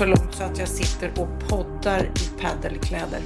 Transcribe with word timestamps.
så 0.00 0.06
långt 0.06 0.34
så 0.34 0.42
att 0.44 0.58
jag 0.58 0.68
sitter 0.68 1.20
och 1.20 1.48
poddar 1.48 2.02
i 2.04 2.42
paddelkläder. 2.42 3.20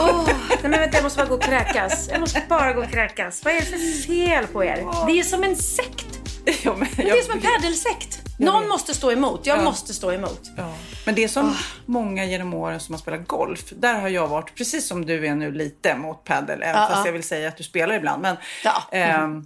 Åh, 0.00 0.24
nej 0.50 0.58
men 0.62 0.70
vänta, 0.70 0.96
jag 0.96 1.02
måste 1.04 1.16
bara 1.18 1.28
gå 1.28 1.34
och 1.34 1.42
kräkas. 1.42 2.08
Jag 2.12 2.20
måste 2.20 2.42
bara 2.48 2.72
gå 2.72 2.82
och 2.82 2.90
kräkas. 2.90 3.44
Vad 3.44 3.54
är 3.54 3.60
det 3.60 3.66
för 3.66 4.02
fel 4.06 4.46
på 4.46 4.64
er? 4.64 4.86
Det 5.06 5.18
är 5.18 5.22
som 5.22 5.44
en 5.44 5.56
sekt. 5.56 6.06
Ja, 6.62 6.76
men, 6.76 6.88
Det 6.96 7.10
är 7.10 7.22
som 7.22 7.32
en 7.34 7.40
paddelsekt. 7.40 8.20
Någon 8.38 8.68
måste 8.68 8.94
stå 8.94 9.12
emot. 9.12 9.46
Jag 9.46 9.64
måste 9.64 9.94
stå 9.94 10.12
emot. 10.12 10.40
Ja. 10.56 10.74
Men 11.06 11.14
det 11.14 11.24
är 11.24 11.28
som 11.28 11.56
många 11.86 12.24
genom 12.24 12.54
åren 12.54 12.80
som 12.80 12.94
har 12.94 13.00
spelat 13.00 13.26
golf. 13.28 13.64
Där 13.76 14.00
har 14.00 14.08
jag 14.08 14.28
varit, 14.28 14.54
precis 14.54 14.86
som 14.86 15.06
du 15.06 15.26
är 15.26 15.34
nu, 15.34 15.52
lite 15.52 15.96
mot 15.96 16.24
paddel. 16.24 16.62
Även 16.62 16.80
Ja, 16.82 16.86
fast 16.88 16.98
ja. 16.98 17.06
jag 17.06 17.12
vill 17.12 17.22
säga 17.24 17.48
att 17.48 17.56
du 17.56 17.62
spelar 17.62 17.94
ibland. 17.94 18.22
Men 18.22 18.36
Ja. 18.64 18.82
ehm, 18.92 19.44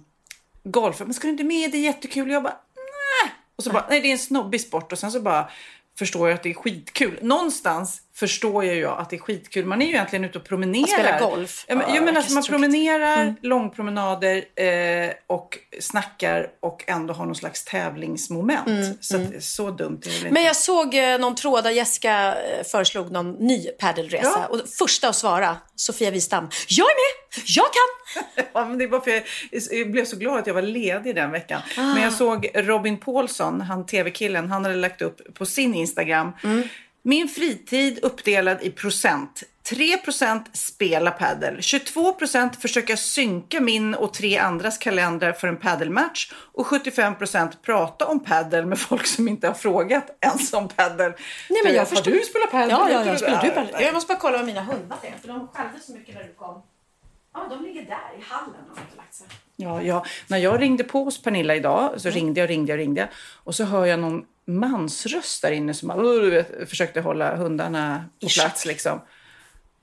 golf, 0.63 0.99
men 0.99 1.13
ska 1.13 1.27
du 1.27 1.31
inte 1.31 1.43
med? 1.43 1.71
Det 1.71 1.77
är 1.77 1.81
jättekul. 1.81 2.31
Jag 2.31 2.43
bara, 2.43 2.57
nej. 2.75 3.33
Och 3.55 3.63
så 3.63 3.69
bara, 3.71 3.85
nej 3.89 4.01
det 4.01 4.07
är 4.07 4.11
en 4.11 4.17
snobbig 4.19 4.61
sport. 4.61 4.91
Och 4.91 4.99
sen 4.99 5.11
så 5.11 5.19
bara 5.19 5.49
förstår 5.97 6.29
jag 6.29 6.35
att 6.35 6.43
det 6.43 6.49
är 6.49 6.53
skitkul. 6.53 7.19
Någonstans 7.21 8.01
förstår 8.15 8.65
jag 8.65 8.75
ju 8.75 8.87
att 8.87 9.09
det 9.09 9.15
är 9.15 9.19
skitkul. 9.19 9.65
Man 9.65 9.81
är 9.81 9.85
ju 9.85 9.91
egentligen 9.91 10.25
ute 10.25 10.37
och 10.37 10.45
promenerar. 10.45 10.83
Och 10.83 10.89
spelar 10.89 11.19
golf. 11.19 11.65
Ja, 11.67 11.75
men, 11.75 11.95
Ja, 11.95 12.01
men 12.01 12.17
alltså, 12.17 12.31
är 12.31 12.35
man 12.35 12.43
promenerar, 12.43 13.35
långpromenader 13.41 14.45
eh, 14.55 15.13
och 15.27 15.57
snackar 15.79 16.47
och 16.59 16.83
ändå 16.87 17.13
har 17.13 17.25
någon 17.25 17.35
slags 17.35 17.63
tävlingsmoment. 17.63 19.03
så 19.05 19.17
att, 19.17 19.43
så 19.43 19.71
dumt 19.71 20.01
är 20.05 20.09
det 20.09 20.17
inte. 20.17 20.31
Men 20.31 20.43
jag 20.43 20.55
såg 20.55 20.95
eh, 20.95 21.19
någon 21.19 21.35
tråd 21.35 21.63
där 21.63 21.71
Jessica 21.71 22.35
eh, 22.35 22.63
föreslog 22.63 23.11
någon 23.11 23.31
ny 23.31 23.67
paddelresa. 23.79 24.31
Ja. 24.35 24.45
Och 24.45 24.61
första 24.79 25.09
att 25.09 25.15
svara, 25.15 25.57
Sofia 25.75 26.11
Wistam. 26.11 26.49
Jag 26.67 26.85
är 26.85 26.95
med! 26.95 27.43
Jag 27.45 27.65
kan! 27.65 27.81
Ja, 28.53 28.65
men 28.65 28.77
det 28.77 28.87
var 28.87 28.99
för 28.99 29.11
jag, 29.11 29.23
jag 29.71 29.91
blev 29.91 30.05
så 30.05 30.17
glad 30.17 30.39
att 30.39 30.47
jag 30.47 30.53
var 30.53 30.61
ledig 30.61 31.15
den 31.15 31.31
veckan. 31.31 31.61
Men 31.75 32.01
jag 32.01 32.13
såg 32.13 32.49
Robin 32.53 32.97
Paulsson, 32.97 33.61
han 33.61 33.85
tv-killen, 33.85 34.49
han 34.49 34.63
hade 34.65 34.75
lagt 34.75 35.01
upp 35.01 35.33
på 35.33 35.45
sin 35.45 35.75
Instagram. 35.75 36.31
Min 37.07 37.27
fritid 37.27 37.99
uppdelad 38.01 38.57
i 38.61 38.71
procent. 38.71 39.43
3% 39.69 40.43
spela 40.53 41.11
paddel, 41.11 41.57
22% 41.57 42.59
försöka 42.59 42.97
synka 42.97 43.61
min 43.61 43.95
och 43.95 44.13
tre 44.13 44.37
andras 44.37 44.77
kalendrar 44.77 45.33
för 45.33 45.47
en 45.47 45.57
paddelmatch 45.57 46.31
och 46.33 46.65
75% 46.65 47.51
prata 47.61 48.05
om 48.05 48.19
paddel 48.19 48.65
med 48.65 48.79
folk 48.79 49.05
som 49.05 49.27
inte 49.27 49.47
har 49.47 49.53
frågat 49.53 50.17
ens 50.21 50.53
om 50.53 50.67
paddel. 50.67 51.11
Nej, 51.49 51.61
men 51.63 51.71
För, 51.71 51.77
jag 51.77 51.89
förstår. 51.89 52.11
Har 52.11 52.17
du 52.17 52.23
spelat 52.23 52.51
paddel? 52.51 52.69
Ja, 52.69 52.89
ja, 52.91 53.05
jag 53.05 53.19
spelar 53.19 53.41
du 53.43 53.49
paddel. 53.49 53.83
Jag 53.83 53.93
måste 53.93 54.13
bara 54.13 54.19
kolla 54.19 54.37
vad 54.37 54.45
mina 54.45 54.61
hundar 54.63 54.97
är. 55.01 55.17
För 55.21 55.27
de 55.27 55.47
skällde 55.47 55.79
så 55.79 55.91
mycket 55.91 56.15
när 56.15 56.23
du 56.23 56.33
kom. 56.33 56.61
Ja, 57.33 57.47
de 57.49 57.63
ligger 57.63 57.81
där 57.81 58.19
i 58.19 58.23
hallen 58.29 58.55
och 58.71 58.77
har 58.77 58.83
inte 58.83 58.97
lagt 58.97 59.13
sig. 59.13 59.27
Ja, 59.55 59.81
ja, 59.81 60.05
när 60.27 60.37
jag 60.37 60.61
ringde 60.61 60.83
på 60.83 61.03
hos 61.03 61.21
Pernilla 61.21 61.55
idag 61.55 62.01
så 62.01 62.09
ringde 62.09 62.39
jag, 62.39 62.49
ringde 62.49 62.71
jag, 62.71 62.79
ringde 62.79 63.09
och 63.43 63.55
så 63.55 63.63
hör 63.63 63.85
jag 63.85 63.99
någon 63.99 64.25
mansröst 64.45 65.41
där 65.41 65.51
inne 65.51 65.73
som 65.73 65.89
bara, 65.89 66.29
vet, 66.29 66.69
försökte 66.69 67.01
hålla 67.01 67.35
hundarna 67.35 68.05
på 68.21 68.27
plats 68.27 68.65
liksom. 68.65 69.01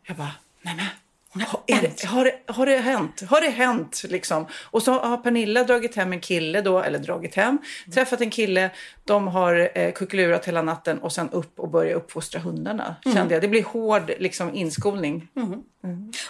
Jag 0.06 0.16
bara, 0.16 0.34
nej 0.62 0.74
men. 0.76 0.86
Det, 1.66 2.06
har, 2.06 2.24
det, 2.24 2.34
har 2.46 2.66
det 2.66 2.76
hänt? 2.76 3.22
Har 3.28 3.40
det 3.40 3.48
hänt? 3.48 4.02
Liksom. 4.08 4.46
Och 4.70 4.82
så 4.82 4.92
har 4.92 5.16
Pernilla 5.16 5.64
dragit 5.64 5.96
hem 5.96 6.12
en 6.12 6.20
kille 6.20 6.60
då, 6.60 6.78
eller 6.80 6.98
dragit 6.98 7.34
hem, 7.34 7.58
träffat 7.94 8.20
en 8.20 8.30
kille. 8.30 8.70
De 9.04 9.28
har 9.28 9.70
eh, 9.74 9.92
kuckelurat 9.92 10.48
hela 10.48 10.62
natten 10.62 10.98
och 10.98 11.12
sen 11.12 11.30
upp 11.30 11.60
och 11.60 11.70
börja 11.70 11.94
uppfostra 11.94 12.40
hundarna. 12.40 12.96
Kände 13.04 13.34
jag. 13.34 13.42
Det 13.42 13.48
blir 13.48 13.64
hård 13.64 14.12
liksom, 14.18 14.54
inskolning. 14.54 15.28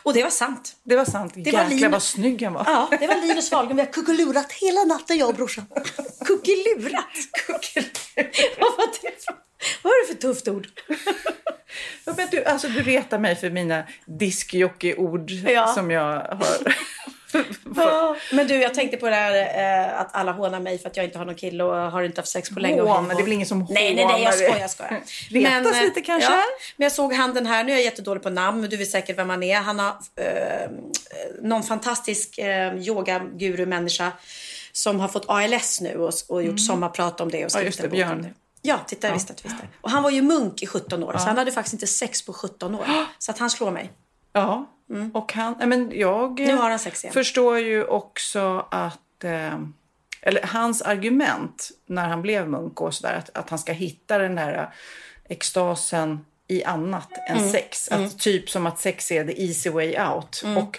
Och 0.02 0.14
det 0.14 0.22
var 0.22 0.30
sant. 0.30 0.76
Det 0.82 0.96
var 0.96 1.04
sant. 1.04 1.32
var 1.36 1.42
Jäklar 1.42 1.68
Linus. 1.68 1.92
vad 1.92 2.02
snygg 2.02 2.42
han 2.42 2.52
var. 2.52 2.64
Ja, 2.66 2.88
det 3.00 3.06
var 3.06 3.26
Linus 3.26 3.52
Wahlgren. 3.52 3.76
Vi 3.76 3.82
har 3.82 3.92
kuckelurat 3.92 4.52
hela 4.52 4.84
natten 4.84 5.18
jag 5.18 5.28
och 5.28 5.34
brorsan. 5.34 5.64
Kuckelurat? 6.24 7.04
Vad 8.58 8.76
var 8.76 8.86
det 9.02 9.24
för, 9.24 9.34
vad 9.82 9.90
var 9.90 10.06
det 10.08 10.14
för 10.14 10.20
tufft 10.20 10.48
ord? 10.48 10.66
Ja, 12.04 12.12
men 12.16 12.28
du, 12.30 12.44
alltså, 12.44 12.68
du 12.68 12.82
retar 12.82 13.18
mig 13.18 13.36
för 13.36 13.50
mina 13.50 13.82
diskjockey-ord 14.06 15.30
Ja. 15.30 15.66
som 15.66 15.90
jag 15.90 16.02
har. 16.12 16.74
Ja, 17.76 18.16
Men 18.32 18.46
du, 18.46 18.54
jag 18.54 18.74
tänkte 18.74 18.96
på 18.96 19.08
det 19.08 19.14
här 19.14 19.34
eh, 19.88 20.00
att 20.00 20.14
alla 20.16 20.32
hånar 20.32 20.60
mig 20.60 20.78
för 20.78 20.88
att 20.88 20.96
jag 20.96 21.04
inte 21.06 21.18
har 21.18 21.24
någon 21.24 21.34
kille 21.34 21.64
och 21.64 21.74
har 21.74 22.02
inte 22.02 22.20
haft 22.20 22.30
sex 22.32 22.50
på 22.50 22.60
länge. 22.60 22.80
Hån, 22.80 23.08
det 23.08 23.14
är 23.14 23.22
väl 23.22 23.32
ingen 23.32 23.46
som 23.46 23.58
Nej, 23.70 23.94
nej, 23.94 23.94
nej, 23.94 24.02
jag 24.04 24.08
hånar 24.12 24.30
dig. 24.38 24.50
skojar, 24.50 24.68
skojar. 24.68 25.00
Retas 25.64 25.76
eh, 25.76 25.82
lite 25.84 26.00
kanske? 26.00 26.32
Ja, 26.32 26.42
men 26.76 26.84
jag 26.84 26.92
såg 26.92 27.12
han 27.12 27.34
den 27.34 27.46
här, 27.46 27.64
nu 27.64 27.72
är 27.72 27.76
jag 27.76 27.84
jättedålig 27.84 28.22
på 28.22 28.30
namn, 28.30 28.60
men 28.60 28.70
du 28.70 28.76
vet 28.76 28.90
säkert 28.90 29.18
vem 29.18 29.30
han 29.30 29.42
är. 29.42 29.56
Han 29.56 29.78
har 29.78 29.88
eh, 30.16 30.70
någon 31.42 31.62
fantastisk 31.62 32.38
eh, 32.38 32.76
yoga-guru-människa 32.76 34.12
som 34.72 35.00
har 35.00 35.08
fått 35.08 35.24
ALS 35.28 35.80
nu 35.80 35.96
och, 35.96 36.12
och 36.28 36.42
gjort 36.42 36.60
sommarprat 36.60 37.20
om 37.20 37.30
det. 37.30 37.44
Och 37.44 37.50
skrivit 37.52 37.66
just 37.66 37.78
det, 37.78 37.84
en 37.84 37.90
bok 37.90 38.00
om 38.00 38.06
Björn. 38.08 38.22
det. 38.22 38.41
Ja, 38.62 38.78
titta, 38.86 39.06
jag 39.06 39.14
visste 39.14 39.32
att 39.32 39.42
du 39.42 39.48
visste. 39.48 39.68
Och 39.80 39.90
han 39.90 40.02
var 40.02 40.10
ju 40.10 40.22
munk 40.22 40.62
i 40.62 40.66
17 40.66 41.02
år, 41.02 41.12
så 41.18 41.26
han 41.26 41.38
hade 41.38 41.52
faktiskt 41.52 41.72
inte 41.74 41.86
sex 41.86 42.22
på 42.26 42.32
17 42.32 42.74
år. 42.74 42.86
Så 43.18 43.30
att 43.30 43.38
han 43.38 43.50
slår 43.50 43.70
mig. 43.70 43.92
Ja, 44.32 44.66
och 45.14 45.32
han, 45.32 45.54
men 45.68 45.90
jag 45.94 46.40
Mm. 46.40 46.54
Nu 46.54 46.60
har 46.62 46.70
han 46.70 46.78
sex 46.78 47.04
igen. 47.04 47.12
förstår 47.14 47.58
ju 47.58 47.84
också 47.84 48.66
att, 48.70 49.24
eh, 49.24 49.58
eller 50.22 50.42
hans 50.46 50.82
argument 50.82 51.70
när 51.86 52.08
han 52.08 52.22
blev 52.22 52.48
munk 52.48 52.80
och 52.80 52.94
sådär, 52.94 53.14
att, 53.14 53.36
att 53.36 53.50
han 53.50 53.58
ska 53.58 53.72
hitta 53.72 54.18
den 54.18 54.34
där 54.34 54.74
extasen 55.24 56.24
i 56.48 56.64
annat 56.64 57.08
än 57.28 57.36
Mm. 57.36 57.50
sex. 57.52 57.88
Att, 57.88 58.18
Typ 58.18 58.50
som 58.50 58.66
att 58.66 58.80
sex 58.80 59.12
är 59.12 59.24
the 59.24 59.42
easy 59.46 59.70
way 59.70 59.96
out. 59.98 60.42
Mm. 60.44 60.56
Och 60.58 60.78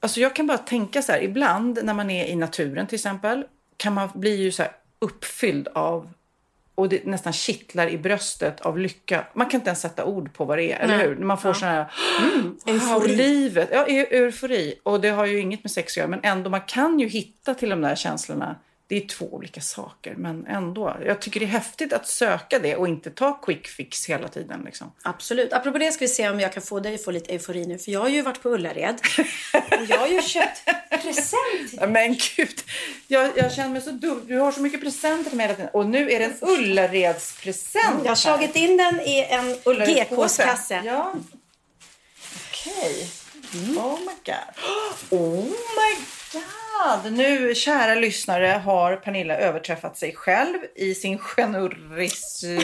Alltså 0.00 0.20
jag 0.20 0.36
kan 0.36 0.46
bara 0.46 0.58
tänka 0.58 1.02
så 1.02 1.12
här, 1.12 1.22
ibland 1.22 1.78
när 1.82 1.94
man 1.94 2.10
är 2.10 2.24
i 2.26 2.36
naturen 2.36 2.86
till 2.86 2.94
exempel, 2.94 3.44
kan 3.76 3.94
man 3.94 4.08
bli 4.14 4.36
ju 4.36 4.52
så 4.52 4.62
här 4.62 4.72
uppfylld 4.98 5.68
av 5.68 6.10
och 6.74 6.88
det 6.88 7.04
nästan 7.06 7.32
kittlar 7.32 7.88
i 7.88 7.98
bröstet 7.98 8.60
av 8.60 8.78
lycka. 8.78 9.26
Man 9.34 9.46
kan 9.46 9.60
inte 9.60 9.68
ens 9.68 9.80
sätta 9.80 10.04
ord 10.04 10.32
på 10.34 10.44
vad 10.44 10.58
det 10.58 10.72
är, 10.72 10.78
eller 10.78 10.98
hur? 11.06 11.16
Man 11.16 11.38
får 11.38 11.52
sån 11.52 11.68
här, 11.68 11.86
wow, 12.20 12.56
eufori. 12.66 13.16
livet. 13.16 13.68
Ja, 13.72 13.86
eu- 13.86 14.06
eufori. 14.10 14.74
Och 14.82 15.00
det 15.00 15.08
har 15.08 15.26
ju 15.26 15.40
inget 15.40 15.64
med 15.64 15.70
sex 15.70 15.92
att 15.92 15.96
göra, 15.96 16.08
men 16.08 16.20
ändå, 16.22 16.50
man 16.50 16.60
kan 16.60 17.00
ju 17.00 17.08
hitta 17.08 17.54
till 17.54 17.68
de 17.70 17.80
där 17.80 17.94
känslorna. 17.94 18.56
Det 18.88 18.96
är 18.96 19.08
två 19.08 19.26
olika 19.34 19.60
saker, 19.60 20.14
men 20.14 20.46
ändå. 20.46 20.96
Jag 21.06 21.20
tycker 21.20 21.40
det 21.40 21.46
är 21.46 21.50
häftigt 21.50 21.92
att 21.92 22.06
söka 22.08 22.58
det 22.58 22.76
och 22.76 22.88
inte 22.88 23.10
ta 23.10 23.32
quick 23.32 23.66
fix 23.66 24.06
hela 24.06 24.28
tiden. 24.28 24.62
Liksom. 24.64 24.92
Absolut. 25.02 25.52
Apropå 25.52 25.78
det 25.78 25.92
ska 25.92 26.04
vi 26.04 26.08
se 26.08 26.28
om 26.28 26.40
jag 26.40 26.52
kan 26.52 26.62
få 26.62 26.80
dig 26.80 26.94
att 26.94 27.04
få 27.04 27.10
lite 27.10 27.32
eufori 27.32 27.66
nu. 27.66 27.78
För 27.78 27.92
jag 27.92 28.00
har 28.00 28.08
ju 28.08 28.22
varit 28.22 28.42
på 28.42 28.48
Ullared. 28.48 29.00
Och 29.52 29.84
jag 29.88 29.98
har 29.98 30.06
ju 30.06 30.22
köpt 30.22 30.64
present. 31.02 31.88
Men 31.88 32.16
gud, 32.36 32.60
jag, 33.06 33.38
jag 33.38 33.52
känner 33.52 33.70
mig 33.70 33.82
så 33.82 33.90
dum. 33.90 34.24
Du 34.26 34.36
har 34.38 34.52
så 34.52 34.60
mycket 34.60 34.80
presenter 34.80 35.30
till 35.30 35.36
mig 35.36 35.46
hela 35.46 35.56
tiden. 35.56 35.70
Och 35.72 35.86
nu 35.86 36.10
är 36.10 36.18
det 36.18 36.24
en 36.24 36.48
Ullaredspresent. 36.48 38.00
Jag 38.02 38.10
har 38.10 38.16
slagit 38.16 38.56
in 38.56 38.76
den 38.76 39.00
i 39.00 39.26
en 39.30 39.54
GKs-kasse. 39.54 40.82
Ja. 40.84 41.14
Okej. 42.50 43.08
Oh 43.76 43.98
my 44.00 44.14
god. 44.24 44.54
Oh 45.10 45.44
my 45.44 45.94
god. 46.32 46.65
Vad? 46.84 47.12
Nu, 47.12 47.54
kära 47.54 47.94
lyssnare, 47.94 48.46
har 48.46 48.96
Pernilla 48.96 49.36
överträffat 49.36 49.98
sig 49.98 50.14
själv 50.14 50.58
i 50.74 50.94
sin 50.94 51.18
generositet. 51.18 52.60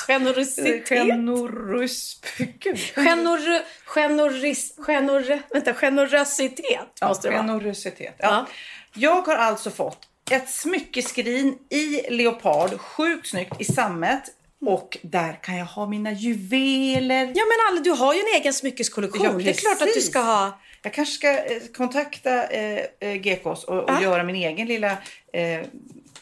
Generositet? 0.06 0.88
Generos... 0.88 2.20
Gud. 2.36 2.78
Genor, 2.94 3.40
genoris, 3.86 4.74
genor, 4.78 5.40
vänta, 5.52 5.74
generositet 5.74 7.02
måste 7.02 7.28
det 7.28 7.32
vara. 7.34 7.42
Generositet. 7.46 8.14
Ja. 8.18 8.28
Ja. 8.28 8.46
Jag 8.94 9.22
har 9.22 9.36
alltså 9.36 9.70
fått 9.70 9.98
ett 10.30 10.50
smyckeskrin 10.50 11.58
i 11.70 12.10
leopard, 12.10 12.80
sjukt 12.80 13.28
snyggt 13.28 13.60
i 13.60 13.64
sammet. 13.64 14.22
Och 14.66 14.98
där 15.02 15.38
kan 15.42 15.56
jag 15.56 15.66
ha 15.66 15.86
mina 15.86 16.12
juveler. 16.12 17.32
Ja 17.34 17.44
men 17.44 17.56
alla, 17.68 17.80
du 17.80 17.90
har 17.90 18.14
ju 18.14 18.20
en 18.20 18.40
egen 18.40 18.52
smyckeskollektion. 18.52 19.24
Ja, 19.24 19.32
det 19.32 19.50
är 19.50 19.54
klart 19.54 19.82
att 19.82 19.94
du 19.94 20.00
ska 20.00 20.20
ha. 20.20 20.58
Jag 20.84 20.92
kanske 20.94 21.14
ska 21.14 21.30
eh, 21.44 21.62
kontakta 21.76 22.46
eh, 22.48 22.84
eh, 23.00 23.14
GKs 23.14 23.64
och, 23.64 23.78
och 23.78 23.84
Ja. 23.90 24.02
göra 24.02 24.22
min 24.24 24.36
egen 24.36 24.66
lilla 24.66 24.90
eh, 25.32 25.60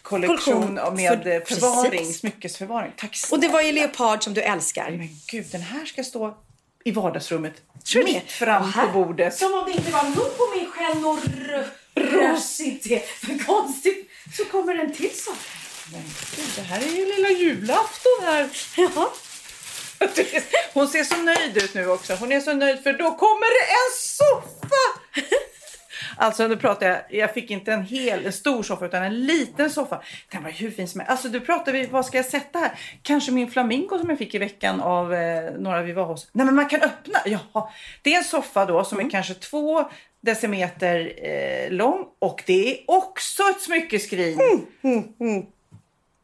kollektion 0.03 0.75
med 0.75 1.23
för- 1.23 1.31
eh, 1.31 1.43
förvaring, 1.45 1.91
precis. 1.91 2.19
smyckesförvaring. 2.19 2.93
Tack 2.97 3.19
Och 3.31 3.41
det 3.41 3.49
var 3.49 3.61
ju 3.61 3.73
snälla. 3.73 3.87
leopard 3.87 4.23
som 4.25 4.35
du 4.35 4.41
älskar. 4.41 4.91
Men 4.91 5.09
gud, 5.27 5.47
den 5.53 5.61
här 5.63 5.85
ska 5.85 6.05
stå 6.05 6.37
i 6.85 6.91
vardagsrummet. 6.91 7.53
Tror 7.93 8.05
mitt 8.05 8.15
det? 8.15 8.21
fram 8.33 8.73
här- 8.73 8.87
på 8.87 8.93
bordet. 9.05 9.35
Som 9.35 9.55
om 9.55 9.65
det 9.67 9.73
inte 9.73 9.91
var 9.91 10.03
nog 10.03 10.37
på 10.39 10.57
min 10.57 10.67
generositet. 11.95 13.05
För 13.09 13.39
konstigt 13.47 14.11
så 14.37 14.45
kommer 14.45 14.75
en 14.75 14.93
till 14.95 15.11
sak. 15.17 15.37
Men 15.93 16.03
gud, 16.37 16.47
det 16.57 16.63
här 16.63 16.81
är 16.83 16.87
ju 16.97 17.07
lilla 17.17 17.29
julafton 17.31 18.13
här. 18.23 18.49
Ja. 18.77 19.13
Hon 20.75 20.89
ser 20.89 21.05
så 21.05 21.17
nöjd 21.17 21.57
ut 21.57 21.75
nu 21.75 21.89
också. 21.89 22.15
Hon 22.15 22.33
är 22.33 22.41
så 22.41 22.55
nöjd 22.55 22.83
för 22.83 22.93
då 22.93 23.11
kommer 23.15 23.61
det 23.61 23.73
en 23.73 23.93
soffa! 23.97 25.27
Alltså 26.17 26.47
nu 26.47 26.57
pratar 26.57 26.87
jag, 26.87 27.01
jag 27.11 27.35
fick 27.35 27.51
inte 27.51 27.73
en 27.73 27.83
hel, 27.83 28.27
en 28.27 28.33
stor 28.33 28.63
soffa 28.63 28.87
utan 28.87 29.03
en 29.03 29.27
liten 29.27 29.71
soffa. 29.71 30.03
Den 30.33 30.43
var 30.43 30.51
hur 30.51 30.71
fin 30.71 30.89
som 30.89 31.01
helst. 31.01 31.11
Alltså 31.11 31.29
du 31.29 31.41
pratar 31.41 31.73
vi, 31.73 31.87
vad 31.87 32.07
ska 32.07 32.19
jag 32.19 32.27
sätta 32.27 32.59
här? 32.59 32.73
Kanske 33.03 33.33
min 33.33 33.51
flamingo 33.51 33.99
som 33.99 34.09
jag 34.11 34.19
fick 34.19 34.35
i 34.35 34.39
veckan 34.39 34.81
av 34.81 35.15
eh, 35.15 35.53
några 35.59 35.83
vi 35.83 35.93
var 35.93 36.05
hos. 36.05 36.31
Nej 36.33 36.47
men 36.47 36.55
man 36.55 36.69
kan 36.69 36.83
öppna, 36.83 37.19
jaha. 37.25 37.69
Det 38.03 38.15
är 38.15 38.19
en 38.19 38.25
soffa 38.25 38.67
då 38.67 38.85
som 38.85 39.01
är 39.01 39.11
kanske 39.11 39.35
två 39.35 39.91
decimeter 40.21 41.13
eh, 41.23 41.71
lång 41.71 42.07
och 42.19 42.43
det 42.47 42.73
är 42.73 42.85
också 42.87 43.43
ett 43.43 43.61
smyckeskrin. 43.61 44.67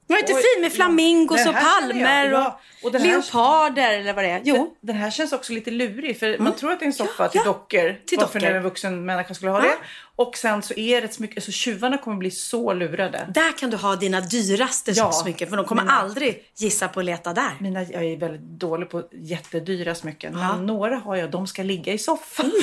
Var 0.09 0.17
det 0.17 0.21
inte 0.21 0.33
Oj, 0.33 0.43
fint 0.55 0.61
med 0.63 0.73
flamingos 0.73 1.37
den 1.45 1.49
och 1.49 1.55
känner 1.55 1.69
jag, 1.69 1.81
palmer 1.93 2.31
ja. 2.31 2.61
och, 2.83 2.93
den 2.93 3.03
leoparder 3.03 3.93
eller 3.99 4.13
vad 4.13 4.25
det 4.25 4.31
är? 4.31 4.41
Jo. 4.45 4.77
Den 4.81 4.97
här 4.97 5.11
känns 5.11 5.33
också 5.33 5.53
lite 5.53 5.71
lurig 5.71 6.19
för 6.19 6.39
man 6.39 6.57
tror 6.57 6.73
att 6.73 6.79
det 6.81 6.85
är 6.85 6.87
en 6.87 6.93
soffa 6.93 7.23
Ja, 7.23 7.29
till 7.29 7.41
ja. 7.45 7.45
dockor. 7.45 8.01
Till 8.07 8.19
varför 8.19 8.41
dockor. 8.41 8.55
en 8.57 8.63
vuxen 8.63 9.05
människa 9.05 9.35
skulle 9.35 9.51
ha 9.53 9.59
Ja. 9.65 9.71
det. 9.71 9.77
Och 10.17 10.37
sen 10.37 10.63
så 10.63 10.75
är 10.75 11.01
det 11.01 11.05
ett 11.05 11.15
smycke, 11.15 11.41
så 11.41 11.53
tjuvarna 11.53 11.99
kommer 11.99 12.17
bli 12.17 12.31
så 12.31 12.73
lurade. 12.73 13.29
Där 13.35 13.59
kan 13.59 13.71
du 13.71 13.77
ha 13.77 13.97
dina 13.97 14.21
dyraste 14.21 14.91
Ja. 14.91 15.13
smycken 15.13 15.49
för 15.49 15.57
de 15.57 15.65
kommer 15.67 15.83
Mina- 15.83 15.95
aldrig 15.95 16.45
gissa 16.57 16.89
på 16.89 17.01
att 17.01 17.07
leta 17.07 17.33
där. 17.33 17.53
Mina, 17.59 17.83
jag 17.83 18.05
är 18.05 18.17
väldigt 18.17 18.41
dålig 18.61 18.91
på 18.91 19.03
jättedyra 19.13 19.95
smycken. 19.95 20.33
Ja. 20.39 20.57
Men 20.57 20.67
några 20.67 20.97
har 20.97 21.17
jag, 21.17 21.31
de 21.31 21.47
ska 21.47 21.63
ligga 21.63 21.93
i 21.93 21.99
soffan. 21.99 22.53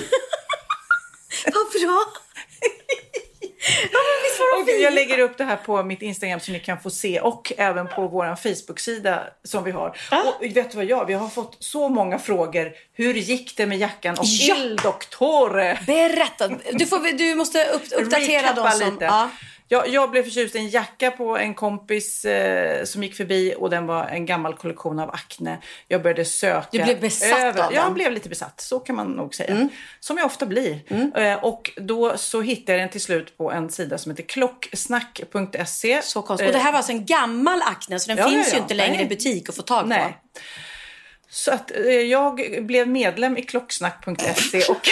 Vad 1.45 1.81
bra! 1.81 2.05
Och 4.61 4.69
jag 4.69 4.93
lägger 4.93 5.19
upp 5.19 5.37
det 5.37 5.43
här 5.43 5.55
på 5.55 5.83
mitt 5.83 6.01
Instagram 6.01 6.39
så 6.39 6.51
ni 6.51 6.59
kan 6.59 6.79
få 6.79 6.89
se 6.89 7.19
och 7.19 7.53
även 7.57 7.87
på 7.87 8.07
vår 8.07 8.35
Facebook-sida 8.35 9.23
som 9.43 9.63
vi 9.63 9.71
har. 9.71 9.97
Och 10.11 10.43
vet 10.55 10.71
du 10.71 10.77
vad 10.77 10.85
jag, 10.85 11.05
vi 11.05 11.13
har 11.13 11.29
fått 11.29 11.57
så 11.59 11.89
många 11.89 12.19
frågor. 12.19 12.71
Hur 12.93 13.13
gick 13.13 13.57
det 13.57 13.65
med 13.65 13.77
jackan 13.77 14.17
och 14.19 14.25
Ja. 14.25 14.55
Il 14.55 14.75
Dottore? 14.75 15.79
Berätta. 15.87 16.47
Du, 16.71 16.85
får, 16.85 17.17
du 17.17 17.35
måste 17.35 17.65
upp, 17.65 17.83
uppdatera 17.95 18.53
dem 18.53 18.71
som... 18.71 18.93
lite. 18.93 19.05
Ja. 19.05 19.29
Jag, 19.67 19.87
jag 19.87 20.11
blev 20.11 20.23
förtjust 20.23 20.55
i 20.55 20.57
en 20.57 20.69
jacka 20.69 21.11
på 21.11 21.37
en 21.37 21.53
kompis 21.53 22.25
eh, 22.25 22.83
som 22.83 23.03
gick 23.03 23.15
förbi 23.15 23.55
och 23.57 23.69
den 23.69 23.85
var 23.87 24.05
en 24.05 24.25
gammal 24.25 24.53
kollektion 24.53 24.99
av 24.99 25.09
Acne. 25.09 25.57
Jag 25.87 26.01
började 26.01 26.25
söka. 26.25 26.67
Du 26.71 26.83
blev 26.83 26.99
besatt 26.99 27.59
av 27.59 27.73
Jag 27.73 27.85
den? 27.85 27.93
blev 27.93 28.11
lite 28.11 28.29
besatt, 28.29 28.61
så 28.61 28.79
kan 28.79 28.95
man 28.95 29.07
nog 29.11 29.35
säga. 29.35 29.49
Mm. 29.51 29.69
Som 29.99 30.17
jag 30.17 30.25
ofta 30.25 30.45
blir. 30.45 30.79
Eh, 31.15 31.43
och 31.43 31.71
då 31.77 32.17
så 32.17 32.41
hittade 32.41 32.71
jag 32.71 32.81
den 32.81 32.89
till 32.89 33.01
slut 33.01 33.37
på 33.37 33.51
en 33.51 33.69
sida 33.69 33.97
som 33.97 34.11
heter 34.11 34.23
klocksnack.se. 34.23 36.01
Så 36.01 36.21
konstigt. 36.21 36.47
Och 36.47 36.53
det 36.53 36.59
här 36.59 36.71
var 36.71 36.77
alltså 36.77 36.91
en 36.91 37.05
gammal 37.05 37.61
Acne 37.61 37.99
så 37.99 38.07
den 38.07 38.17
Ja, 38.17 38.23
ja, 38.23 38.29
finns 38.29 38.53
ju 38.53 38.57
ja. 38.57 38.61
inte 38.61 38.73
längre 38.73 38.95
Nej. 38.95 39.05
i 39.05 39.09
butik 39.09 39.49
att 39.49 39.55
få 39.55 39.61
tag 39.61 39.81
på. 39.81 39.87
Nej. 39.87 40.17
Så 41.29 41.51
att 41.51 41.71
eh, 41.71 41.85
jag 41.91 42.41
blev 42.65 42.87
medlem 42.87 43.37
i 43.37 43.41
klocksnack.se 43.41 44.61
och 44.69 44.87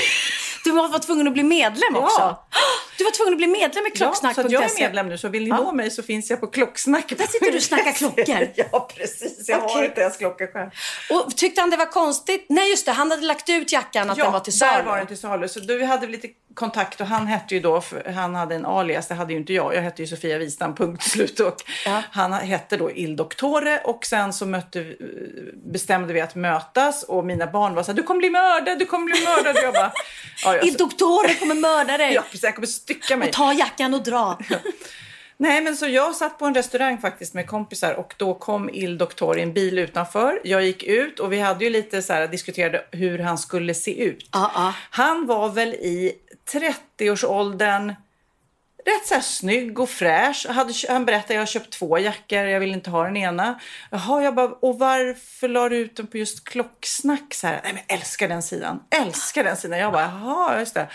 Du 0.64 0.72
var 0.72 1.00
tvungen 1.00 1.28
att 1.28 1.34
bli 1.34 1.44
medlem 1.44 1.96
också. 1.96 2.22
Ja. 2.22 2.48
Du 2.98 3.04
var 3.04 3.12
tvungen 3.12 3.34
att 3.34 3.38
bli 3.38 3.48
medlem 3.48 3.86
i 3.86 3.90
Ja, 3.90 3.92
så 3.92 3.98
klocksnack.se. 3.98 4.54
jag 4.54 4.64
är 4.64 4.80
medlem 4.80 5.10
nu 5.10 5.18
så 5.18 5.28
vill 5.28 5.44
ni 5.44 5.50
Ja. 5.50 5.58
nå 5.58 5.72
mig 5.72 5.92
så 5.92 6.04
finns 6.04 6.30
jag 6.30 6.40
på 6.42 6.48
klocksnack. 6.48 7.10
Där 7.10 7.28
sitter 7.28 7.52
du 7.52 7.58
och 7.58 7.64
snackar 7.64 7.92
klockor. 7.98 8.48
ja 8.56 8.90
precis, 8.98 9.50
jag 9.50 9.60
har 9.60 9.66
Okej. 9.70 9.86
inte 9.86 10.02
ens 10.02 10.18
klocka 10.18 10.48
själv. 10.48 10.70
Och 11.12 11.38
tyckte 11.38 11.62
han 11.62 11.70
det 11.70 11.78
var 11.78 11.86
konstigt? 11.86 12.46
Nej 12.50 12.70
just 12.70 12.86
det, 12.86 12.92
han 12.92 13.12
hade 13.12 13.24
lagt 13.26 13.50
ut 13.50 13.72
jackan 13.72 14.10
att 14.10 14.18
den 14.18 14.32
var 14.32 14.40
till 14.40 14.58
salu. 14.58 14.72
där 14.78 14.84
var 14.84 14.98
den 14.98 15.08
till 15.08 15.18
salu. 15.18 15.48
Så 15.48 15.60
vi 15.60 15.86
hade 15.86 16.08
lite 16.08 16.28
kontakt 16.54 17.02
och 17.02 17.08
han 17.08 17.28
hette 17.28 17.54
ju 17.56 17.60
då, 17.62 17.82
för 17.82 18.12
han 18.16 18.36
hade 18.36 18.56
en 18.56 18.66
alias, 18.66 19.08
det 19.08 19.16
hade 19.16 19.34
ju 19.34 19.40
inte 19.40 19.54
jag. 19.54 19.76
Jag 19.76 19.82
hette 19.82 20.02
ju 20.02 20.08
Sofia 20.08 20.38
Wistam, 20.38 20.76
punkt 20.76 21.04
slut. 21.04 21.40
Och 21.40 21.56
Ja. 21.86 22.04
Han 22.12 22.34
hette 22.34 22.78
då 22.78 22.92
Il 22.92 23.16
Dottore 23.16 23.80
och 23.84 24.06
sen 24.06 24.34
så 24.34 24.46
mötte, 24.46 24.96
bestämde 25.72 26.14
vi 26.14 26.22
att 26.22 26.36
mötas 26.36 27.04
och 27.04 27.26
mina 27.26 27.48
barn 27.48 27.76
var 27.76 27.84
så 27.84 27.92
här, 27.92 27.96
du 27.98 28.04
kommer 28.04 28.20
bli 28.20 28.30
mördad, 28.30 28.80
du 28.80 28.86
kommer 28.86 29.06
bli 29.06 29.26
mördad. 29.26 29.56
Jag 29.64 29.74
bara, 29.74 29.92
ja, 30.44 30.53
jag, 30.56 30.66
Il 30.66 30.74
Dottore 30.74 31.34
kommer 31.34 31.56
mörda 31.56 31.98
dig. 31.98 32.14
ja, 32.16 32.22
precis, 32.22 32.44
jag 32.44 32.56
kommer 32.56 32.68
stycka 32.68 33.18
mig. 33.18 33.28
Och 33.28 33.34
ta 33.34 33.54
jackan 33.54 33.94
och 33.94 34.04
dra. 34.04 34.40
Nej, 35.38 35.62
men 35.62 35.78
så 35.78 35.88
jag 35.88 36.16
satt 36.16 36.40
på 36.40 36.46
en 36.46 36.54
restaurang 36.54 36.98
faktiskt 36.98 37.34
med 37.34 37.48
kompisar 37.48 37.94
och 37.94 38.14
då 38.18 38.34
kom 38.34 38.70
Il 38.70 38.98
Doktor 38.98 39.40
i 39.40 39.42
en 39.42 39.54
bil 39.54 39.80
utanför. 39.80 40.42
Jag 40.44 40.66
gick 40.66 40.84
ut 40.84 41.20
och 41.20 41.34
vi 41.34 41.40
hade 41.40 41.64
ju 41.64 41.70
lite 41.70 42.02
så 42.02 42.14
här 42.14 42.28
diskuterade 42.28 42.86
hur 42.92 43.20
han 43.20 43.38
skulle 43.38 43.74
se 43.74 44.04
ut. 44.04 44.30
Ja, 44.32 44.52
ja. 44.56 44.74
Han 44.90 45.26
var 45.26 45.50
väl 45.50 45.74
i 45.74 46.14
30-årsåldern. 46.52 47.94
Rätt 48.86 49.08
så 49.08 49.14
här 49.14 49.22
snygg 49.22 49.80
och 49.80 49.90
fräsch. 49.90 50.46
Hade, 50.50 50.74
han 50.90 51.06
berättade 51.06 51.34
jag 51.34 51.42
har 51.42 51.46
köpt 51.46 51.70
två 51.70 52.00
jackor, 52.00 52.40
jag 52.40 52.60
vill 52.60 52.72
inte 52.72 52.90
ha 52.90 53.04
den 53.04 53.18
ena. 53.18 53.60
Jaha, 53.92 54.24
jag 54.24 54.36
bara, 54.36 54.48
och 54.48 54.80
varför 54.80 55.48
la 55.48 55.70
du 55.70 55.78
ut 55.78 55.96
den 55.96 56.08
på 56.08 56.18
just 56.18 56.44
klocksnack? 56.44 57.34
Så 57.34 57.48
här, 57.48 57.62
Nej, 57.64 57.74
men 57.74 57.98
älskar 57.98 58.28
den 58.28 58.42
sidan. 58.42 58.80
Älskar 58.90 59.44
den 59.44 59.58
sidan. 59.58 59.80
Jag 59.80 59.92
bara, 59.92 60.04
jaha, 60.04 60.60
just 60.60 60.74
det. 60.74 60.88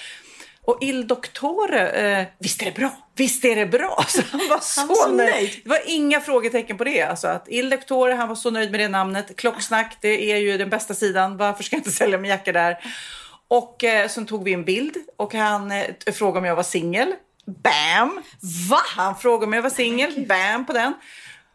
Och 0.69 0.79
Il 0.81 1.07
Dottore, 1.07 1.89
eh, 1.89 2.27
visst 2.39 2.63
är 2.63 2.65
det 2.65 2.75
bra? 2.75 2.91
Visst 3.17 3.45
är 3.45 3.57
det 3.57 3.67
bra? 3.67 4.05
Så 4.09 4.23
han 4.31 4.49
var 4.51 4.59
så, 4.59 4.87
var 4.87 4.95
så 4.95 5.13
nöjd. 5.13 5.31
nöjd. 5.31 5.61
Det 5.63 5.69
var 5.71 5.81
inga 5.87 6.21
frågetecken 6.21 6.79
på 6.79 6.85
det. 6.85 7.03
Alltså 7.03 7.29
att 7.29 7.49
Il 7.49 7.71
Dottore, 7.71 8.15
han 8.15 8.29
var 8.29 8.37
så 8.37 8.51
nöjd 8.51 8.71
med 8.71 8.81
det 8.81 8.89
namnet. 8.89 9.37
Klocksnack, 9.37 9.97
det 10.01 10.33
är 10.33 10.37
ju 10.37 10.59
den 10.59 10.71
bästa 10.71 10.95
sidan. 10.95 11.37
Varför 11.37 11.63
ska 11.65 11.77
jag 11.77 11.81
inte 11.81 11.91
sälja 11.97 12.19
min 12.19 12.31
jacka 12.31 12.53
där? 12.53 12.79
Och 13.49 13.85
eh, 13.85 14.09
sen 14.09 14.27
tog 14.27 14.45
vi 14.45 14.53
en 14.53 14.65
bild 14.65 14.97
och 15.17 15.35
han 15.35 15.71
eh, 15.71 15.85
frågade 16.13 16.39
om 16.39 16.45
jag 16.45 16.57
var 16.57 16.63
singel. 16.63 17.15
Bam! 17.49 18.23
Va? 18.71 18.81
Han 18.97 19.17
frågade 19.17 19.47
om 19.47 19.53
jag 19.53 19.63
var 19.63 19.71
singel. 19.71 20.27
Bam 20.29 20.67
på 20.67 20.73
den. 20.73 20.95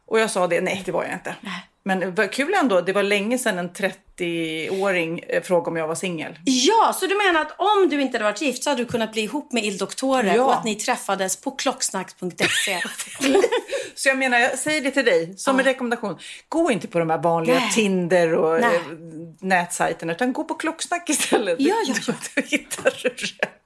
Och 0.05 0.19
jag 0.19 0.31
sa 0.31 0.47
det. 0.47 0.61
Nej, 0.61 0.81
det 0.85 0.91
var 0.91 1.03
jag 1.03 1.13
inte. 1.13 1.35
Men 1.83 1.99
det 1.99 2.11
var 2.11 2.27
kul 2.27 2.53
ändå. 2.53 2.81
Det 2.81 2.93
var 2.93 3.03
länge 3.03 3.37
sedan 3.37 3.59
en 3.59 3.73
30 3.73 3.99
80-åring 4.19 5.19
eh, 5.27 5.43
fråga 5.43 5.71
om 5.71 5.77
jag 5.77 5.87
var 5.87 5.95
singel. 5.95 6.39
Ja, 6.45 6.93
så 6.99 7.07
du 7.07 7.15
menar 7.15 7.41
att 7.41 7.55
om 7.57 7.89
du 7.89 8.01
inte 8.01 8.17
hade 8.17 8.23
varit 8.23 8.41
gift 8.41 8.63
så 8.63 8.69
hade 8.69 8.81
du 8.81 8.85
kunnat 8.85 9.11
bli 9.11 9.21
ihop 9.21 9.51
med 9.51 9.65
illdoktorer 9.65 10.35
ja. 10.35 10.43
och 10.43 10.53
att 10.53 10.63
ni 10.63 10.75
träffades 10.75 11.41
på 11.41 11.51
klocksnack.se. 11.51 12.81
så 13.95 14.09
jag 14.09 14.17
menar, 14.17 14.39
jag 14.39 14.59
säger 14.59 14.81
det 14.81 14.91
till 14.91 15.05
dig 15.05 15.37
som 15.37 15.55
ja. 15.55 15.59
en 15.59 15.65
rekommendation. 15.65 16.17
Gå 16.49 16.71
inte 16.71 16.87
på 16.87 16.99
de 16.99 17.09
här 17.09 17.17
vanliga 17.17 17.59
Nej. 17.59 17.71
Tinder 17.71 18.33
och 18.33 18.59
eh, 18.59 18.61
Nej. 18.61 18.79
nätsajterna 19.39 20.11
utan 20.11 20.33
gå 20.33 20.43
på 20.43 20.53
klocksnack 20.53 21.09
istället. 21.09 21.55
Ja, 21.59 21.75
ja, 21.87 21.93
ja. 22.07 22.13
Då, 22.35 22.41
då 22.41 22.47
hittar 22.47 22.99
du 23.03 23.09
rätt. 23.09 23.63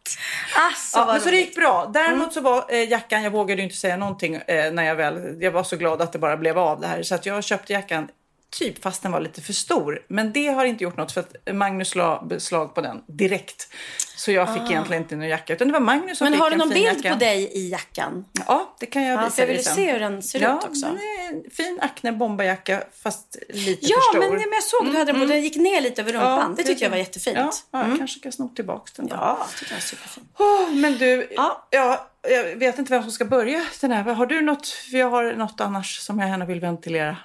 Alltså, 0.55 0.99
ja, 0.99 1.05
men 1.05 1.21
så 1.21 1.29
det 1.29 1.35
gick 1.35 1.55
bra. 1.55 1.91
Däremot 1.93 2.21
mm. 2.21 2.31
så 2.31 2.41
var 2.41 2.65
eh, 2.69 2.89
jackan, 2.89 3.23
jag 3.23 3.31
vågade 3.31 3.61
inte 3.61 3.75
säga 3.75 3.97
någonting 3.97 4.35
eh, 4.35 4.71
när 4.71 4.83
jag 4.83 4.95
väl, 4.95 5.37
jag 5.41 5.51
var 5.51 5.63
så 5.63 5.77
glad 5.77 6.01
att 6.01 6.13
det 6.13 6.19
bara 6.19 6.37
blev 6.37 6.59
av 6.59 6.79
det 6.81 6.87
här. 6.87 7.03
Så 7.03 7.15
att 7.15 7.25
jag 7.25 7.43
köpte 7.43 7.73
jackan 7.73 8.07
typ 8.49 8.83
fast 8.83 9.03
den 9.03 9.11
var 9.11 9.19
lite 9.19 9.41
för 9.41 9.53
stor. 9.53 10.05
Men 10.07 10.33
det 10.33 10.47
har 10.47 10.65
inte 10.65 10.83
gjort 10.83 10.97
något 10.97 11.11
för 11.11 11.21
att 11.21 11.35
Magnus 11.53 11.95
la 11.95 12.23
beslag 12.25 12.75
på 12.75 12.81
den 12.81 13.01
direkt. 13.07 13.67
Så 14.15 14.31
jag 14.31 14.53
fick 14.53 14.63
egentligen 14.71 15.03
inte 15.03 15.15
någon 15.15 15.27
jacka 15.27 15.53
utan 15.53 15.67
det 15.67 15.73
var 15.73 15.79
Magnus 15.79 16.17
som 16.17 16.27
Ah. 16.27 16.29
Men 16.29 16.33
fick 16.37 16.43
har 16.43 16.49
du 16.51 16.55
någon 16.57 16.69
bild 16.69 16.85
jacka. 16.97 17.13
på 17.13 17.19
dig 17.19 17.51
i 17.53 17.69
jackan? 17.69 18.25
Ja, 18.47 18.75
det 18.79 18.85
kan 18.85 19.03
jag 19.03 19.19
Ja, 19.21 19.25
visa 19.25 19.41
jag 19.41 19.47
vill 19.47 19.63
sen. 19.63 19.75
se 19.75 19.91
hur 19.91 19.99
den 19.99 20.23
ser 20.23 20.39
ja, 20.41 20.57
ut 20.57 20.63
också. 20.69 20.85
en 20.85 21.43
fin 21.51 21.79
Acne 21.81 22.11
bomberjacka 22.11 22.83
fast 23.03 23.35
lite 23.49 23.85
Ja, 23.85 23.97
för 24.13 24.19
men, 24.19 24.27
stor. 24.27 24.37
men 24.37 24.51
jag 24.53 24.63
såg 24.63 24.85
att 24.85 24.91
du 24.91 24.97
hade 24.97 25.11
den 25.11 25.21
på. 25.21 25.27
Den 25.27 25.41
gick 25.41 25.55
ner 25.55 25.81
lite 25.81 26.01
över 26.01 26.13
rumpan. 26.13 26.55
det 26.55 26.63
tyckte 26.63 26.83
jag 26.83 26.91
var 26.91 26.97
jättefint. 26.97 27.37
Ja, 27.37 27.51
ja 27.71 27.87
jag 27.89 27.97
kanske 27.97 28.19
ska 28.19 28.31
sno 28.31 28.49
tillbaka 28.55 28.91
den. 28.95 29.07
då. 29.07 29.15
Ja, 29.15 29.37
jag 29.51 29.59
tycker 29.59 29.73
jag 29.73 29.83
superfint. 29.83 30.27
Åh, 30.39 30.71
men 30.71 30.97
du, 30.97 31.27
Ja. 31.35 31.67
ja. 31.69 32.07
jag 32.29 32.43
vet 32.55 32.79
inte 32.79 32.91
vem 32.93 33.03
som 33.03 33.11
ska 33.11 33.25
börja 33.25 33.65
den 33.81 33.91
här. 33.91 34.03
Har 34.13 34.25
du 34.25 34.41
något? 34.41 34.67
För 34.67 34.97
jag 34.97 35.09
har 35.09 35.33
något 35.33 35.61
annars 35.61 35.99
som 35.99 36.19
jag 36.19 36.29
gärna 36.29 36.45
vill 36.45 36.59
ventilera. 36.59 37.17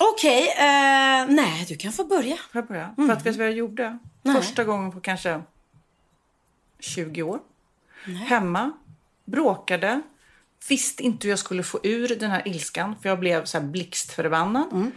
Okej, 0.00 0.48
eh, 0.48 1.26
nej 1.28 1.64
du 1.68 1.76
kan 1.76 1.92
få 1.92 2.04
börja. 2.04 2.36
Får 2.36 2.46
jag 2.52 2.66
börja? 2.66 2.94
För 2.96 3.10
att 3.10 3.26
vet 3.26 3.34
du 3.34 3.38
vad 3.38 3.46
jag 3.46 3.54
gjorde? 3.54 3.98
Nej. 4.22 4.36
Första 4.36 4.64
gången 4.64 4.92
på 4.92 5.00
kanske 5.00 5.42
20 6.80 7.22
år. 7.22 7.40
Hemma 8.26 8.72
bråkade. 9.24 10.00
Visste 10.68 11.02
inte 11.02 11.26
hur 11.26 11.32
jag 11.32 11.38
skulle 11.38 11.62
få 11.62 11.80
ur 11.82 12.08
den 12.08 12.30
här 12.30 12.48
ilskan. 12.48 12.96
För 13.02 13.08
jag 13.08 13.18
blev 13.20 13.44
så 13.44 13.58
här 13.58 13.64
blixtförbannad. 13.66 14.90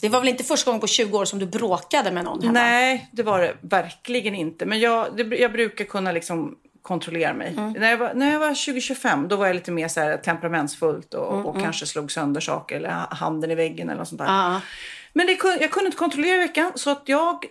Det 0.00 0.08
var 0.08 0.20
väl 0.20 0.28
inte 0.28 0.44
första 0.44 0.70
gången 0.70 0.80
på 0.80 0.86
20 0.86 1.18
år 1.18 1.24
som 1.24 1.38
du 1.38 1.46
bråkade 1.46 2.12
med 2.12 2.24
någon 2.24 2.40
hemma? 2.42 2.52
Nej, 2.52 3.08
det 3.12 3.22
var 3.22 3.38
det 3.38 3.56
verkligen 3.60 4.34
inte. 4.34 4.66
Men 4.66 4.80
jag, 4.80 5.16
det, 5.16 5.36
jag 5.36 5.52
brukar 5.52 5.84
kunna 5.84 6.12
liksom 6.12 6.56
kontrollera 6.88 7.34
mig. 7.34 7.54
Mm. 7.58 7.72
När, 7.72 7.90
jag 7.90 7.98
var, 7.98 8.14
när 8.14 8.32
jag 8.32 8.38
var 8.40 8.50
20-25 8.50 9.28
då 9.28 9.36
var 9.36 9.46
jag 9.46 9.54
lite 9.56 9.70
mer 9.70 9.88
så 9.88 10.00
här 10.00 10.16
temperamentsfullt 10.16 11.14
och, 11.14 11.32
Mm, 11.34 11.46
och 11.46 11.60
kanske 11.60 11.86
slog 11.86 12.12
sönder 12.12 12.40
saker 12.40 12.76
eller 12.76 12.90
ha- 12.90 13.14
handen 13.14 13.50
i 13.50 13.54
väggen 13.54 13.88
eller 13.88 13.98
något 13.98 14.08
sånt 14.08 14.18
där. 14.18 14.26
Ja. 14.26 14.60
Men 15.12 15.26
det, 15.26 15.32
jag 15.60 15.70
kunde 15.70 15.86
inte 15.86 15.98
kontrollera 15.98 16.34
i 16.34 16.38
veckan 16.38 16.72
så 16.74 16.90
att 16.90 17.02
jag 17.04 17.44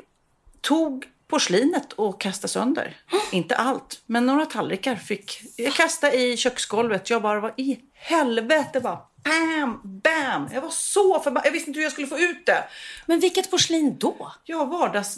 tog 0.61 1.05
porslinet 1.27 1.93
och 1.93 2.21
kastade 2.21 2.51
sönder. 2.51 2.95
inte 3.31 3.55
allt, 3.55 4.01
men 4.05 4.25
några 4.25 4.45
tallrikar 4.45 4.95
fick 4.95 5.41
jag 5.57 5.73
kasta 5.73 6.13
i 6.13 6.37
köksgolvet. 6.37 7.09
Jag 7.09 7.21
bara, 7.21 7.39
vad 7.39 7.51
i 7.57 7.79
helvete? 7.93 8.79
Bara, 8.79 8.99
bam, 9.27 9.79
bam. 9.83 10.49
Jag 10.53 10.61
var 10.61 10.69
så 10.69 11.19
förbannad. 11.19 11.45
Jag 11.45 11.51
visste 11.51 11.69
inte 11.69 11.77
hur 11.79 11.83
jag 11.85 11.91
skulle 11.91 12.07
få 12.07 12.17
ut 12.19 12.45
det. 12.45 12.63
Men 13.05 13.19
vilket 13.19 13.51
porslin 13.51 13.97
då? 13.99 14.31
Ja, 14.43 14.65
vardags... 14.65 15.17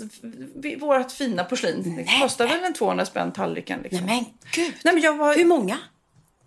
Vårat 0.79 1.11
fina 1.13 1.43
porslin. 1.43 1.95
Det 1.95 2.19
kostar 2.21 2.47
väl 2.47 2.63
en 2.63 2.73
200 2.73 3.05
spänn 3.05 3.31
tallriken. 3.31 3.81
Liksom. 3.81 4.05
Nej 4.05 4.15
men 4.41 4.51
gud. 4.51 4.73
Nej, 4.83 4.93
men 4.93 5.03
jag 5.03 5.17
var... 5.17 5.35
Hur 5.35 5.45
många? 5.45 5.77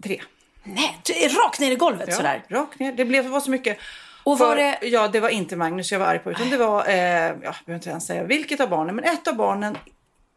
Tre. 0.02 0.22
Nej, 0.64 1.00
rakt 1.44 1.60
ner 1.60 1.70
i 1.70 1.76
golvet 1.76 2.08
Ja, 2.08 2.16
sådär. 2.16 2.44
rakt 2.48 2.78
ner. 2.78 2.92
Det 2.92 3.04
blev, 3.04 3.26
var 3.26 3.40
så 3.40 3.50
mycket. 3.50 3.78
Och 4.24 4.38
var 4.38 4.56
det- 4.56 4.78
Ja, 4.82 5.08
det 5.08 5.20
var 5.20 5.28
inte 5.28 5.56
Magnus 5.56 5.92
jag 5.92 5.98
var 5.98 6.06
arg 6.06 6.18
på. 6.18 6.30
Utan 6.30 6.50
det 6.50 6.56
var, 6.56 6.88
eh, 6.88 6.94
jag 6.94 7.36
behöver 7.40 7.74
inte 7.74 7.90
ens 7.90 8.06
säga 8.06 8.24
vilket 8.24 8.60
av 8.60 8.68
barnen, 8.68 8.94
men 8.96 9.04
ett 9.04 9.28
av 9.28 9.36
barnen 9.36 9.78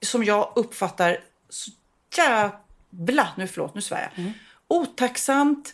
som 0.01 0.23
jag 0.23 0.51
uppfattar 0.55 1.17
så 1.49 1.71
jävla, 2.17 3.27
nu 3.37 3.47
förlåt, 3.47 3.75
nu 3.75 3.81
svär 3.81 4.09
jag. 4.15 4.19
Mm. 4.19 4.33
Otacksamt, 4.67 5.73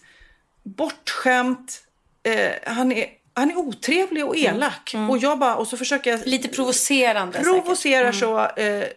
bortskämt, 0.63 1.83
eh, 2.23 2.51
han, 2.73 2.91
är, 2.91 3.05
han 3.33 3.51
är 3.51 3.57
otrevlig 3.57 4.25
och 4.25 4.35
Mm. 4.35 4.55
elak. 4.55 4.95
Och 5.09 5.17
jag 5.17 5.39
bara, 5.39 5.55
och 5.55 5.67
så 5.67 5.77
försöker 5.77 6.11
jag 6.11 6.27
Lite 6.27 6.47
provocerande 6.47 7.33
säkert. 7.33 7.51
provocerar 7.51 8.11
så, 8.11 8.39
eh, 8.39 8.87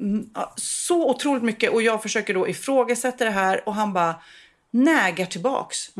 mm, 0.00 0.30
så 0.56 1.10
otroligt 1.10 1.42
mycket 1.42 1.70
och 1.70 1.82
jag 1.82 2.02
försöker 2.02 2.34
då 2.34 2.48
ifrågasätta 2.48 3.24
det 3.24 3.30
här 3.30 3.68
och 3.68 3.74
han 3.74 3.92
bara 3.92 4.14
nägar 4.70 5.26
tillbaks. 5.26 5.90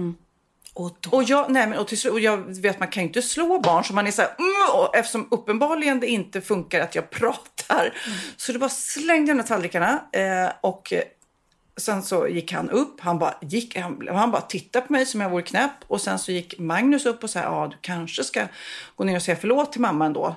Och 0.75 0.97
då, 1.01 1.11
Och 1.11 1.23
jag, 1.25 1.51
nej 1.51 1.67
men, 1.67 1.79
och, 1.79 1.89
till, 1.89 2.11
och 2.11 2.21
jag 2.21 2.37
vet 2.61 2.79
man 2.79 2.89
kan 2.89 3.03
ju 3.03 3.07
inte 3.09 3.23
slå 3.23 3.59
barn 3.61 3.85
så 3.85 3.93
man 3.95 4.07
är 4.07 4.11
så 4.11 4.23
här, 4.23 4.31
mm, 4.39 4.53
och 4.75 4.97
eftersom 4.97 5.29
uppenbarligen 5.31 6.01
det 6.01 6.07
inte 6.07 6.41
funkar 6.41 6.81
att 6.81 6.95
jag 6.95 7.11
pratar. 7.11 7.95
Så 8.37 8.53
det 8.53 8.59
bara 8.59 8.71
slängde 8.71 9.31
jag 9.33 9.39
de 9.39 9.43
tallrikarna 9.45 10.03
eh, 10.13 10.53
och 10.61 10.93
sen 11.77 12.03
så 12.03 12.29
gick 12.29 12.53
han 12.53 12.71
upp. 12.71 13.01
Han 13.01 13.19
bara, 13.19 13.35
gick, 13.43 13.77
han, 13.79 14.09
han 14.13 14.31
bara 14.31 14.43
tittade 14.43 14.87
på 14.87 14.93
mig 14.93 15.07
som 15.07 15.21
jag 15.21 15.31
vore 15.31 15.43
knäpp 15.43 15.71
och 15.87 16.01
sen 16.01 16.19
så 16.19 16.33
gick 16.33 16.59
Magnus 16.59 17.07
upp 17.07 17.25
och 17.25 17.31
sa, 17.31 17.41
ja 17.41 17.69
du 17.71 17.77
kanske 17.81 18.25
ska 18.25 18.47
gå 18.97 19.05
ner 19.05 19.17
och 19.17 19.23
säga 19.23 19.37
förlåt 19.41 19.73
till 19.73 19.81
mamma 19.81 20.07
ändå. 20.07 20.37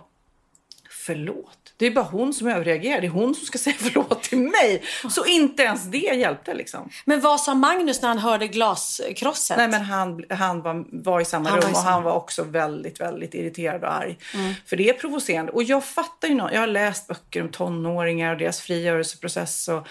Förlåt? 0.89 1.74
Det 1.77 1.86
är 1.86 1.91
bara 1.91 2.06
hon 2.06 2.34
som 2.34 2.48
överreagerar. 2.48 3.01
Det 3.01 3.08
är 3.08 3.12
hon 3.12 3.36
som 3.36 3.46
ska 3.46 3.58
säga 3.58 3.75
förlåt 3.79 4.24
till 4.24 4.38
mig. 4.39 4.84
Så 5.10 5.25
inte 5.25 5.63
ens 5.63 5.84
det 5.84 5.98
hjälpte 5.98 6.53
liksom. 6.53 6.89
Men 7.06 7.22
vad 7.22 7.41
sa 7.41 7.53
Magnus 7.56 8.01
när 8.01 8.10
han 8.10 8.17
hörde 8.17 8.48
glaskrosset? 8.48 9.58
Nej, 9.58 9.67
men 9.67 9.82
han, 9.82 10.24
han 10.29 10.62
var, 10.62 10.86
var 11.03 11.22
i 11.22 11.25
samma 11.25 11.50
Han 11.50 11.62
rum 11.62 11.70
i 11.70 11.74
och 11.74 11.77
samma- 11.77 11.89
han 11.91 12.03
var 12.03 12.12
också 12.13 12.44
väldigt, 12.44 13.00
väldigt 13.01 13.34
irriterad 13.34 13.84
och 13.84 13.94
arg. 13.94 14.17
För 14.65 14.75
det 14.77 14.89
är 14.89 14.94
provocerande. 14.94 15.51
Och 15.51 15.63
jag 15.63 15.84
fattar 15.84 16.27
ju 16.27 16.34
nå- 16.36 16.50
Jag 16.53 16.60
har 16.60 16.67
läst 16.67 17.08
böcker 17.08 17.41
om 17.41 17.50
tonåringar 17.50 18.32
och 18.32 18.38
deras 18.38 18.62
frigörelseprocess. 18.62 19.67
Och, 19.67 19.88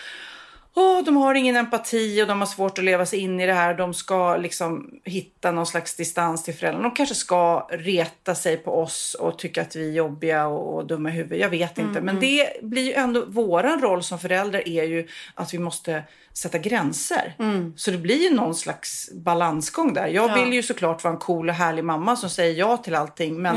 åh, 0.77 1.05
de 1.05 1.17
har 1.17 1.35
ingen 1.35 1.57
empati 1.57 2.23
och 2.23 2.27
de 2.27 2.39
har 2.39 2.47
svårt 2.47 2.79
att 2.79 2.85
leva 2.85 3.07
sig 3.07 3.19
in 3.19 3.41
i 3.41 3.47
det 3.47 3.53
här. 3.53 3.75
De 3.75 3.95
ska 3.95 4.37
liksom 4.37 4.91
hitta 5.05 5.51
någon 5.51 5.67
slags 5.67 5.97
distans 5.97 6.45
till 6.45 6.55
föräldrarna. 6.55 6.89
De 6.89 6.95
kanske 6.95 7.15
ska 7.15 7.69
reta 7.71 8.35
sig 8.35 8.57
på 8.57 8.81
oss 8.83 9.15
och 9.15 9.39
tycka 9.39 9.63
att 9.63 9.77
vi 9.77 9.89
är 9.89 9.93
jobbiga 9.93 10.47
och, 10.47 10.77
och 10.77 10.87
dumma 10.87 11.09
i 11.09 11.13
huvudet. 11.13 11.39
Jag 11.39 11.49
vet 11.49 11.79
inte. 11.79 12.01
Men 12.01 12.21
det 12.21 12.63
blir 12.63 12.83
ju 12.83 12.93
ändå, 12.93 13.25
våran 13.27 13.81
roll 13.81 14.03
som 14.03 14.19
förälder 14.19 14.69
är 14.69 14.85
ju 14.85 15.09
att 15.35 15.55
vi 15.55 15.59
måste 15.59 16.03
sätta 16.33 16.59
gränser. 16.59 17.35
Så 17.77 17.91
det 17.91 17.99
blir 17.99 18.23
ju 18.23 18.35
någon 18.35 18.55
slags 18.55 19.11
balansgång 19.13 19.95
där. 19.95 20.07
Jag 20.07 20.45
vill 20.45 20.53
ju 20.53 20.63
såklart 20.63 21.05
vara 21.05 21.15
en 21.15 21.21
cool 21.21 21.49
och 21.49 21.55
härlig 21.55 21.85
mamma 21.85 22.17
som 22.17 22.31
säger 22.31 22.55
ja 22.55 22.77
till 22.77 22.95
allting. 22.95 23.43
Men 23.43 23.57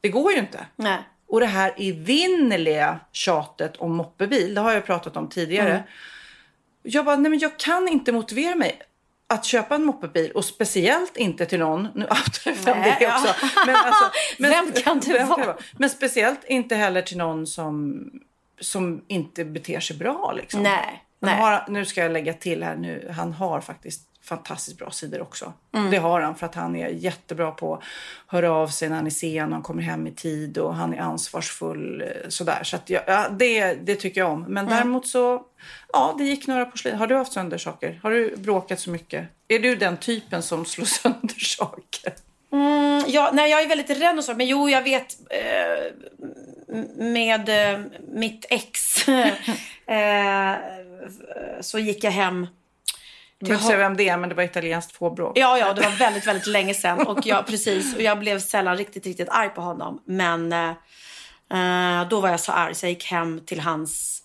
det 0.00 0.08
går 0.08 0.32
ju 0.32 0.38
inte. 0.38 0.66
Nej. 0.76 0.98
Och 1.28 1.40
det 1.40 1.46
här 1.46 1.74
evinnerliga 1.76 3.00
tjatet 3.12 3.76
om 3.76 3.96
moppebil, 3.96 4.54
det 4.54 4.60
har 4.60 4.72
jag 4.72 4.86
pratat 4.86 5.16
om 5.16 5.28
tidigare. 5.28 5.82
Jag 6.82 7.04
bara, 7.04 7.16
nej 7.16 7.30
men 7.30 7.38
jag 7.38 7.58
kan 7.58 7.88
inte 7.88 8.12
motivera 8.12 8.54
mig 8.54 8.80
att 9.26 9.44
köpa 9.44 9.74
en 9.74 9.84
moppebil 9.84 10.30
och 10.30 10.44
speciellt 10.44 11.16
inte 11.16 11.46
till 11.46 11.58
någon, 11.58 11.88
nu 11.94 12.04
outar 12.04 12.52
jag 12.66 12.96
det 13.00 13.06
också. 13.06 13.34
Men 13.66 13.76
alltså, 13.76 14.10
men, 14.38 14.50
Vem 14.50 14.72
kan 14.72 15.00
det 15.00 15.12
vem 15.12 15.28
vara? 15.28 15.56
Men 15.72 15.90
speciellt 15.90 16.44
inte 16.44 16.76
heller 16.76 17.02
till 17.02 17.16
någon 17.16 17.46
som, 17.46 18.04
som 18.60 19.04
inte 19.08 19.44
beter 19.44 19.80
sig 19.80 19.96
bra. 19.96 20.32
Liksom. 20.36 20.62
Nej, 20.62 21.04
nej. 21.20 21.36
Har, 21.40 21.64
nu 21.68 21.84
ska 21.84 22.00
jag 22.00 22.12
lägga 22.12 22.34
till 22.34 22.62
här 22.62 22.76
nu, 22.76 23.12
han 23.16 23.32
har 23.32 23.60
faktiskt 23.60 24.08
fantastiskt 24.24 24.78
bra 24.78 24.90
sidor 24.90 25.20
också. 25.22 25.52
Mm. 25.74 25.90
Det 25.90 25.96
har 25.96 26.20
han 26.20 26.34
för 26.34 26.46
att 26.46 26.54
han 26.54 26.76
är 26.76 26.88
jättebra 26.88 27.50
på 27.50 27.74
att 27.74 27.82
höra 28.26 28.52
av 28.52 28.68
sig 28.68 28.88
när 28.88 28.96
han 28.96 29.06
är 29.06 29.10
sen 29.10 29.44
och 29.46 29.52
han 29.52 29.62
kommer 29.62 29.82
hem 29.82 30.06
i 30.06 30.10
tid 30.12 30.58
och 30.58 30.74
han 30.74 30.94
är 30.94 30.98
ansvarsfull 31.00 32.00
eh, 32.02 32.28
sådär. 32.28 32.60
Så 32.64 32.76
jag, 32.86 33.02
ja, 33.06 33.28
det, 33.28 33.74
det 33.74 33.94
tycker 33.96 34.20
jag 34.20 34.30
om. 34.30 34.40
Men 34.42 34.66
Mm. 34.66 34.76
däremot 34.76 35.06
så, 35.06 35.42
ja 35.92 36.14
det 36.18 36.24
gick 36.24 36.46
några 36.46 36.64
porslin. 36.64 36.94
Har 36.96 37.06
du 37.06 37.16
haft 37.16 37.32
sönder 37.32 37.58
saker? 37.58 38.00
Har 38.02 38.10
du 38.10 38.36
bråkat 38.36 38.80
så 38.80 38.90
mycket? 38.90 39.28
Är 39.48 39.58
du 39.58 39.76
den 39.76 39.96
typen 39.96 40.42
som 40.42 40.64
slår 40.64 40.84
sönder 41.02 41.44
saker? 41.44 42.12
Mm, 42.52 43.04
ja, 43.06 43.30
nej, 43.32 43.50
jag 43.50 43.62
är 43.62 43.68
väldigt 43.68 43.90
rädd 44.00 44.18
och 44.18 44.24
så. 44.24 44.34
Men 44.34 44.46
jo, 44.46 44.68
jag 44.68 44.82
vet 44.82 45.16
eh, 45.30 45.92
med 46.96 47.48
eh, 47.74 47.80
mitt 48.08 48.46
ex 48.50 49.08
eh, 49.86 50.54
så 51.60 51.78
gick 51.78 52.04
jag 52.04 52.10
hem. 52.10 52.46
Du 53.42 53.48
behöver 53.48 53.62
inte 53.62 53.66
säga 53.66 53.88
vem 53.88 53.96
det 53.96 54.08
är 54.08 54.16
men 54.16 54.28
det 54.28 54.34
var 54.34 54.42
italienskt 54.42 54.96
fårbråk. 54.96 55.38
Ja, 55.38 55.58
ja, 55.58 55.72
det 55.72 55.82
var 55.82 55.90
väldigt, 55.90 56.26
väldigt 56.26 56.46
länge 56.46 56.74
sedan. 56.74 57.06
Och 57.06 57.26
jag, 57.26 57.46
precis, 57.52 57.94
och 57.94 58.02
jag 58.02 58.18
blev 58.18 58.38
sällan 58.38 58.76
riktigt, 58.76 59.06
riktigt 59.06 59.28
arg 59.28 59.48
på 59.48 59.60
honom. 59.60 60.02
Men 60.04 60.52
eh, 60.52 60.70
eh, 61.52 62.08
då 62.08 62.20
var 62.20 62.28
jag 62.28 62.40
så 62.40 62.52
arg 62.52 62.74
så 62.74 62.86
jag 62.86 62.90
gick 62.90 63.04
hem 63.04 63.40
till 63.46 63.60
hans 63.60 64.22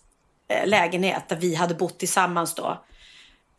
eh, 0.49 0.67
lägenhet 0.67 1.29
där 1.29 1.35
vi 1.35 1.55
hade 1.55 1.75
bott 1.75 1.99
tillsammans 1.99 2.55
då. 2.55 2.83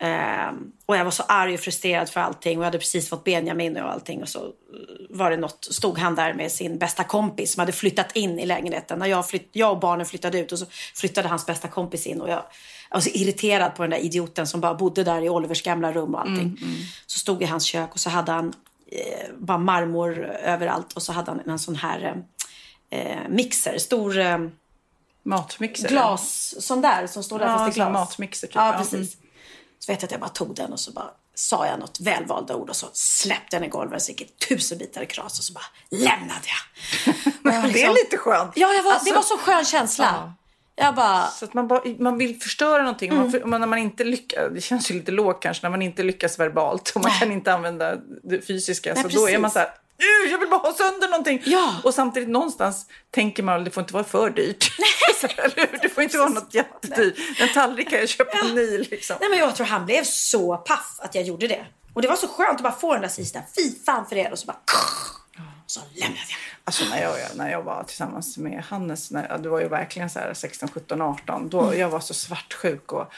Eh, 0.01 0.51
och 0.85 0.97
jag 0.97 1.03
var 1.03 1.11
så 1.11 1.23
arg 1.23 1.53
och 1.53 1.59
frustrerad 1.59 2.09
för 2.09 2.19
allting 2.19 2.57
och 2.57 2.63
jag 2.63 2.67
hade 2.67 2.77
precis 2.77 3.09
fått 3.09 3.23
Benjamin 3.23 3.77
och 3.77 3.91
allting. 3.91 4.21
Och 4.21 4.29
så 4.29 4.39
eh, 4.39 4.49
var 5.09 5.31
det 5.31 5.37
något, 5.37 5.67
stod 5.71 5.97
han 5.97 6.15
där 6.15 6.33
med 6.33 6.51
sin 6.51 6.77
bästa 6.77 7.03
kompis 7.03 7.53
som 7.53 7.59
hade 7.59 7.71
flyttat 7.71 8.15
in 8.15 8.39
i 8.39 8.45
lägenheten. 8.45 8.99
När 8.99 9.05
jag, 9.05 9.29
flytt, 9.29 9.49
jag 9.51 9.71
och 9.71 9.79
barnen 9.79 10.05
flyttade 10.05 10.39
ut 10.39 10.51
och 10.51 10.59
så 10.59 10.65
flyttade 10.95 11.27
hans 11.27 11.45
bästa 11.45 11.67
kompis 11.67 12.07
in. 12.07 12.21
Och 12.21 12.29
jag, 12.29 12.43
jag 12.89 12.95
var 12.95 13.01
så 13.01 13.09
irriterad 13.09 13.75
på 13.75 13.83
den 13.83 13.89
där 13.89 13.97
idioten 13.97 14.47
som 14.47 14.61
bara 14.61 14.73
bodde 14.73 15.03
där 15.03 15.21
i 15.21 15.29
Olivers 15.29 15.63
gamla 15.63 15.91
rum 15.91 16.15
och 16.15 16.21
allting. 16.21 16.57
Så 17.05 17.19
stod 17.19 17.41
i 17.41 17.45
hans 17.45 17.63
kök 17.63 17.89
och 17.93 17.99
så 17.99 18.09
hade 18.09 18.31
han 18.31 18.53
eh, 18.91 19.29
bara 19.37 19.57
marmor 19.57 20.25
överallt 20.25 20.93
och 20.93 21.01
så 21.01 21.13
hade 21.13 21.31
han 21.31 21.39
en 21.45 21.59
sån 21.59 21.75
här 21.75 22.15
eh, 22.89 22.99
eh, 22.99 23.29
mixer, 23.29 23.77
stor 23.77 24.17
eh, 24.17 24.37
Matmixer? 25.23 25.89
glas, 25.89 26.55
sån 26.59 26.81
där 26.81 27.07
som 27.07 27.23
står 27.23 27.39
där 27.39 27.45
Ja, 27.45 27.57
fast 27.57 27.77
i 27.77 27.79
glas. 27.79 27.93
matmixer 27.93 28.47
typ. 28.47 28.55
Ja, 28.55 28.75
precis. 28.77 29.17
Så 29.79 29.91
vet 29.91 30.01
jag 30.01 30.07
att 30.07 30.11
jag 30.11 30.19
bara 30.21 30.29
tog 30.29 30.55
den 30.55 30.73
och 30.73 30.79
så 30.79 30.91
bara 30.91 31.11
sa 31.35 31.67
jag 31.67 31.79
något 31.79 31.99
välvalda 31.99 32.55
ord 32.55 32.69
och 32.69 32.75
så 32.75 32.87
släppte 32.93 33.55
den 33.57 33.63
i 33.63 33.67
golvet 33.67 34.01
så 34.01 34.11
gick 34.11 34.19
det 34.39 34.47
tusen 34.47 34.77
bitar 34.77 35.01
i 35.01 35.05
kras 35.05 35.39
och 35.39 35.45
så 35.45 35.53
bara 35.53 35.65
lämnade 35.89 36.41
jag. 36.45 37.15
Och 37.43 37.51
jag 37.53 37.61
var 37.61 37.69
Det 37.69 37.83
är 37.83 37.89
lite 37.93 38.17
skönt. 38.17 38.51
Ja, 38.55 38.67
var, 38.67 38.91
Alltså- 38.91 39.05
det 39.09 39.15
var 39.15 39.21
så 39.21 39.37
skön 39.37 39.65
känsla. 39.65 40.05
Ja. 40.05 40.33
Jag 40.85 40.95
bara, 40.95 41.27
Så 41.27 41.45
att 41.45 41.53
man, 41.53 41.67
bara, 41.67 41.81
man 41.99 42.17
vill 42.17 42.39
förstöra 42.41 42.81
någonting. 42.83 43.11
Mm. 43.11 43.31
Man, 43.31 43.49
man, 43.49 43.59
när 43.61 43.67
man 43.67 43.79
inte 43.79 44.03
lyckas, 44.03 44.51
det 44.53 44.61
känns 44.61 44.91
ju 44.91 44.95
lite 44.95 45.11
lågt 45.11 45.41
kanske 45.43 45.65
när 45.65 45.69
man 45.69 45.81
inte 45.81 46.03
lyckas 46.03 46.39
verbalt 46.39 46.91
och 46.95 47.01
man 47.01 47.11
kan 47.11 47.31
inte 47.31 47.53
använda 47.53 47.95
det 48.23 48.41
fysiska. 48.47 48.93
Nej, 48.93 49.03
så 49.03 49.09
då 49.09 49.29
är 49.29 49.37
man 49.39 49.41
precis. 49.51 49.53
så 49.53 49.59
här, 49.59 49.67
"Uh, 49.67 49.73
jag 50.31 50.37
vill 50.39 50.49
bara 50.49 50.59
ha 50.59 50.73
sönder 50.73 51.07
någonting. 51.07 51.41
Ja. 51.45 51.75
Och 51.83 51.93
samtidigt 51.93 52.29
någonstans 52.29 52.85
tänker 53.11 53.43
man 53.43 53.59
att 53.59 53.65
det 53.65 53.71
får 53.71 53.81
inte 53.81 53.93
vara 53.93 54.03
för 54.03 54.29
dyrt. 54.29 54.71
Det 55.81 55.89
får 55.89 56.03
inte 56.03 56.17
vara 56.17 56.29
något 56.29 56.53
jättedyrt. 56.53 57.17
En 57.39 57.49
tallrik 57.53 57.89
kan 57.89 57.99
jag 57.99 58.09
köpa 58.09 58.37
en 58.37 58.55
ny 58.55 58.77
liksom. 58.77 59.15
nej 59.19 59.29
men 59.29 59.39
jag 59.39 59.55
tror 59.55 59.65
han 59.65 59.85
blev 59.85 60.03
så 60.03 60.57
paff 60.57 60.95
att 60.99 61.15
jag 61.15 61.23
gjorde 61.23 61.47
det. 61.47 61.65
Och 61.93 62.01
det 62.01 62.07
var 62.07 62.15
så 62.15 62.27
skönt 62.27 62.55
att 62.55 62.63
bara 62.63 62.73
få 62.79 62.93
den 62.93 63.01
där 63.01 63.09
sista, 63.09 63.39
fy 63.55 63.71
fan 63.85 64.05
för 64.05 64.15
er. 64.15 64.31
Och 64.31 64.39
så 64.39 64.45
bara, 64.47 64.57
så 65.65 65.79
lämnade 65.93 66.19
jag. 66.29 66.37
Alltså 66.63 66.85
när 66.85 67.01
jag, 67.01 67.13
när 67.35 67.51
jag 67.51 67.61
var 67.63 67.83
tillsammans 67.83 68.37
med 68.37 68.63
Hannes, 68.69 69.11
när, 69.11 69.37
det 69.37 69.49
var 69.49 69.59
ju 69.59 69.67
verkligen 69.67 70.09
så 70.09 70.19
här 70.19 70.33
16, 70.33 70.69
17, 70.73 71.01
18. 71.01 71.49
Då, 71.49 71.61
Mm. 71.61 71.79
Jag 71.79 71.89
var 71.89 71.99
så 71.99 72.13
svartsjuk 72.13 72.91
och 72.93 73.11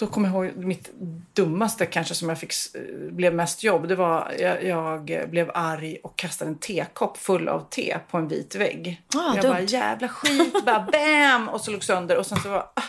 då 0.00 0.06
kommer 0.06 0.28
jag 0.28 0.46
ihåg 0.46 0.56
mitt 0.56 0.90
dummaste 1.32 1.86
kanske 1.86 2.14
som 2.14 2.28
jag 2.28 2.38
fick, 2.38 2.52
s- 2.52 2.76
blev 3.10 3.34
mest 3.34 3.62
jobb. 3.64 3.88
Det 3.88 3.94
var 3.96 4.32
jag, 4.38 4.64
jag 4.64 5.30
blev 5.30 5.50
arg 5.54 5.96
och 6.02 6.18
kastade 6.18 6.50
en 6.50 6.58
tekopp 6.58 7.16
full 7.18 7.48
av 7.48 7.66
te 7.70 7.98
på 8.10 8.18
en 8.18 8.28
vit 8.28 8.54
vägg. 8.54 9.02
Ah, 9.14 9.34
jag 9.34 9.42
dumt. 9.44 9.50
bara 9.50 9.60
jävla 9.60 10.08
skit, 10.08 10.64
bara 10.66 10.80
bam! 10.92 11.48
Och 11.48 11.60
så 11.60 11.70
låg 11.70 11.84
sönder 11.84 12.18
och 12.18 12.26
sen 12.26 12.38
så 12.38 12.48
var 12.48 12.58
ah, 12.74 12.82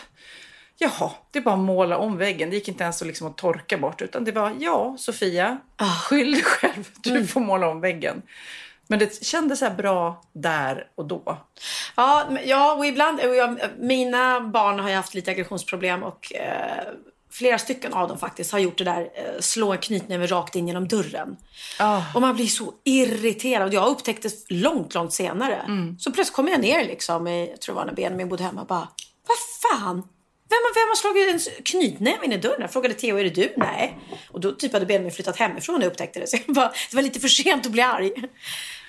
Jaha, 0.78 1.10
det 1.30 1.38
är 1.38 1.42
bara 1.42 1.54
att 1.54 1.60
måla 1.60 1.98
om 1.98 2.16
väggen. 2.16 2.50
Det 2.50 2.56
gick 2.56 2.68
inte 2.68 2.84
ens 2.84 3.02
att, 3.02 3.06
liksom 3.08 3.26
att 3.26 3.36
torka 3.36 3.78
bort. 3.78 4.02
Utan 4.02 4.24
det 4.24 4.32
var, 4.32 4.52
ja, 4.60 4.96
Sofia, 4.98 5.58
skyll 6.08 6.32
dig 6.32 6.42
själv. 6.42 6.88
Du 7.02 7.26
får 7.26 7.40
måla 7.40 7.68
om 7.68 7.80
väggen. 7.80 8.22
Men 8.92 8.98
det 8.98 9.24
kändes 9.24 9.58
så 9.58 9.70
bra 9.70 10.22
där 10.32 10.86
och 10.94 11.04
då. 11.04 11.38
Ja, 11.96 12.28
ja 12.44 12.74
och 12.74 12.86
ibland, 12.86 13.20
och 13.20 13.36
jag, 13.36 13.58
mina 13.78 14.40
barn 14.40 14.78
har 14.78 14.88
ju 14.88 14.94
haft 14.94 15.14
lite 15.14 15.30
aggressionsproblem 15.30 16.02
och 16.02 16.32
eh, 16.34 16.84
flera 17.30 17.58
stycken 17.58 17.92
av 17.92 18.08
dem 18.08 18.18
faktiskt 18.18 18.52
har 18.52 18.58
gjort 18.58 18.78
det 18.78 18.84
där, 18.84 19.00
eh, 19.00 19.40
slå 19.40 19.72
en 19.72 19.78
knytnäve 19.78 20.26
rakt 20.26 20.56
in 20.56 20.68
genom 20.68 20.88
dörren. 20.88 21.36
Och 22.14 22.20
man 22.20 22.34
blir 22.34 22.46
så 22.46 22.72
irriterad. 22.84 23.74
Jag 23.74 23.88
upptäckte 23.88 24.30
långt, 24.48 24.94
långt 24.94 25.12
senare. 25.12 25.62
Så 25.98 26.12
plötsligt 26.12 26.36
kom 26.36 26.48
jag 26.48 26.60
ner 26.60 26.84
liksom, 26.84 27.26
i, 27.28 27.50
jag 27.50 27.60
tror 27.60 27.74
det 27.74 27.76
var 27.76 27.86
när 27.86 27.94
Benjamin 27.94 28.28
bodde 28.28 28.44
hemma 28.44 28.60
och 28.60 28.66
bara, 28.66 28.88
vad 29.26 29.38
fan? 29.72 30.08
Vem, 30.48 30.62
vem 30.74 30.88
har 30.88 30.96
slagit 30.96 31.48
en 31.48 31.62
knytnäve 31.64 32.24
in 32.24 32.32
i 32.32 32.36
dörren? 32.36 32.60
Jag 32.60 32.72
frågade 32.72 32.94
Theo, 32.94 33.18
är 33.18 33.24
det 33.24 33.30
du? 33.30 33.52
Nej. 33.56 33.98
Och 34.30 34.40
då 34.40 34.52
typ 34.52 34.72
hade 34.72 34.86
Benjamin 34.86 35.12
flyttat 35.12 35.36
hemifrån 35.36 35.80
jag 35.80 35.90
upptäckte 35.90 36.20
det. 36.20 36.26
Så 36.26 36.36
jag 36.46 36.54
bara, 36.54 36.72
det 36.90 36.96
var 36.96 37.02
lite 37.02 37.20
för 37.20 37.28
sent 37.28 37.66
att 37.66 37.72
bli 37.72 37.82
arg. 37.82 38.12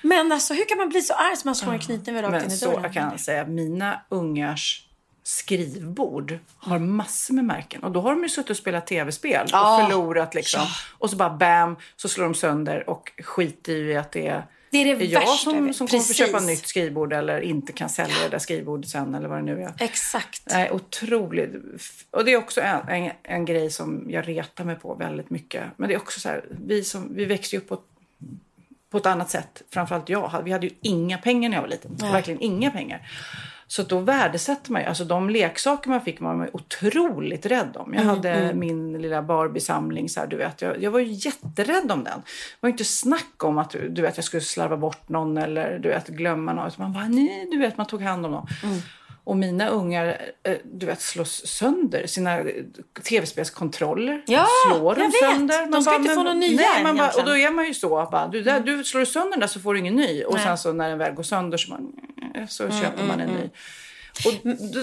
Men 0.04 0.32
alltså, 0.32 0.54
hur 0.54 0.66
kan 0.66 0.78
man 0.78 0.90
bli 0.90 1.02
så 1.02 1.14
arg 1.14 1.38
som 1.38 1.48
man 1.48 1.56
slår 1.56 1.74
en 1.74 1.80
knytnäve 1.80 2.22
rakt 2.22 2.46
in 2.46 2.52
i 2.52 2.58
så 2.58 2.66
dörren? 2.66 2.84
jag 2.84 2.94
kan 2.94 3.20
säga 3.20 3.42
att 3.42 3.50
mina 3.50 4.02
ungars 4.10 4.88
skrivbord 5.24 6.40
har 6.58 6.80
massor 6.80 7.34
med 7.34 7.46
märken. 7.46 7.84
Och 7.84 7.92
då 7.92 8.02
har 8.02 8.10
de 8.10 8.24
ju 8.24 8.30
suttit 8.30 8.50
och 8.50 8.58
spelat 8.58 8.88
tv-spel 8.88 9.44
och 9.44 9.52
förlorat 9.52 10.36
liksom. 10.36 10.62
Och 10.98 11.10
så 11.10 11.16
bara 11.16 11.30
bam, 11.30 11.76
så 11.96 12.10
slår 12.10 12.24
de 12.24 12.34
sönder 12.34 12.90
och 12.90 13.12
skiter 13.24 13.74
i 13.74 13.98
att 13.98 14.12
det 14.12 14.28
är, 14.28 14.46
Det 14.72 14.78
är 14.78 14.86
det 14.96 15.06
jag 15.06 15.20
värsta 15.20 15.32
jag 15.32 15.40
som, 15.40 15.74
som 15.74 15.88
kommer 15.88 16.00
Precis. 16.00 16.18
köpa 16.18 16.40
nytt 16.40 16.68
skrivbord 16.68 17.14
eller 17.14 17.42
inte 17.42 17.74
kan 17.74 17.90
sälja 17.90 18.16
det 18.24 18.30
där 18.30 18.40
skrivbordet 18.40 18.90
sen 18.90 19.16
eller 19.16 19.28
vad 19.28 19.38
det 19.38 19.44
nu 19.44 19.64
är. 19.64 19.74
Exakt. 19.80 20.44
Nej, 20.46 20.72
otroligt. 20.72 21.54
Och 22.12 22.26
det 22.26 22.34
är 22.34 22.38
också 22.38 22.62
en, 22.62 22.88
en, 22.88 23.12
en 23.24 23.46
grej 23.46 23.72
som 23.72 24.06
jag 24.10 24.28
retar 24.28 24.64
mig 24.64 24.76
på 24.76 24.96
väldigt 24.96 25.30
mycket. 25.30 25.64
Men 25.78 25.90
det 25.90 25.96
är 25.96 26.00
också 26.00 26.20
så 26.20 26.30
här, 26.30 26.46
vi, 26.50 26.84
som, 26.84 27.16
vi 27.16 27.26
växte 27.26 27.56
ju 27.56 27.62
upp 27.62 27.70
på, 27.70 27.80
på 28.94 28.98
ett 28.98 29.06
annat 29.06 29.30
sätt. 29.30 29.62
Framförallt 29.74 30.10
jag. 30.10 30.42
Vi 30.44 30.52
hade 30.52 30.68
ju 30.68 30.74
inga 30.82 31.18
pengar 31.18 31.50
när 31.50 31.58
jag 31.58 31.62
var 31.62 31.70
liten. 31.70 31.96
Verkligen 31.96 32.42
inga 32.42 32.72
pengar. 32.72 33.10
Så 33.68 33.84
då 33.84 34.00
värdesätter 34.00 34.72
man 34.72 34.82
ju, 34.82 34.88
alltså 34.88 35.04
de 35.06 35.30
leksaker 35.30 35.90
man 35.90 36.02
fick 36.02 36.22
var 36.22 36.36
man 36.36 36.50
otroligt 36.54 37.46
rädd 37.46 37.78
om. 37.78 37.94
Jag 37.94 38.02
hade 38.04 38.54
min 38.54 39.02
lilla 39.02 39.22
Barbie-samling, 39.22 40.10
så 40.10 40.20
här, 40.20 40.28
du 40.28 40.38
vet. 40.38 40.62
Jag, 40.62 40.84
jag 40.84 40.92
var 40.92 41.00
ju 41.00 41.12
jätterädd 41.12 41.92
om 41.92 42.04
den. 42.04 42.20
Det 42.20 42.58
var 42.60 42.70
inte 42.70 42.84
snack 42.84 43.44
om 43.44 43.58
att 43.58 43.76
du 43.90 44.02
vet, 44.02 44.18
jag 44.18 44.24
skulle 44.24 44.42
slarva 44.42 44.78
bort 44.78 45.10
någon 45.10 45.38
eller 45.38 45.80
du 45.80 45.90
vet, 45.90 46.08
glömma 46.08 46.54
något. 46.54 46.78
Man 46.78 46.94
bara, 46.94 47.08
nej, 47.08 47.48
du 47.52 47.58
vet, 47.58 47.78
man 47.78 47.86
tog 47.86 48.02
hand 48.02 48.26
om 48.26 48.32
någon. 48.32 48.48
Och 49.26 49.38
mina 49.38 49.68
ungar, 49.70 50.22
eh, 50.44 50.58
du 50.64 50.86
vet, 50.86 51.02
slår 51.02 51.24
sönder 51.26 52.08
sina 52.08 52.40
eh, 52.40 52.46
tv-spelskontroller. 53.04 54.24
Ja, 54.28 54.48
slår 54.68 54.96
vet. 54.96 55.14
sönder. 55.20 55.72
De 55.72 55.82
ska 55.82 55.96
inte 55.96 56.14
få 56.14 56.24
någon 56.24 56.40
ny 56.40 56.56
nej, 56.56 56.84
man 56.84 56.98
bara, 56.98 57.12
Och 57.12 57.26
då 57.26 57.38
är 57.38 57.52
man 57.52 57.66
ju 57.68 57.74
så, 57.74 57.90
bara, 58.12 58.28
du, 58.28 58.42
där, 58.42 58.60
du 58.60 58.84
slår 58.84 59.06
sönder 59.06 59.32
den 59.32 59.40
där 59.40 59.48
så 59.48 59.60
får 59.60 59.74
du 59.74 59.80
ingen 59.80 59.96
ny. 59.96 60.24
Och 60.24 60.34
Nej. 60.36 60.44
sen 60.44 60.58
så 60.58 60.74
när 60.74 60.90
den 60.90 60.98
väl 60.98 61.14
går 61.14 61.24
sönder 61.24 61.58
så, 61.58 61.70
man, 61.72 61.92
så 62.50 62.64
köper 62.70 63.04
man 63.08 63.20
en 63.20 63.30
ny. 63.30 63.50
Och 64.26 64.34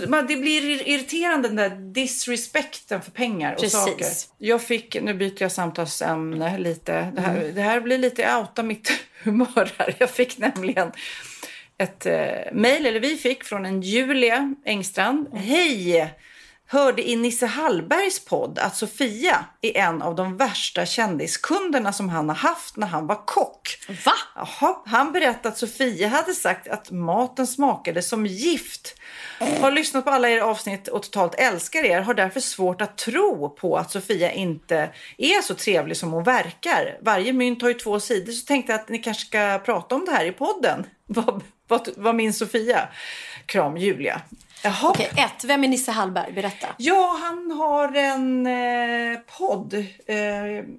man- 0.09 0.27
det 0.27 0.37
blir 0.37 0.63
ir- 0.63 0.83
irriterande 0.87 1.49
den 1.49 1.57
där 1.57 1.71
disrespekten 1.93 3.03
för 3.03 3.11
pengar 3.11 3.53
och 3.55 3.61
Precis. 3.61 3.79
saker. 3.81 4.07
Jag 4.39 4.63
fick, 4.63 5.03
nu 5.03 5.15
byter 5.15 5.43
jag 5.43 5.53
samtalsämne 5.53 6.59
lite. 6.59 7.13
Det 7.15 7.21
här, 7.21 7.53
det 7.55 7.61
här 7.63 7.81
blir 7.81 7.99
lite 7.99 8.37
outa 8.37 8.63
mitt 8.63 8.91
humör 9.25 9.73
här. 9.79 9.95
Jag 9.99 10.11
fick 10.11 10.39
nämligen 10.39 10.93
ett 11.81 12.07
eh, 12.07 12.53
mejl, 12.53 12.87
eller 12.87 13.01
vi 13.01 13.17
fick, 13.17 13.45
från 13.45 13.67
en 13.67 13.83
Julia 13.83 14.55
Engstrand. 14.65 15.35
Hej! 15.35 16.15
Hörde 16.67 17.11
i 17.11 17.17
Nisse 17.17 17.47
Hallbergs 17.47 18.25
podd 18.25 18.59
att 18.59 18.77
Sofia 18.77 19.45
är 19.63 19.77
en 19.77 20.03
av 20.03 20.15
de 20.15 20.37
värsta 20.37 20.87
kändiskunderna 20.87 21.93
som 21.93 22.09
han 22.09 22.29
har 22.29 22.37
haft 22.37 22.77
när 22.77 22.87
han 22.87 23.07
var 23.07 23.27
kock. 23.27 23.79
Va? 24.05 24.13
Jaha, 24.35 24.77
han 24.87 25.13
berättade 25.13 25.49
att 25.49 25.59
Sofia 25.59 26.09
hade 26.09 26.35
sagt 26.35 26.69
att 26.69 26.91
maten 26.91 27.47
smakade 27.47 28.03
som 28.03 28.27
gift. 28.27 28.95
Har 29.61 29.71
lyssnat 29.71 30.05
på 30.05 30.11
alla 30.11 30.31
era 30.31 30.45
avsnitt 30.45 30.89
och 30.89 31.03
totalt 31.03 31.35
älskar 31.35 31.85
er. 31.85 32.01
Har 32.01 32.15
därför 32.15 32.41
svårt 32.41 32.81
att 32.81 32.99
tro 32.99 33.49
på 33.49 33.77
att 33.77 33.91
Sofia 33.91 34.33
inte 34.33 34.91
är 35.19 35.43
så 35.43 35.55
trevlig 35.55 35.97
som 35.97 36.13
hon 36.13 36.25
verkar. 36.25 36.99
Varje 37.03 37.33
mynt 37.33 37.63
har 37.63 37.69
ju 37.69 37.75
två 37.75 38.01
sidor 38.01 38.33
så 38.33 38.47
tänkte 38.47 38.73
jag 38.73 38.81
att 38.81 38.89
ni 38.89 38.99
kanske 38.99 39.27
ska 39.27 39.61
prata 39.65 39.95
om 39.95 40.05
det 40.05 40.13
här 40.13 40.25
i 40.25 40.33
podden. 40.33 40.87
Vad, 41.13 41.43
vad, 41.69 41.89
vad 41.97 42.15
minns 42.15 42.39
Sofia? 42.39 42.89
Kram 43.47 43.77
Julia. 43.77 44.23
Jaha. 44.63 44.89
Okej, 44.91 45.11
ett. 45.17 45.45
Vem 45.45 45.65
är 45.65 45.69
Nisse 45.69 45.91
Hallberg? 45.93 46.33
Berätta. 46.33 46.67
Ja, 46.77 47.19
han 47.23 47.51
har 47.51 47.95
en 47.97 48.47
eh, 48.47 49.19
podd. 49.39 49.75
Eh, 50.07 50.17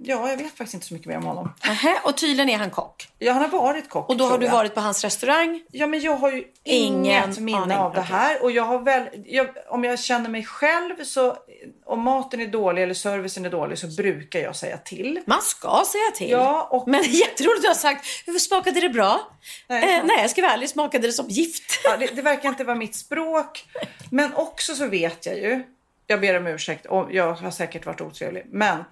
ja, 0.04 0.30
jag 0.30 0.38
vet 0.38 0.48
faktiskt 0.58 0.74
inte 0.74 0.86
så 0.86 0.94
mycket 0.94 1.08
mer 1.08 1.18
om 1.18 1.24
honom. 1.26 1.54
Nähä, 1.68 1.96
och 2.04 2.18
tydligen 2.18 2.50
är 2.50 2.58
han 2.58 2.70
kock. 2.70 3.08
Ja, 3.20 3.34
han 3.34 3.42
har 3.42 3.50
varit 3.50 3.90
kock. 3.90 4.10
Och 4.10 4.18
då 4.18 4.26
har 4.26 4.38
du 4.38 4.46
jag. 4.46 4.54
varit 4.54 4.74
på 4.76 4.82
hans 4.82 5.04
restaurang. 5.04 5.62
Ja, 5.72 5.88
men 5.88 6.00
jag 6.02 6.16
har 6.16 6.32
ju 6.32 6.44
Ingen 6.64 7.06
inget 7.06 7.40
minne 7.40 7.58
aning, 7.62 7.78
av 7.78 7.94
det 7.94 8.02
här. 8.02 8.44
Och 8.44 8.52
jag 8.52 8.64
har 8.64 8.80
väl, 8.80 9.04
jag, 9.26 9.48
om 9.70 9.84
jag 9.84 10.00
känner 10.00 10.30
mig 10.30 10.44
själv 10.46 11.04
så, 11.04 11.38
om 11.86 12.00
maten 12.02 12.42
är 12.42 12.48
dålig 12.48 12.84
eller 12.84 12.94
servicen 12.94 13.46
är 13.46 13.50
dålig 13.50 13.78
så 13.78 13.88
brukar 13.88 14.40
jag 14.40 14.56
säga 14.56 14.78
till. 14.78 15.20
Man 15.26 15.42
ska 15.42 15.84
säga 15.88 16.12
till. 16.16 16.30
Ja, 16.30 16.68
och- 16.72 16.88
Men 16.88 17.04
jätteroligt 17.10 17.58
att 17.58 17.62
du 17.64 17.68
har 17.68 17.76
sagt, 17.76 18.06
hur 18.26 18.40
smakade 18.40 18.80
det 18.82 18.90
bra? 18.90 19.20
Nej, 19.68 19.98
eh, 19.98 20.04
nej 20.06 20.18
jag 20.22 20.30
ska 20.30 20.42
vara 20.42 20.52
ärlig, 20.52 20.70
smakade 20.70 21.08
det 21.08 21.14
som 21.14 21.28
gift? 21.30 21.80
Ja, 21.84 21.98
det, 21.98 22.16
det 22.16 22.22
verkar 22.22 22.50
inte 22.50 22.64
vara 22.64 22.76
mitt 22.76 22.96
språk. 22.96 23.66
Men 24.10 24.34
också 24.34 24.76
så 24.76 24.88
vet 24.88 25.26
jag 25.26 25.38
ju, 25.38 25.64
jag 26.08 26.22
ber 26.22 26.38
om 26.38 26.48
ursäkt, 26.48 26.86
och 26.86 27.14
jag 27.14 27.34
har 27.34 27.52
säkert 27.52 27.86
varit 27.86 28.02
otrevlig, 28.02 28.46
men 28.50 28.84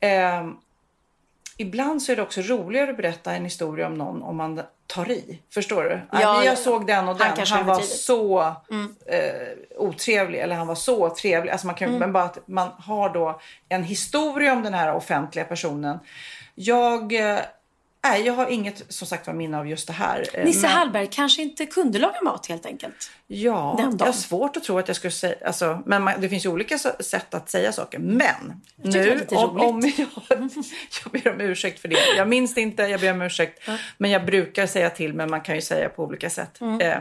ehm, 0.00 0.56
ibland 1.56 2.02
så 2.02 2.12
är 2.12 2.16
det 2.16 2.22
också 2.22 2.40
roligare 2.40 2.90
att 2.90 2.96
berätta 2.96 3.34
en 3.34 3.44
historia 3.44 3.86
om 3.86 3.94
någon 3.94 4.22
om 4.22 4.36
man 4.36 4.62
tar 4.86 5.10
i. 5.10 5.38
Förstår 5.54 5.84
du? 5.84 6.00
Ja, 6.12 6.20
jag 6.20 6.52
ja. 6.52 6.56
såg 6.56 6.86
den 6.86 7.08
och 7.08 7.16
Han 7.18 7.28
den. 7.28 7.36
kanske 7.36 7.54
Han, 7.54 7.66
var 7.66 7.74
överdrivet. 7.74 7.98
så 7.98 8.40
eh, 9.06 9.76
otrevlig 9.76 10.38
eller 10.38 10.56
han 10.56 10.66
var 10.66 10.74
så 10.74 11.10
trevlig. 11.10 11.52
Alltså 11.52 11.66
man 11.66 11.76
kan, 11.76 11.98
Men 11.98 12.12
bara 12.12 12.24
att 12.24 12.48
man 12.48 12.68
har 12.78 13.08
då 13.10 13.40
en 13.68 13.82
historia 13.82 14.52
om 14.52 14.62
den 14.62 14.74
här 14.74 14.94
offentliga 14.94 15.44
personen. 15.44 15.98
Jag, 16.54 17.12
eh, 17.12 17.40
nej, 18.04 18.22
jag 18.22 18.34
har 18.34 18.46
inget 18.46 18.92
som 18.92 19.06
sagt 19.06 19.26
var 19.26 19.34
minne 19.34 19.58
av 19.58 19.68
just 19.68 19.86
det 19.86 19.92
här. 19.92 20.26
eh, 20.34 20.44
Nisse 20.44 20.62
men- 20.62 20.70
Hallberg 20.70 21.08
kanske 21.10 21.42
inte 21.42 21.66
kunde 21.66 21.98
laga 21.98 22.20
mat 22.22 22.46
helt 22.46 22.66
enkelt. 22.66 23.10
Ja, 23.26 23.74
Den 23.78 23.96
jag 23.98 24.06
har 24.06 24.12
svårt 24.12 24.56
att 24.56 24.64
tro 24.64 24.78
att 24.78 24.88
jag 24.88 24.96
skulle 24.96 25.10
säga... 25.10 25.34
Alltså, 25.46 25.82
men 25.86 26.02
man, 26.02 26.20
det 26.20 26.28
finns 26.28 26.44
ju 26.44 26.48
olika 26.48 26.78
sätt 26.78 27.34
att 27.34 27.50
säga 27.50 27.72
saker. 27.72 27.98
Men 27.98 28.62
nu, 28.76 29.26
om, 29.30 29.60
om 29.60 29.80
jag, 29.96 30.08
jag 31.04 31.12
ber 31.12 31.32
om 31.32 31.40
ursäkt 31.40 31.80
för 31.80 31.88
det. 31.88 31.96
Jag 32.16 32.28
minns 32.28 32.54
det 32.54 32.60
inte, 32.60 32.82
jag 32.82 33.00
ber 33.00 33.10
om 33.10 33.22
ursäkt. 33.22 33.68
Men 33.98 34.10
jag 34.10 34.26
brukar 34.26 34.66
säga 34.66 34.90
till, 34.90 35.14
men 35.14 35.30
man 35.30 35.40
kan 35.40 35.54
ju 35.54 35.60
säga 35.60 35.88
på 35.88 36.04
olika 36.04 36.30
sätt. 36.30 36.60
Mm. 36.60 36.80
Eh, 36.80 36.98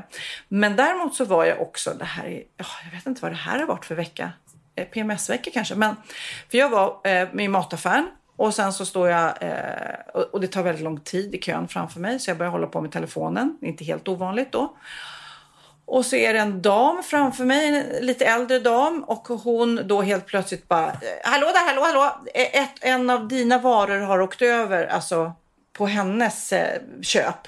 men 0.47 0.75
däremot 0.75 1.15
så 1.15 1.25
var 1.25 1.45
jag 1.45 1.61
också... 1.61 1.93
Det 1.99 2.05
här 2.05 2.25
är, 2.25 2.43
ja, 2.57 2.65
jag 2.85 2.91
vet 2.97 3.05
inte 3.05 3.21
vad 3.21 3.31
det 3.31 3.35
här 3.35 3.59
har 3.59 3.65
varit 3.65 3.85
för 3.85 3.95
vecka. 3.95 4.31
Eh, 4.75 4.85
PMS-vecka 4.85 5.51
kanske. 5.53 5.75
Men, 5.75 5.95
för 6.51 6.57
jag 6.57 6.69
var 6.69 7.01
eh, 7.03 7.27
med 7.31 7.45
i 7.45 7.47
mataffären. 7.47 8.07
Och 8.36 8.54
sen 8.54 8.74
så 8.74 8.86
står 8.86 9.10
jag, 9.10 9.34
eh, 9.41 10.22
och, 10.32 10.41
det 10.41 10.48
tar 10.48 10.63
väldigt 10.63 10.84
lång 10.84 11.00
tid 11.00 11.36
i 11.36 11.41
kön 11.41 11.67
framför 11.67 12.00
mig. 12.00 12.19
Så 12.19 12.30
jag 12.30 12.38
börjar 12.38 12.52
hålla 12.52 12.67
på 12.67 12.82
med 12.82 12.91
telefonen. 12.91 13.58
Inte 13.62 13.84
helt 13.84 14.08
ovanligt 14.08 14.52
då. 14.52 14.74
Och 15.86 16.06
så 16.06 16.15
är 16.15 16.34
det 16.34 16.39
en 16.39 16.62
dam 16.62 17.04
framför 17.04 17.46
mig, 17.46 17.67
en 17.67 18.06
lite 18.06 18.26
äldre 18.26 18.60
dam. 18.60 19.04
Och 19.04 19.28
hon 19.28 19.82
då 19.88 20.02
helt 20.02 20.26
plötsligt 20.26 20.67
bara, 20.67 20.88
eh, 20.88 20.93
hallå 21.24 21.48
där, 21.48 21.67
hallå, 21.67 21.82
hallå. 21.82 22.26
Ett, 22.34 22.78
en 22.82 23.10
av 23.10 23.28
dina 23.28 23.58
varor 23.58 24.00
har 24.00 24.22
åkt 24.22 24.41
över, 24.41 24.86
alltså 24.86 25.34
på 25.74 25.88
hennes 25.88 26.54
eh, 26.54 26.82
köp. 27.02 27.48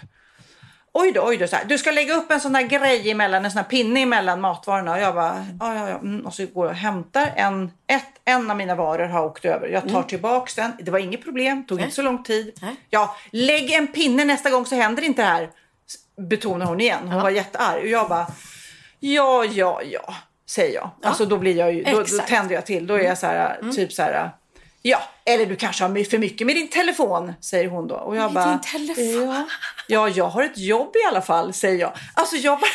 Oj 0.97 1.11
då, 1.11 1.21
oj 1.27 1.37
då. 1.37 1.47
Så 1.47 1.55
här, 1.55 1.65
du 1.65 1.77
ska 1.77 1.91
lägga 1.91 2.13
upp 2.13 2.31
en 2.31 2.39
sån 2.39 2.53
där 2.53 2.61
grej 2.61 3.11
emellan, 3.11 3.45
en 3.45 3.51
sån 3.51 3.57
här 3.57 3.69
pinne 3.69 3.99
emellan 3.99 4.41
matvarorna. 4.41 4.91
Och 4.91 4.99
jag 4.99 5.15
bara, 5.15 5.45
ja, 5.59 5.75
ja, 5.75 5.89
ja. 5.89 5.97
Mm. 5.97 6.25
Och 6.25 6.33
så 6.33 6.45
går 6.45 6.65
jag 6.65 6.71
och 6.71 6.77
hämtar 6.77 7.33
en, 7.35 7.71
ett, 7.87 8.05
en 8.25 8.51
av 8.51 8.57
mina 8.57 8.75
varor 8.75 9.07
har 9.07 9.25
åkt 9.25 9.45
över. 9.45 9.67
Jag 9.67 9.89
tar 9.89 10.03
tillbaks 10.03 10.55
den. 10.55 10.71
Det 10.79 10.91
var 10.91 10.99
inget 10.99 11.23
problem, 11.23 11.65
tog 11.65 11.81
inte 11.81 11.95
så 11.95 12.01
lång 12.01 12.23
tid. 12.23 12.59
Nej. 12.61 12.75
Ja, 12.89 13.15
lägg 13.31 13.71
en 13.71 13.87
pinne 13.87 14.25
nästa 14.25 14.49
gång 14.49 14.65
så 14.65 14.75
händer 14.75 15.03
inte 15.03 15.21
det 15.21 15.27
här. 15.27 15.49
Betonar 16.17 16.65
hon 16.65 16.81
igen. 16.81 17.07
Hon 17.07 17.21
var 17.21 17.29
jättearg. 17.29 17.81
Och 17.81 17.87
jag 17.87 18.09
bara, 18.09 18.27
ja, 18.99 19.45
ja, 19.45 19.81
ja, 19.83 20.15
säger 20.49 20.75
jag. 20.75 20.89
Alltså 21.03 21.25
då 21.25 21.37
blir 21.37 21.57
jag 21.57 21.73
ju, 21.73 21.83
då, 21.83 21.99
då 21.99 22.17
tänder 22.27 22.55
jag 22.55 22.65
till. 22.65 22.87
Då 22.87 22.93
är 22.93 23.03
jag 23.03 23.17
så 23.17 23.27
här, 23.27 23.71
typ 23.75 23.93
så 23.93 24.01
här. 24.01 24.31
Ja, 24.81 25.01
eller 25.25 25.45
du 25.45 25.55
kanske 25.55 25.83
har 25.83 26.03
för 26.09 26.17
mycket 26.17 26.47
med 26.47 26.55
din 26.55 26.67
telefon, 26.67 27.33
säger 27.41 27.69
hon 27.69 27.87
då. 27.87 27.95
Och 27.95 28.15
jag 28.15 28.33
Med 28.33 28.43
bara, 28.43 28.49
din 28.49 28.61
telefon? 28.61 29.27
Ja, 29.29 29.47
ja, 29.87 30.09
jag 30.09 30.25
har 30.25 30.43
ett 30.43 30.57
jobb 30.57 30.95
i 30.95 31.07
alla 31.07 31.21
fall, 31.21 31.53
säger 31.53 31.79
jag. 31.79 31.93
Alltså 32.13 32.35
jag 32.35 32.59
bara, 32.59 32.69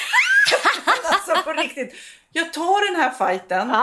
alltså 1.12 1.42
på 1.44 1.52
riktigt. 1.52 1.94
Jag 2.32 2.52
tar 2.52 2.92
den 2.92 3.02
här 3.02 3.10
fighten 3.10 3.74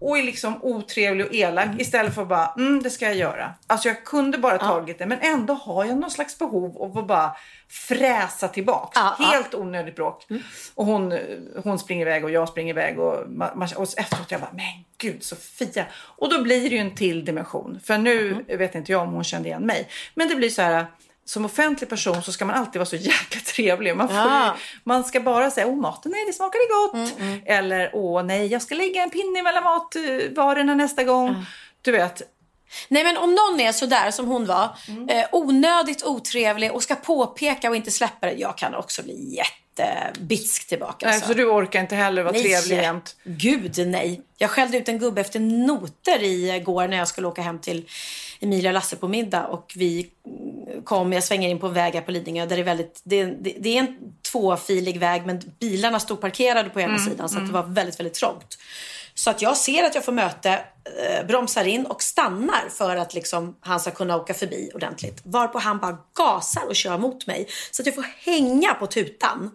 och 0.00 0.18
är 0.18 0.22
liksom 0.22 0.58
otrevlig 0.62 1.26
och 1.26 1.34
elak 1.34 1.68
istället 1.78 2.14
för 2.14 2.22
att 2.22 2.28
bara, 2.28 2.52
mm, 2.56 2.82
det 2.82 2.90
ska 2.90 3.04
jag 3.04 3.14
göra. 3.16 3.54
Alltså 3.66 3.88
jag 3.88 4.04
kunde 4.04 4.38
bara 4.38 4.58
tagit 4.58 4.98
det 4.98 5.06
men 5.06 5.18
ändå 5.20 5.54
har 5.54 5.84
jag 5.84 5.98
någon 5.98 6.10
slags 6.10 6.38
behov 6.38 6.82
av 6.82 6.98
att 6.98 7.06
bara 7.06 7.36
fräsa 7.68 8.48
tillbaks. 8.48 8.98
Helt 9.18 9.54
onödigt 9.54 9.96
bråk. 9.96 10.26
Och 10.74 10.86
hon, 10.86 11.18
hon 11.64 11.78
springer 11.78 12.06
iväg 12.06 12.24
och 12.24 12.30
jag 12.30 12.48
springer 12.48 12.72
iväg 12.72 12.98
och, 12.98 13.14
och 13.76 13.98
efteråt 13.98 14.30
jag 14.30 14.40
bara, 14.40 14.52
men 14.52 14.84
gud 14.98 15.22
Sofia. 15.22 15.86
Och 15.94 16.30
då 16.30 16.42
blir 16.42 16.70
det 16.70 16.76
ju 16.76 16.78
en 16.78 16.94
till 16.94 17.24
dimension. 17.24 17.80
För 17.84 17.98
nu 17.98 18.44
vet 18.48 18.74
inte 18.74 18.92
jag 18.92 19.02
om 19.02 19.12
hon 19.12 19.24
kände 19.24 19.48
igen 19.48 19.66
mig. 19.66 19.88
Men 20.14 20.28
det 20.28 20.34
blir 20.34 20.50
så 20.50 20.62
här, 20.62 20.86
som 21.26 21.44
offentlig 21.44 21.90
person 21.90 22.22
så 22.22 22.32
ska 22.32 22.44
man 22.44 22.56
alltid 22.56 22.78
vara 22.78 22.86
så 22.86 22.96
jäkla 22.96 23.40
trevlig. 23.44 23.96
Man, 23.96 24.08
får 24.08 24.16
Ja. 24.16 24.56
man 24.84 25.04
ska 25.04 25.20
bara 25.20 25.50
säga, 25.50 25.66
åh 25.66 25.76
maten, 25.76 26.12
nej 26.12 26.24
det 26.26 26.32
smakade 26.32 26.64
gott. 26.82 27.14
Eller, 27.46 27.90
åh 27.92 28.22
nej, 28.22 28.46
jag 28.46 28.62
ska 28.62 28.74
lägga 28.74 29.02
en 29.02 29.10
pinne 29.10 29.42
mellan 29.42 29.64
matvarorna 29.64 30.74
nästa 30.74 31.04
gång. 31.04 31.46
Du 31.82 31.92
vet, 31.92 32.22
Nej 32.88 33.04
men 33.04 33.16
om 33.16 33.34
någon 33.34 33.60
är 33.60 33.72
sådär 33.72 34.10
som 34.10 34.26
hon 34.26 34.46
var, 34.46 34.64
eh, 35.08 35.24
onödigt 35.32 36.04
otrevlig 36.04 36.72
och 36.72 36.82
ska 36.82 36.94
påpeka 36.94 37.70
och 37.70 37.76
inte 37.76 37.90
släppa 37.90 38.26
det. 38.26 38.32
Jag 38.32 38.58
kan 38.58 38.74
också 38.74 39.02
bli 39.02 39.36
jättebitsk 39.36 40.66
tillbaka. 40.68 41.06
nej, 41.06 41.14
alltså. 41.14 41.28
så 41.28 41.34
du 41.34 41.44
orkar 41.44 41.80
inte 41.80 41.94
heller 41.96 42.22
vara 42.22 42.34
trevlig 42.34 42.76
jämt. 42.76 43.16
Gud 43.24 43.86
nej. 43.86 44.20
Jag 44.38 44.50
skällde 44.50 44.78
ut 44.78 44.88
en 44.88 44.98
gubbe 44.98 45.20
efter 45.20 45.40
noter 45.40 46.22
igår 46.22 46.88
när 46.88 46.96
jag 46.96 47.08
skulle 47.08 47.26
åka 47.26 47.42
hem 47.42 47.58
till 47.58 47.88
Emilia 48.40 48.70
och 48.70 48.74
Lasse 48.74 48.96
på 48.96 49.08
middag 49.08 49.46
och 49.46 49.72
vi 49.76 50.10
mm, 50.26 50.55
kom, 50.84 51.12
jag 51.12 51.24
svänger 51.24 51.48
in 51.48 51.58
på 51.58 51.66
en 51.66 51.72
väg 51.72 52.06
på 52.06 52.10
Lidingö 52.10 52.46
där 52.46 52.56
det 52.56 52.62
är 52.62 52.64
väldigt, 52.64 53.00
det, 53.04 53.24
det, 53.24 53.54
det 53.60 53.76
är 53.76 53.80
en 53.80 53.96
tvåfilig 54.32 55.00
väg 55.00 55.26
men 55.26 55.40
bilarna 55.60 56.00
stod 56.00 56.20
parkerade 56.20 56.70
på 56.70 56.80
ena 56.80 56.94
Mm, 56.94 57.04
sidan 57.10 57.28
så 57.28 57.38
att 57.38 57.46
det 57.46 57.52
var 57.52 57.62
väldigt, 57.62 57.98
väldigt 58.00 58.14
trångt. 58.14 58.58
Så 59.14 59.30
att 59.30 59.42
jag 59.42 59.56
ser 59.56 59.84
att 59.84 59.94
jag 59.94 60.04
får 60.04 60.12
möte, 60.12 60.50
eh, 60.50 61.26
bromsar 61.26 61.64
in 61.64 61.86
och 61.86 62.02
stannar 62.02 62.68
för 62.70 62.96
att 62.96 63.14
liksom, 63.14 63.56
han 63.60 63.80
ska 63.80 63.90
kunna 63.90 64.16
åka 64.16 64.34
förbi 64.34 64.70
ordentligt. 64.74 65.20
Varpå 65.24 65.58
han 65.58 65.78
bara 65.78 65.98
gasar 66.14 66.66
och 66.66 66.76
kör 66.76 66.98
mot 66.98 67.26
mig 67.26 67.48
så 67.70 67.82
att 67.82 67.86
jag 67.86 67.94
får 67.94 68.06
hänga 68.18 68.74
på 68.74 68.86
tutan. 68.86 69.50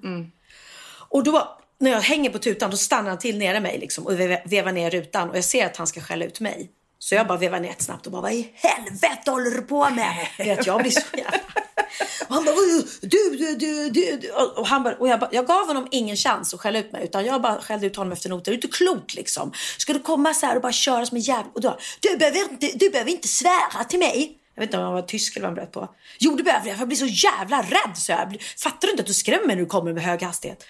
Och 1.09 1.23
då 1.23 1.57
när 1.79 1.91
jag 1.91 2.01
hänger 2.01 2.29
på 2.29 2.37
tutan 2.39 2.71
då 2.71 2.77
stannar 2.77 3.09
han 3.09 3.19
till 3.19 3.37
nere 3.37 3.59
mig 3.59 3.77
liksom, 3.79 4.05
och 4.07 4.19
ve- 4.19 4.41
vevar 4.45 4.71
ner 4.71 4.89
rutan 4.89 5.29
och 5.29 5.37
jag 5.37 5.43
ser 5.43 5.65
att 5.65 5.77
han 5.77 5.87
ska 5.87 6.01
skälla 6.01 6.25
ut 6.25 6.39
mig. 6.39 6.69
Så 7.03 7.15
jag 7.15 7.27
bara 7.27 7.37
vevar 7.37 7.63
ett 7.63 7.81
snabbt 7.81 8.05
och 8.05 8.11
bara 8.11 8.21
vad 8.21 8.33
i 8.33 8.51
helvete 8.55 9.31
håller 9.31 9.51
du 9.51 9.61
på 9.61 9.89
med? 9.89 10.27
Vet, 10.37 10.65
jag 10.65 10.81
blir 10.81 10.91
så 10.91 11.01
jävla... 11.17 11.39
Och 12.27 12.35
han 12.35 12.45
bara 12.45 12.55
du, 13.01 13.35
du, 13.35 13.55
du, 13.55 13.89
du. 13.89 14.31
Och, 14.31 14.67
han 14.67 14.83
bara, 14.83 14.95
och 14.95 15.07
jag, 15.07 15.19
bara, 15.19 15.29
jag 15.33 15.47
gav 15.47 15.67
honom 15.67 15.87
ingen 15.91 16.15
chans 16.15 16.53
att 16.53 16.59
skälla 16.59 16.79
ut 16.79 16.91
mig 16.91 17.03
utan 17.03 17.25
jag 17.25 17.41
bara 17.41 17.61
skällde 17.61 17.87
ut 17.87 17.95
honom 17.95 18.13
efter 18.13 18.29
noter. 18.29 18.51
Det 18.51 18.55
är 18.55 18.55
inte 18.55 18.67
klokt 18.67 19.13
liksom. 19.13 19.51
Ska 19.77 19.93
du 19.93 19.99
komma 19.99 20.33
så 20.33 20.45
här 20.45 20.55
och 20.55 20.61
bara 20.61 20.71
köra 20.71 21.05
som 21.05 21.17
en 21.17 21.21
jävel? 21.21 21.51
Och 21.53 21.61
då, 21.61 21.77
du 21.99 22.17
behöver 22.17 22.39
inte, 22.39 22.71
du 22.75 22.89
behöver 22.89 23.11
inte 23.11 23.27
svära 23.27 23.83
till 23.89 23.99
mig. 23.99 24.40
Jag 24.55 24.61
vet 24.61 24.67
inte 24.67 24.77
om 24.77 24.83
han 24.83 24.93
var 24.93 25.01
tysk 25.01 25.35
eller 25.35 25.47
vad 25.47 25.49
han 25.49 25.55
bröt 25.55 25.71
på. 25.71 25.95
Jo, 26.19 26.35
det 26.35 26.43
behöver 26.43 26.67
jag. 26.67 26.75
för 26.75 26.81
Jag 26.81 26.87
blir 26.87 26.97
så 26.97 27.05
jävla 27.27 27.61
rädd. 27.61 27.97
Så 27.97 28.11
jag. 28.11 28.37
Fattar 28.63 28.87
du 28.87 28.91
inte 28.91 29.01
att 29.01 29.07
du 29.07 29.13
skrämmer 29.13 29.47
när 29.47 29.55
du 29.55 29.65
kommer 29.65 29.93
med 29.93 30.03
hög 30.03 30.21
hastighet? 30.23 30.65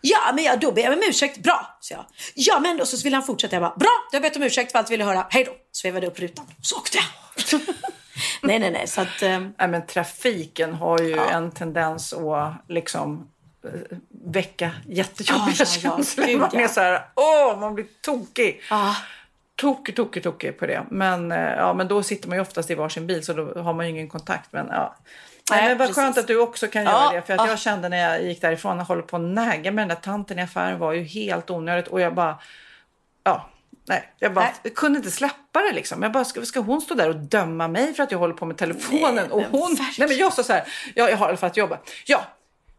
Ja, 0.00 0.32
men 0.34 0.44
jag, 0.44 0.60
då 0.60 0.72
ber 0.72 0.82
jag 0.82 0.92
om 0.92 1.02
ursäkt. 1.08 1.38
Bra, 1.38 1.78
sa 1.80 1.94
jag. 1.94 2.04
Ja, 2.34 2.60
men 2.60 2.80
och 2.80 2.88
så 2.88 3.04
ville 3.04 3.16
han 3.16 3.26
fortsätta. 3.26 3.56
Jag 3.56 3.62
bara, 3.62 3.76
bra, 3.76 3.90
du 4.10 4.16
har 4.16 4.22
bett 4.22 4.36
om 4.36 4.42
ursäkt 4.42 4.72
för 4.72 4.78
allt 4.78 4.86
du 4.88 4.90
ville 4.90 5.04
höra. 5.04 5.26
Hej 5.30 5.44
då. 5.44 5.52
Så 5.72 5.88
vevade 5.88 6.06
jag 6.06 6.10
upp 6.10 6.18
rutan. 6.20 6.46
Så 6.62 6.76
åkte 6.76 6.98
jag. 6.98 7.60
nej, 8.42 8.58
nej, 8.58 8.70
nej. 8.70 8.86
Så 8.88 9.00
att, 9.00 9.22
ehm, 9.22 9.52
Nej, 9.58 9.68
men 9.68 9.86
trafiken 9.86 10.74
har 10.74 10.98
ju 11.00 11.16
en 11.18 11.50
tendens 11.50 12.12
att 12.12 12.52
liksom 12.68 13.28
eh, 13.64 13.70
väcka 14.26 14.70
jättejobbiga 14.88 15.54
Ja, 15.58 15.64
ja, 15.64 15.80
ja. 15.82 15.96
känslor. 15.96 16.38
Man 16.38 16.50
ja. 16.52 16.60
är 16.60 16.68
så 16.68 16.80
här, 16.80 17.08
åh, 17.14 17.60
man 17.60 17.74
blir 17.74 17.86
tokig. 18.02 18.62
ja. 18.70 18.96
Tokig, 19.56 19.96
tokig, 19.96 20.22
tokig 20.22 20.58
på 20.58 20.66
det. 20.66 20.82
Men, 20.90 21.32
eh, 21.32 21.38
ja, 21.38 21.74
men 21.74 21.88
då 21.88 22.02
sitter 22.02 22.28
man 22.28 22.38
ju 22.38 22.42
oftast 22.42 22.70
i 22.70 22.74
varsin 22.74 23.06
bil 23.06 23.24
så 23.24 23.32
då 23.32 23.62
har 23.62 23.72
man 23.72 23.86
ju 23.86 23.90
ingen 23.90 24.08
kontakt. 24.08 24.52
Men, 24.52 24.66
ja. 24.70 24.96
Nej, 25.50 25.68
men 25.68 25.78
vad 25.78 25.88
precis. 25.88 26.02
skönt 26.02 26.18
att 26.18 26.26
du 26.26 26.38
också 26.38 26.66
kan 26.68 26.84
Ja, 26.84 26.90
göra 26.90 27.12
det. 27.20 27.26
För 27.26 27.34
att 27.34 27.40
ja. 27.40 27.48
jag 27.48 27.58
kände 27.58 27.88
när 27.88 27.96
jag 28.10 28.24
gick 28.24 28.40
därifrån 28.40 28.80
och 28.80 28.86
håller 28.86 29.02
på 29.02 29.16
att 29.16 29.22
näga 29.22 29.72
med 29.72 29.82
den 29.82 29.88
där 29.88 29.96
tanten 29.96 30.38
i 30.38 30.42
affären 30.42 30.78
var 30.78 30.92
ju 30.92 31.02
helt 31.02 31.50
onödigt. 31.50 31.88
Och 31.88 32.00
jag 32.00 32.14
bara, 32.14 32.38
ja, 33.24 33.50
nej, 33.88 34.12
jag 34.18 34.34
bara 34.34 34.44
Nej. 34.44 34.54
jag 34.62 34.74
kunde 34.74 34.96
inte 34.96 35.10
släppa 35.10 35.62
det 35.62 35.72
liksom. 35.72 36.02
Jag 36.02 36.12
bara, 36.12 36.24
ska, 36.24 36.42
ska 36.42 36.60
hon 36.60 36.80
stå 36.80 36.94
där 36.94 37.08
och 37.08 37.16
döma 37.16 37.68
mig 37.68 37.94
för 37.94 38.02
att 38.02 38.10
jag 38.10 38.18
håller 38.18 38.34
på 38.34 38.46
med 38.46 38.56
telefonen? 38.56 39.14
Nej, 39.14 39.24
och 39.30 39.42
hon, 39.42 39.74
verkligen. 39.74 39.94
nej 39.98 40.08
men 40.08 40.16
jag 40.16 40.32
sa 40.32 40.42
så 40.42 40.52
här, 40.52 40.64
ja, 40.94 41.10
jag 41.10 41.16
har 41.16 41.26
i 41.26 41.28
alla 41.28 41.36
fall 41.36 41.50
ett 41.50 41.56
jobb. 41.56 41.76
Ja, 42.06 42.24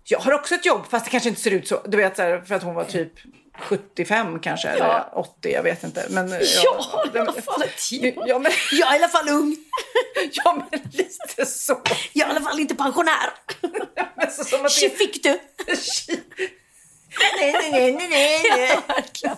jag 0.03 0.19
har 0.19 0.31
också 0.31 0.55
ett 0.55 0.65
jobb 0.65 0.85
fast 0.89 1.05
det 1.05 1.11
kanske 1.11 1.29
inte 1.29 1.41
ser 1.41 1.51
ut 1.51 1.67
så. 1.67 1.81
Du 1.85 1.97
vet 1.97 2.15
så 2.15 2.21
här, 2.21 2.41
för 2.41 2.55
att 2.55 2.63
hon 2.63 2.75
var 2.75 2.83
typ 2.83 3.11
75 3.59 4.39
kanske, 4.39 4.67
eller 4.69 5.17
80, 5.17 5.51
jag 5.51 5.63
vet 5.63 5.83
inte. 5.83 6.05
Men, 6.09 6.29
ja, 6.63 6.79
har 6.91 7.15
i 7.15 7.19
alla 7.19 7.33
fall. 7.33 7.63
Ja, 8.25 8.39
men, 8.39 8.51
Jag 8.71 8.89
är 8.89 8.93
i 8.93 9.03
alla 9.03 9.07
fall 9.07 9.29
ung. 9.29 9.55
ja, 10.31 10.53
men 10.71 10.79
lite 10.91 11.45
så. 11.45 11.81
Jag 12.13 12.29
är 12.29 12.33
i 12.33 12.37
alla 12.37 12.45
fall 12.45 12.59
inte 12.59 12.75
pensionär. 12.75 13.29
Men 14.15 14.31
så, 14.31 14.43
som 14.43 14.65
att 14.65 14.71
Tji 14.71 14.89
fick 14.89 15.23
du. 15.23 15.29
nej, 17.39 17.53
nej, 17.61 17.71
nej, 17.71 17.91
nej, 17.93 18.09
nej. 18.09 18.69
Ja, 18.69 18.81
verkligen. 18.87 19.37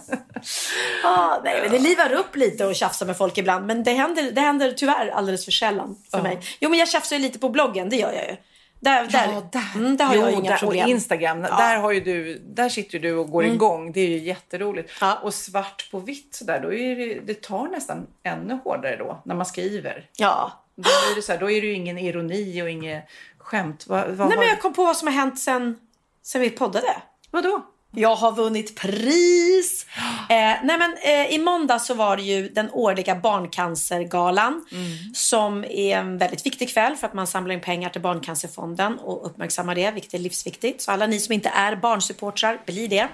Ah, 1.04 1.40
nej, 1.44 1.62
men 1.62 1.72
det 1.72 1.80
livar 1.80 2.14
upp 2.14 2.36
lite 2.36 2.66
och 2.66 2.76
tjafsa 2.76 3.06
med 3.06 3.18
folk 3.18 3.38
ibland. 3.38 3.66
Men 3.66 3.84
det 3.84 3.92
händer, 3.92 4.32
det 4.32 4.42
händer 4.42 4.72
tyvärr 4.72 5.08
alldeles 5.08 5.46
för 5.46 5.52
sällan 5.52 5.96
för 6.12 6.22
mig. 6.22 6.40
Jo, 6.60 6.70
men 6.70 6.80
jag 6.80 6.90
tjafsar 6.90 7.16
ju 7.16 7.22
lite 7.22 7.40
på 7.40 7.50
bloggen. 7.50 7.90
Det 7.90 7.96
gör 7.96 8.14
jag 8.14 8.28
ju. 8.30 8.36
Där, 8.80 9.08
där, 9.08 9.28
Ja, 9.34 9.50
där. 9.52 9.72
Mm, 9.76 9.98
där 9.98 10.06
har 10.06 10.16
jo, 10.16 10.22
jag 10.22 10.32
inga 10.32 10.52
där, 10.52 10.58
problem. 10.58 10.84
Och 10.84 10.90
Instagram, 10.90 11.42
där, 11.42 11.78
har 11.78 11.92
ju 11.92 12.00
du, 12.00 12.40
där 12.40 12.70
sitter 12.70 12.94
ju 12.94 13.00
du 13.00 13.16
och 13.16 13.32
går 13.32 13.46
igång. 13.46 13.92
Det 13.92 14.02
är 14.02 14.08
ju 14.08 14.18
jätteroligt. 14.18 14.92
Ja. 15.02 15.20
Och 15.24 15.34
svart 15.34 15.92
på 15.92 16.00
vitt 16.00 16.36
sådär, 16.36 16.60
då 16.60 16.74
är 16.74 16.96
det, 16.96 17.20
det 17.20 17.42
tar 17.42 17.68
nästan 17.68 18.08
ännu 18.24 18.60
hårdare 18.64 18.96
då 18.96 19.22
när 19.26 19.36
man 19.36 19.46
skriver. 19.46 20.06
Ja. 20.18 20.52
Då 20.76 20.90
är 20.90 21.16
det, 21.16 21.22
så 21.22 21.32
här, 21.32 21.40
då 21.40 21.52
är 21.52 21.62
det 21.62 21.68
ju 21.68 21.74
ingen 21.74 21.98
ironi 21.98 22.62
och 22.62 22.70
inget 22.70 23.04
skämt. 23.38 23.86
Vad, 23.88 24.10
vad, 24.10 24.30
Nej, 24.30 24.38
men 24.38 24.48
jag 24.48 24.62
kom 24.62 24.74
på 24.74 24.84
vad 24.84 24.98
som 24.98 25.08
har 25.08 25.16
hänt 25.16 25.40
sen, 25.40 25.80
sen 26.24 26.42
vi 26.42 26.50
poddade. 26.50 26.98
vadå? 27.32 27.66
Jag 27.96 28.16
har 28.16 28.32
vunnit 28.32 28.76
pris! 28.76 29.86
Eh, 30.30 30.56
nej 30.64 30.78
men, 30.78 30.98
eh, 31.04 31.36
I 31.36 31.38
måndag 31.40 31.80
så 31.80 31.94
var 31.94 32.18
det 32.18 32.24
ju 32.24 32.50
den 32.50 32.70
årliga 32.72 33.16
Barncancergalan 33.16 34.66
som 35.14 35.64
är 35.64 35.98
en 35.98 36.18
väldigt 36.18 36.46
viktig 36.46 36.70
kväll 36.70 36.96
för 36.96 37.08
att 37.08 37.14
man 37.14 37.28
samlar 37.28 37.54
in 37.54 37.62
pengar 37.62 37.90
till 37.90 38.02
Barncancerfonden 38.02 39.00
och 39.00 39.26
uppmärksammar 39.26 39.76
det, 39.76 39.92
vilket 39.92 40.14
är 40.14 40.20
livsviktigt. 40.20 40.82
Så 40.82 40.92
alla 40.92 41.08
ni 41.08 41.20
som 41.20 41.34
inte 41.34 41.50
är 41.50 41.76
barnsupportrar, 41.76 42.62
bli 42.66 42.88
det. 42.88 43.08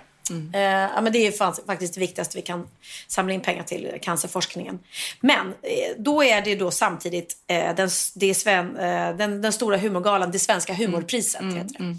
Eh, 0.53 0.61
ja, 0.61 1.01
men 1.01 1.13
det 1.13 1.27
är 1.27 1.65
faktiskt 1.65 1.93
det 1.93 1.99
viktigaste 1.99 2.37
vi 2.37 2.41
kan 2.41 2.67
samla 3.07 3.33
in 3.33 3.41
pengar 3.41 3.63
till 3.63 3.97
cancerforskningen. 4.01 4.79
Men 5.19 5.47
eh, 5.47 5.53
då 5.97 6.23
är 6.23 6.41
det 6.41 6.55
då 6.55 6.71
samtidigt 6.71 7.37
eh, 7.47 7.75
den, 7.75 7.89
det 8.15 8.33
Sven, 8.33 8.77
eh, 8.77 9.15
den, 9.15 9.41
den 9.41 9.53
stora 9.53 9.77
humorgalan, 9.77 10.31
det 10.31 10.39
svenska 10.39 10.73
humorpriset. 10.73 11.41
heter 11.41 11.75
det. 11.77 11.97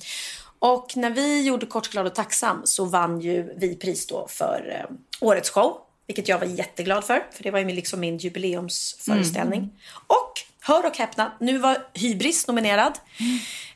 Och 0.58 0.92
när 0.96 1.10
vi 1.10 1.42
gjorde 1.42 1.66
Kort, 1.66 1.88
glad 1.90 2.06
och 2.06 2.14
tacksam 2.14 2.60
så 2.64 2.84
vann 2.84 3.20
ju 3.20 3.54
vi 3.56 3.74
pris 3.76 4.06
då 4.06 4.26
för 4.30 4.76
eh, 4.80 4.96
årets 5.20 5.50
show. 5.50 5.76
Vilket 6.06 6.28
jag 6.28 6.38
var 6.38 6.46
jätteglad 6.46 7.04
för, 7.04 7.26
för 7.32 7.42
det 7.42 7.50
var 7.50 7.58
ju 7.58 7.64
min- 7.64 7.76
liksom 7.76 8.00
min 8.00 8.18
jubileumsföreställning. 8.18 9.70
Och 10.06 10.32
hör 10.62 10.86
och 10.86 10.96
häpna, 10.96 11.32
nu 11.40 11.58
var 11.58 11.78
Hybris 11.94 12.46
nominerad. 12.46 12.92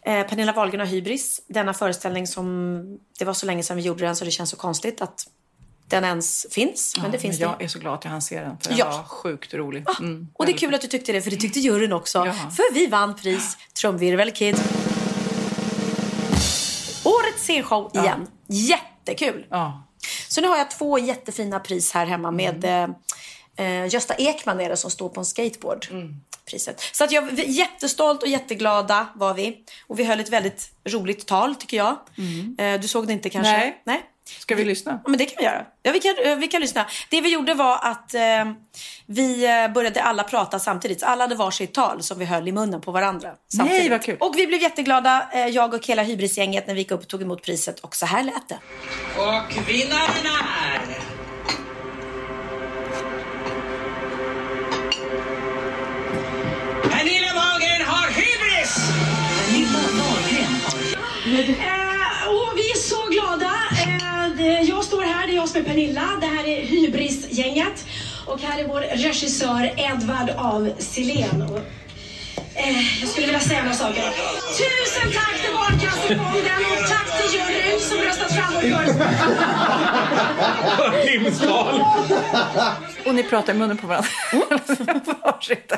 Eh, 0.02 0.26
Pernilla 0.26 0.52
Wahlgren 0.52 0.80
har 0.80 0.86
Hybris. 0.86 1.40
Denna 1.46 1.74
föreställning 1.74 2.26
som, 2.26 2.98
det 3.18 3.24
var 3.24 3.34
så 3.34 3.46
länge 3.46 3.62
sedan 3.62 3.76
vi 3.76 3.82
gjorde 3.82 4.04
den 4.04 4.16
så 4.16 4.24
det 4.24 4.30
känns 4.30 4.50
så 4.50 4.56
konstigt 4.56 5.00
att 5.02 5.26
den 5.88 6.04
ens 6.04 6.46
finns. 6.50 6.96
men 7.02 7.10
det 7.10 7.18
finns 7.18 7.38
jag 7.38 7.54
det. 7.58 7.64
är 7.64 7.68
så 7.68 7.78
glad 7.78 7.94
att 7.94 8.04
jag 8.04 8.10
hann 8.10 8.22
se 8.22 8.40
den. 8.40 8.58
För 8.60 8.68
den 8.68 8.78
Ja. 8.78 8.90
var 8.90 9.02
sjukt 9.04 9.54
rolig. 9.54 9.82
Ah, 9.86 9.94
Mm, 10.00 10.28
och 10.34 10.46
det 10.46 10.52
är 10.52 10.56
kul 10.58 10.74
att 10.74 10.80
du 10.80 10.86
tyckte 10.88 11.12
det, 11.12 11.22
för 11.22 11.30
det 11.30 11.36
tyckte 11.36 11.60
juryn 11.60 11.92
också. 11.92 12.18
Ja. 12.26 12.32
För 12.32 12.74
vi 12.74 12.86
vann 12.86 13.16
pris. 13.16 13.56
Trumvirvel 13.80 14.30
Kid. 14.30 14.56
Årets 17.50 17.68
scenshow 17.68 17.90
igen. 18.04 18.26
Jättekul. 18.46 19.46
Ja. 19.50 19.82
Så 20.28 20.40
nu 20.40 20.48
har 20.48 20.56
jag 20.58 20.70
två 20.70 20.98
jättefina 20.98 21.60
pris 21.60 21.92
här 21.92 22.06
hemma 22.06 22.30
med 22.30 22.64
Mm. 22.64 22.94
eh, 23.56 23.86
Gösta 23.94 24.14
Ekman 24.14 24.60
är 24.60 24.68
det 24.68 24.76
som 24.76 24.90
står 24.90 25.08
på 25.08 25.20
en 25.20 25.26
skateboard. 25.26 25.86
Mm. 25.90 26.14
Priset. 26.50 26.80
Så 26.92 27.04
att 27.04 27.12
jag 27.12 27.32
jättestolt 27.38 28.22
och 28.22 28.28
jätteglada 28.28 29.06
var 29.14 29.34
vi. 29.34 29.64
Och 29.86 29.98
vi 29.98 30.04
höll 30.04 30.20
ett 30.20 30.28
väldigt 30.28 30.70
roligt 30.88 31.26
tal 31.26 31.54
tycker 31.54 31.76
jag. 31.76 31.96
Eh, 32.58 32.80
du 32.80 32.88
såg 32.88 33.06
det 33.06 33.12
inte 33.12 33.30
kanske? 33.30 33.50
Mm. 33.54 33.60
Nej. 33.60 33.82
Nej. 33.84 34.02
Ska 34.38 34.54
vi 34.54 34.64
lyssna? 34.64 35.00
Ja, 35.04 35.10
men 35.10 35.18
det 35.18 35.26
kan 35.26 35.34
vi 35.38 35.44
göra. 35.44 35.64
Ja, 35.82 35.92
vi, 35.92 36.00
kan, 36.00 36.14
eh, 36.24 36.36
vi 36.36 36.48
kan 36.48 36.60
lyssna. 36.60 36.86
Det 37.10 37.20
vi 37.20 37.32
gjorde 37.32 37.54
var 37.54 37.78
att 37.82 38.14
eh, 38.14 38.20
vi 39.06 39.44
eh, 39.44 39.72
började 39.72 40.02
alla 40.02 40.24
prata 40.24 40.58
samtidigt. 40.58 41.00
Så 41.00 41.06
alla 41.06 41.24
hade 41.24 41.34
varsitt 41.34 41.74
tal 41.74 42.02
som 42.02 42.18
vi 42.18 42.24
höll 42.24 42.48
i 42.48 42.52
munnen 42.52 42.80
på 42.80 42.92
varandra. 42.92 43.30
Samtidigt. 43.56 43.90
vad 43.90 44.02
kul. 44.02 44.16
Och 44.20 44.34
vi 44.38 44.46
blev 44.46 44.62
jätteglada, 44.62 45.28
eh, 45.32 45.46
jag 45.46 45.74
och 45.74 45.86
hela 45.86 46.02
hybrisgänget, 46.02 46.66
när 46.66 46.74
vi 46.74 46.80
gick 46.80 46.90
upp 46.90 47.00
och 47.00 47.08
tog 47.08 47.22
emot 47.22 47.42
priset. 47.42 47.80
Och 47.80 47.96
så 47.96 48.06
här 48.06 48.22
lät 48.22 48.48
det. 48.48 48.58
Och 49.16 49.68
vinnaren 49.68 50.26
är... 50.26 50.80
Pernilla 56.90 57.34
Wahlgren 57.34 57.82
har 57.86 58.08
hybris! 58.10 58.76
Pernilla 59.46 59.78
Wahlgren 59.98 60.54
har... 61.60 61.79
Eh, 64.40 64.61
jag 64.61 64.85
står 64.85 65.03
här, 65.03 65.26
det 65.26 65.33
är 65.33 65.37
jag 65.37 65.48
som 65.48 65.61
är 65.61 65.64
Pernilla. 65.64 66.09
Det 66.20 66.26
här 66.26 66.48
är 66.48 66.62
Hybris-gänget. 66.62 67.87
Och 68.26 68.40
här 68.40 68.59
är 68.61 68.68
vår 68.68 68.81
regissör 68.81 69.72
Edvard 69.76 70.31
av 70.37 70.70
Silén. 70.79 71.44
Eh, 72.54 73.00
jag 73.00 73.08
skulle 73.08 73.26
vilja 73.26 73.40
säga 73.40 73.62
några 73.62 73.74
saker. 73.74 74.02
Tusen 74.58 75.12
tack 75.12 75.42
till 75.42 75.52
Barncancerfonden 75.54 76.64
och 76.72 76.78
tack 76.88 77.06
till 77.20 77.30
juryn 77.38 77.80
som 77.80 77.98
röstat 77.98 78.32
fram 78.32 78.56
och 78.56 78.62
Timstal. 81.06 81.84
Och 83.06 83.14
ni 83.14 83.22
pratar 83.22 83.54
i 83.54 83.56
munnen 83.56 83.76
på 83.78 83.86
varandra. 83.86 84.08
Varsitt 85.24 85.72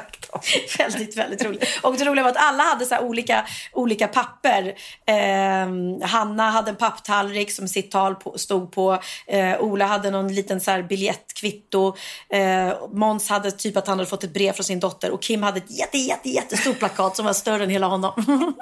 väldigt, 0.79 1.17
väldigt 1.17 1.45
roligt. 1.45 1.65
Och 1.83 1.97
det 1.97 2.05
roliga 2.05 2.23
var 2.23 2.31
att 2.31 2.37
alla 2.37 2.63
hade 2.63 2.87
så 2.87 2.95
här 2.95 3.03
olika, 3.03 3.47
olika 3.73 4.09
papper. 4.09 4.75
Eh, 5.07 5.67
Hanna 6.09 6.51
hade 6.51 6.71
en 6.71 6.77
papptallrik 6.77 7.53
som 7.53 7.69
sitt 7.69 7.91
tal 7.91 8.15
på, 8.15 8.39
stod 8.39 8.73
på. 8.73 8.99
Eh, 9.27 9.61
Ola 9.61 9.87
hade 9.87 10.11
någon 10.11 10.35
liten 10.35 10.61
så 10.61 10.71
här 10.71 10.83
biljettkvitto. 10.83 11.97
Eh, 12.29 12.73
Måns 12.93 13.29
hade 13.29 13.51
typ 13.51 13.77
att 13.77 13.87
han 13.87 13.99
hade 13.99 14.11
fått 14.11 14.25
ett 14.25 14.35
brev 14.35 14.53
från 14.53 14.65
sin 14.65 14.81
dotter. 14.81 15.11
Och 15.11 15.23
Kim 15.23 15.43
hade 15.43 15.59
ett 15.59 15.79
jätte, 15.79 15.99
jätte, 15.99 16.29
jättestort 16.67 16.79
plakat 16.79 17.17
som 17.17 17.25
var 17.25 17.33
större 17.33 17.65
än 17.65 17.71
hela 17.71 17.87
honom. 17.87 18.13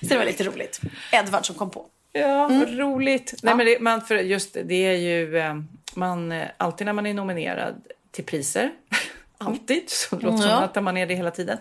så 0.00 0.06
det 0.06 0.18
var 0.18 0.24
lite 0.24 0.44
roligt. 0.44 0.80
Edvard 1.12 1.46
som 1.46 1.54
kom 1.54 1.70
på. 1.70 1.86
Ja, 2.12 2.48
vad 2.48 2.78
roligt. 2.78 3.34
Nej, 3.42 3.54
men 3.54 3.66
det, 3.66 3.80
man, 3.80 4.00
för 4.00 4.14
just 4.14 4.56
det, 4.64 4.86
är 4.86 4.96
ju 4.96 5.38
eh, 5.38 5.54
man, 5.94 6.32
eh, 6.32 6.48
alltid 6.56 6.84
när 6.84 6.92
man 6.92 7.06
är 7.06 7.14
nominerad 7.14 7.74
till 8.12 8.24
priser, 8.24 8.70
alltid, 9.38 9.90
så 9.90 10.16
det 10.16 10.22
låter 10.22 10.38
som 10.38 10.48
Ja. 10.50 10.56
att 10.56 10.82
man 10.82 10.96
är 10.96 11.06
det 11.06 11.14
hela 11.14 11.30
tiden, 11.30 11.58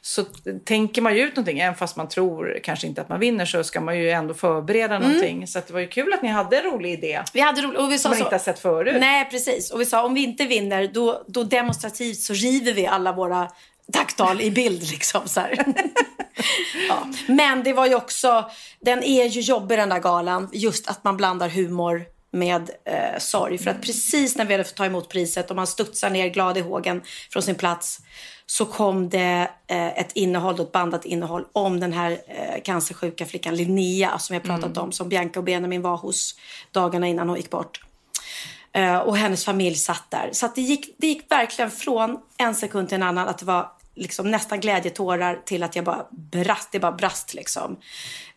så 0.00 0.24
tänker 0.64 1.02
man 1.02 1.16
ju 1.16 1.22
ut 1.22 1.36
någonting, 1.36 1.58
även 1.58 1.74
fast 1.74 1.96
man 1.96 2.08
tror 2.08 2.58
kanske 2.62 2.86
inte 2.86 3.00
att 3.00 3.08
man 3.08 3.20
vinner 3.20 3.44
så 3.44 3.64
ska 3.64 3.80
man 3.80 3.98
ju 3.98 4.10
ändå 4.10 4.34
förbereda 4.34 4.98
någonting. 4.98 5.46
Så 5.46 5.58
att 5.58 5.66
det 5.66 5.72
var 5.72 5.80
ju 5.80 5.88
kul 5.88 6.12
att 6.12 6.22
ni 6.22 6.28
hade 6.28 6.56
en 6.58 6.64
rolig 6.64 6.92
idé 6.92 7.22
Vi 7.32 7.40
hade 7.40 7.62
roligt. 7.62 7.78
Och 7.78 7.92
vi 7.92 7.98
sa 7.98 8.02
som 8.02 8.10
man 8.10 8.18
så, 8.18 8.24
inte 8.24 8.34
har 8.34 8.40
sett 8.40 8.58
förut. 8.58 8.96
Nej, 9.00 9.28
precis. 9.30 9.70
Och 9.70 9.80
vi 9.80 9.86
sa 9.86 10.04
om 10.04 10.14
vi 10.14 10.22
inte 10.24 10.46
vinner 10.46 10.90
då, 10.94 11.24
då 11.26 11.42
demonstrativt 11.42 12.18
så 12.18 12.32
river 12.32 12.72
vi 12.72 12.86
alla 12.86 13.12
våra 13.12 13.48
tacktal 13.92 14.40
i 14.40 14.50
bild. 14.50 14.90
Liksom, 14.90 15.28
så 15.28 15.40
ja. 16.88 17.08
Men 17.26 17.62
det 17.62 17.72
var 17.72 17.86
ju 17.86 17.94
också, 17.94 18.50
den 18.80 19.02
är 19.02 19.24
ju 19.24 19.40
jobbig 19.40 19.78
den 19.78 19.88
där 19.88 20.00
galan. 20.00 20.48
Just 20.52 20.88
att 20.88 21.04
man 21.04 21.16
blandar 21.16 21.48
humor 21.48 22.04
med 22.30 22.70
eh, 22.84 23.18
sorg. 23.18 23.58
För 23.58 23.70
att 23.70 23.82
precis 23.82 24.36
när 24.36 24.44
vi 24.44 24.54
hade 24.54 24.64
fått 24.64 24.74
ta 24.74 24.86
emot 24.86 25.08
priset 25.08 25.50
och 25.50 25.56
man 25.56 25.66
studsar 25.66 26.10
ner 26.10 26.28
glad 26.28 26.58
i 26.58 26.60
hågen 26.60 27.02
från 27.30 27.42
sin 27.42 27.54
plats 27.54 28.00
så 28.46 28.64
kom 28.66 29.08
det 29.08 29.50
eh, 29.66 29.98
ett 29.98 30.12
innehåll, 30.12 30.60
ett 30.60 30.72
bandat 30.72 31.04
innehåll 31.04 31.44
om 31.52 31.80
den 31.80 31.92
här 31.92 32.10
eh, 32.10 32.62
cancersjuka 32.62 33.26
flickan 33.26 33.56
Linnea 33.56 34.18
som 34.18 34.34
jag 34.34 34.42
pratat 34.42 34.76
om, 34.76 34.92
som 34.92 35.08
Bianca 35.08 35.40
och 35.40 35.44
Benjamin 35.44 35.82
var 35.82 35.96
hos 35.96 36.34
dagarna 36.72 37.06
innan 37.06 37.28
hon 37.28 37.36
gick 37.36 37.50
bort. 37.50 37.80
Eh, 38.72 38.98
och 38.98 39.16
hennes 39.16 39.44
familj 39.44 39.74
satt 39.74 40.10
där. 40.10 40.30
Så 40.32 40.48
det, 40.54 40.62
gick, 40.62 40.94
det 40.98 41.06
gick 41.06 41.30
verkligen 41.30 41.70
från 41.70 42.18
en 42.36 42.54
sekund 42.54 42.88
till 42.88 42.96
en 42.96 43.02
annan 43.02 43.28
att 43.28 43.38
det 43.38 43.46
var 43.46 43.68
liksom 43.96 44.30
nästan 44.30 44.60
glädjetårar 44.60 45.42
till 45.44 45.62
att 45.62 45.76
jag 45.76 45.84
bara 45.84 46.06
brast. 46.10 46.72
Det 46.72 46.78
bara 46.78 46.92
brast 46.92 47.34
liksom. 47.34 47.76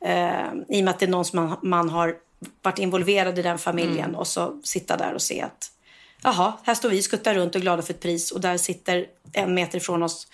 Eh, 0.05 0.51
I 0.67 0.81
och 0.81 0.85
med 0.85 0.89
att 0.89 0.99
det 0.99 1.05
är 1.05 1.09
någon 1.09 1.25
som 1.25 1.45
man, 1.45 1.57
man 1.63 1.89
har 1.89 2.15
varit 2.61 2.79
involverad 2.79 3.39
i 3.39 3.41
den 3.41 3.57
familjen 3.57 4.15
och 4.15 4.27
så 4.27 4.61
sitta 4.63 4.97
där 4.97 5.13
och 5.13 5.21
se 5.21 5.41
att 5.41 5.71
jaha, 6.23 6.53
här 6.63 6.75
står 6.75 6.89
vi, 6.89 7.01
skuttar 7.01 7.35
runt 7.35 7.55
och 7.55 7.61
glada 7.61 7.81
för 7.81 7.93
ett 7.93 7.99
pris 7.99 8.31
och 8.31 8.41
där 8.41 8.57
sitter 8.57 9.05
en 9.33 9.53
meter 9.53 9.77
ifrån 9.77 10.03
oss 10.03 10.27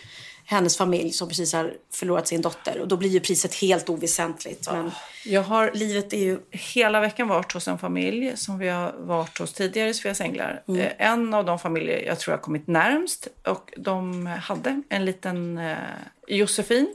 hennes 0.46 0.78
familj 0.78 1.12
som 1.12 1.28
precis 1.28 1.54
har 1.54 1.74
förlorat 1.94 2.28
sin 2.28 2.42
dotter. 2.42 2.80
Och 2.80 2.88
då 2.88 2.98
blir 2.98 3.10
ju 3.10 3.20
priset 3.20 3.56
helt 3.56 3.90
oväsentligt. 3.90 4.72
Men 4.72 4.92
Jag 5.26 5.42
har 5.42 5.72
livet 5.74 6.14
är 6.14 6.18
ju... 6.18 6.40
hela 6.52 7.00
veckan 7.00 7.28
varit 7.28 7.52
hos 7.52 7.68
en 7.68 7.78
familj 7.78 8.38
som 8.38 8.58
vi 8.60 8.70
har 8.70 8.96
varit 9.00 9.38
hos 9.38 9.54
tidigare 9.54 9.90
i 9.90 9.94
Sveas 9.94 10.22
Änglar. 10.22 10.64
Eh, 10.68 10.92
En 10.98 11.34
av 11.34 11.46
de 11.46 11.60
familjer 11.60 12.06
jag 12.06 12.20
tror 12.20 12.32
jag 12.34 12.38
har 12.38 12.44
kommit 12.44 12.68
närmst. 12.68 13.28
Och 13.48 13.74
de 13.78 14.26
hade 14.26 14.82
en 14.90 15.06
liten 15.06 15.58
eh, 15.58 15.78
Josefin, 16.28 16.88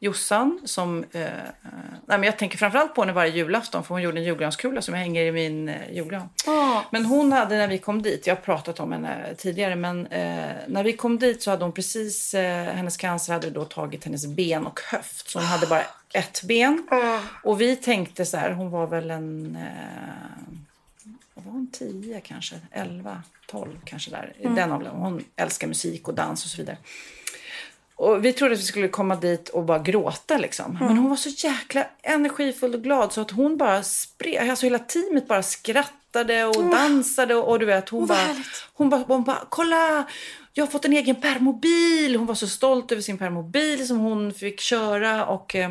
Jossan, 0.00 0.60
som... 0.64 1.04
Eh, 1.12 1.22
eh, 1.22 1.32
nej 2.06 2.18
men 2.18 2.22
jag 2.22 2.38
tänker 2.38 2.58
framförallt 2.58 2.94
på 2.94 3.02
henne 3.02 3.12
varje 3.12 3.32
julafton 3.32 3.84
för 3.84 3.94
hon 3.94 4.02
gjorde 4.02 4.18
en 4.18 4.24
julgranskula 4.24 4.82
som 4.82 4.94
jag 4.94 5.00
hänger 5.00 5.22
i 5.22 5.32
min 5.32 5.68
eh, 5.68 5.92
julgran. 5.92 6.28
Men 6.90 7.04
hon 7.04 7.32
hade 7.32 7.56
när 7.56 7.68
vi 7.68 7.78
kom 7.78 8.02
dit, 8.02 8.26
jag 8.26 8.34
har 8.34 8.42
pratat 8.42 8.80
om 8.80 8.92
henne 8.92 9.34
tidigare, 9.38 9.76
men 9.76 10.06
eh, 10.06 10.52
när 10.68 10.84
vi 10.84 10.92
kom 10.92 11.18
dit 11.18 11.42
så 11.42 11.50
hade 11.50 11.64
hon 11.64 11.72
precis, 11.72 12.34
eh, 12.34 12.64
hennes 12.64 12.96
cancer 12.96 13.32
hade 13.32 13.50
då 13.50 13.64
tagit 13.64 14.04
hennes 14.04 14.26
ben 14.26 14.66
och 14.66 14.80
höft. 14.80 15.30
Så 15.30 15.38
hon 15.38 15.46
hade 15.46 15.66
bara 15.66 15.82
ett 16.14 16.42
ben. 16.42 16.86
Och 17.42 17.60
vi 17.60 17.76
tänkte 17.76 18.24
så 18.24 18.36
här, 18.36 18.50
hon 18.50 18.70
var 18.70 18.86
väl 18.86 19.10
en, 19.10 19.56
eh, 19.56 20.54
var 21.34 21.52
hon, 21.52 21.70
10 21.72 22.20
kanske, 22.20 22.60
11, 22.70 23.22
12 23.46 23.70
kanske 23.84 24.10
där. 24.10 24.32
i 24.38 24.48
Den 24.48 24.72
åldern. 24.72 24.96
Hon 24.96 25.24
älskar 25.36 25.66
musik 25.68 26.08
och 26.08 26.14
dans 26.14 26.44
och 26.44 26.50
så 26.50 26.56
vidare. 26.56 26.76
Och 27.98 28.24
vi 28.24 28.32
trodde 28.32 28.54
att 28.54 28.60
vi 28.60 28.64
skulle 28.64 28.88
komma 28.88 29.16
dit 29.16 29.48
och 29.48 29.64
bara 29.64 29.78
gråta 29.78 30.38
liksom. 30.38 30.78
Men 30.80 30.98
hon 30.98 31.08
var 31.10 31.16
så 31.16 31.28
jäkla 31.28 31.86
energifull 32.02 32.74
och 32.74 32.82
glad 32.82 33.12
så 33.12 33.20
att 33.20 33.30
hon 33.30 33.56
bara 33.56 33.82
spred, 33.82 34.50
alltså 34.50 34.66
hela 34.66 34.78
teamet 34.78 35.28
bara 35.28 35.42
skrattade 35.42 36.44
och 36.44 36.64
dansade 36.70 37.34
och, 37.34 37.48
och 37.48 37.58
du 37.58 37.66
vet 37.66 37.88
hon 37.88 38.06
bara, 38.06 38.36
hon 38.74 38.90
bara, 38.90 39.04
hon 39.06 39.24
bara, 39.24 39.38
kolla! 39.48 40.04
Jag 40.52 40.64
har 40.64 40.70
fått 40.70 40.84
en 40.84 40.92
egen 40.92 41.14
permobil. 41.14 42.16
Hon 42.16 42.26
var 42.26 42.34
så 42.34 42.46
stolt 42.46 42.92
över 42.92 43.02
sin 43.02 43.18
permobil 43.18 43.86
som 43.86 43.98
hon 43.98 44.32
fick 44.34 44.60
köra 44.60 45.26
och 45.26 45.54
eh, 45.56 45.70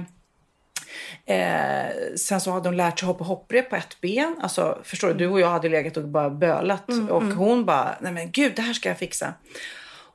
Eh, 1.26 2.16
sen 2.16 2.42
så 2.42 2.52
hade 2.52 2.70
hon 2.70 2.78
lärt 2.78 3.00
sig 3.00 3.08
hoppa 3.08 3.24
hopprep 3.24 3.70
på 3.70 3.76
ett 3.76 4.02
ben. 4.02 4.36
Alltså, 4.42 4.78
förstår 4.84 5.08
du, 5.08 5.14
du 5.14 5.28
och 5.28 5.40
jag 5.40 5.50
hade 5.50 5.70
legat 5.70 5.98
och 5.98 6.04
bara 6.08 6.30
bölat. 6.30 6.90
och 7.10 7.24
hon 7.24 7.66
bara, 7.66 7.98
nej 8.02 8.12
men 8.12 8.32
gud, 8.32 8.54
det 8.56 8.62
här 8.62 8.74
ska 8.74 8.90
jag 8.90 8.98
fixa. 8.98 9.34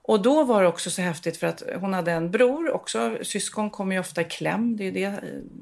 Och 0.04 0.22
då 0.22 0.44
var 0.44 0.62
det 0.62 0.68
också 0.68 0.90
så 0.90 1.02
häftigt 1.02 1.36
för 1.36 1.46
att 1.46 1.62
hon 1.80 1.94
hade 1.94 2.12
en 2.12 2.30
bror 2.30 2.70
också. 2.74 3.18
Syskon 3.22 3.70
kommer 3.70 3.94
ju 3.94 4.00
ofta 4.00 4.20
i 4.20 4.24
kläm. 4.24 4.76
Det 4.76 4.90
det 4.90 5.04
eh, 5.04 5.14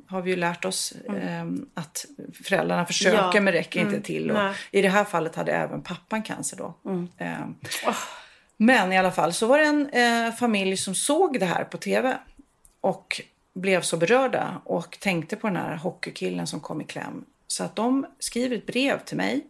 har 0.07 0.23
vi 0.23 0.31
ju 0.31 0.37
lärt 0.37 0.65
oss. 0.65 0.93
Eh, 0.93 1.47
att 1.75 2.07
föräldrarna 2.45 2.87
försöker 2.87 3.31
Ja. 3.35 3.41
men 3.41 3.53
räcker 3.53 3.81
inte 3.81 4.01
till. 4.01 4.31
Och 4.31 4.37
Nej. 4.37 4.55
I 4.71 4.83
det 4.83 4.89
här 4.89 5.05
fallet 5.05 5.37
hade 5.37 5.53
även 5.53 5.83
pappan 5.83 6.23
cancer 6.23 6.57
då. 6.57 6.75
Eh, 7.19 7.39
men 8.57 8.93
i 8.93 8.99
alla 8.99 9.11
fall 9.13 9.33
så 9.33 9.47
var 9.47 9.59
det 9.59 9.65
en 9.65 9.91
eh, 9.91 10.35
familj 10.35 10.77
som 10.77 10.95
såg 10.95 11.41
det 11.41 11.47
här 11.47 11.65
på 11.65 11.79
tv. 11.79 12.19
Och 12.81 13.21
blev 13.55 13.81
så 13.81 13.97
berörda 13.97 14.61
och 14.65 14.99
tänkte 15.01 15.37
på 15.37 15.47
den 15.47 15.57
här 15.57 15.77
hockeykillen 15.77 16.47
som 16.47 16.61
kom 16.61 16.81
i 16.81 16.85
kläm. 16.85 17.25
Så 17.47 17.65
att 17.65 17.77
de 17.77 18.07
skriver 18.19 18.57
ett 18.57 18.67
brev 18.67 18.99
till 19.05 19.17
mig 19.17 19.47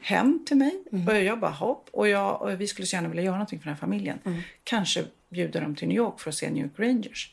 hem 0.00 0.44
till 0.46 0.56
mig. 0.56 0.82
Och 1.08 1.16
jag 1.16 1.40
bara 1.40 1.50
hopp. 1.50 1.88
Och, 1.92 2.08
jag, 2.08 2.42
och 2.42 2.60
vi 2.60 2.66
skulle 2.66 2.86
så 2.86 2.96
gärna 2.96 3.08
vilja 3.08 3.22
göra 3.22 3.34
någonting 3.34 3.58
för 3.58 3.64
den 3.64 3.74
här 3.74 3.80
familjen. 3.80 4.18
Kanske 4.64 5.04
bjuda 5.28 5.60
dem 5.60 5.76
till 5.76 5.88
New 5.88 5.96
York 5.96 6.20
för 6.20 6.30
att 6.30 6.34
se 6.34 6.50
New 6.50 6.64
York 6.64 6.78
Rangers. 6.78 7.32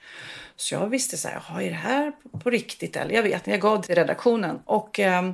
Så 0.55 0.75
jag 0.75 0.87
visste 0.87 1.17
så 1.17 1.27
här, 1.27 1.41
jaha, 1.47 1.63
är 1.63 1.69
det 1.69 1.75
här 1.75 2.11
på, 2.11 2.39
på 2.39 2.49
riktigt? 2.49 2.95
Eller 2.95 3.15
jag 3.15 3.23
vet 3.23 3.47
jag 3.47 3.61
gav 3.61 3.81
det 3.81 3.87
till 3.87 3.95
redaktionen. 3.95 4.59
Och 4.65 4.99
ehm, 4.99 5.33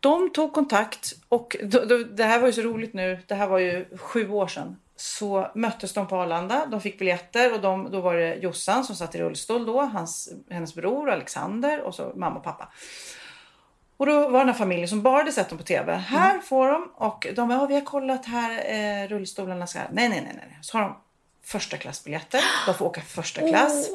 de 0.00 0.30
tog 0.30 0.52
kontakt 0.52 1.14
och 1.28 1.56
då, 1.62 1.84
då, 1.84 1.98
det 1.98 2.24
här 2.24 2.40
var 2.40 2.46
ju 2.46 2.52
så 2.52 2.62
roligt 2.62 2.94
nu. 2.94 3.18
Det 3.26 3.34
här 3.34 3.46
var 3.46 3.58
ju 3.58 3.86
sju 3.96 4.30
år 4.30 4.46
sedan. 4.46 4.76
Så 4.96 5.50
möttes 5.54 5.92
de 5.92 6.08
på 6.08 6.16
Arlanda. 6.16 6.66
De 6.66 6.80
fick 6.80 6.98
biljetter 6.98 7.52
och 7.52 7.60
de, 7.60 7.90
då 7.90 8.00
var 8.00 8.14
det 8.14 8.34
Jossan 8.34 8.84
som 8.84 8.96
satt 8.96 9.14
i 9.14 9.18
rullstol 9.18 9.66
då. 9.66 9.80
Hans, 9.80 10.32
hennes 10.50 10.74
bror 10.74 11.10
Alexander 11.10 11.80
och 11.80 11.94
så 11.94 12.12
mamma 12.16 12.36
och 12.36 12.44
pappa. 12.44 12.68
Och 14.04 14.10
då 14.10 14.28
var 14.28 14.38
den 14.38 14.48
här 14.48 14.54
familjen 14.54 14.88
som 14.88 15.02
bara 15.02 15.16
hade 15.16 15.32
sett 15.32 15.48
dem 15.48 15.58
på 15.58 15.64
tv. 15.64 15.94
Här 15.94 16.38
får 16.38 16.68
de 16.68 16.90
och 16.94 17.26
de 17.36 17.50
ja, 17.50 17.66
vi 17.66 17.74
har 17.74 17.80
kollat 17.80 18.26
här 18.26 18.50
eh, 18.66 19.08
rullstolarna 19.08 19.66
ska. 19.66 19.78
Nej, 19.78 20.08
nej, 20.08 20.20
nej, 20.24 20.34
nej. 20.36 20.58
Så 20.60 20.78
har 20.78 20.82
de 20.82 20.96
första 21.44 21.76
klassbiljetter. 21.76 22.40
De 22.66 22.74
får 22.74 22.86
åka 22.86 23.00
första 23.00 23.48
klass. 23.48 23.90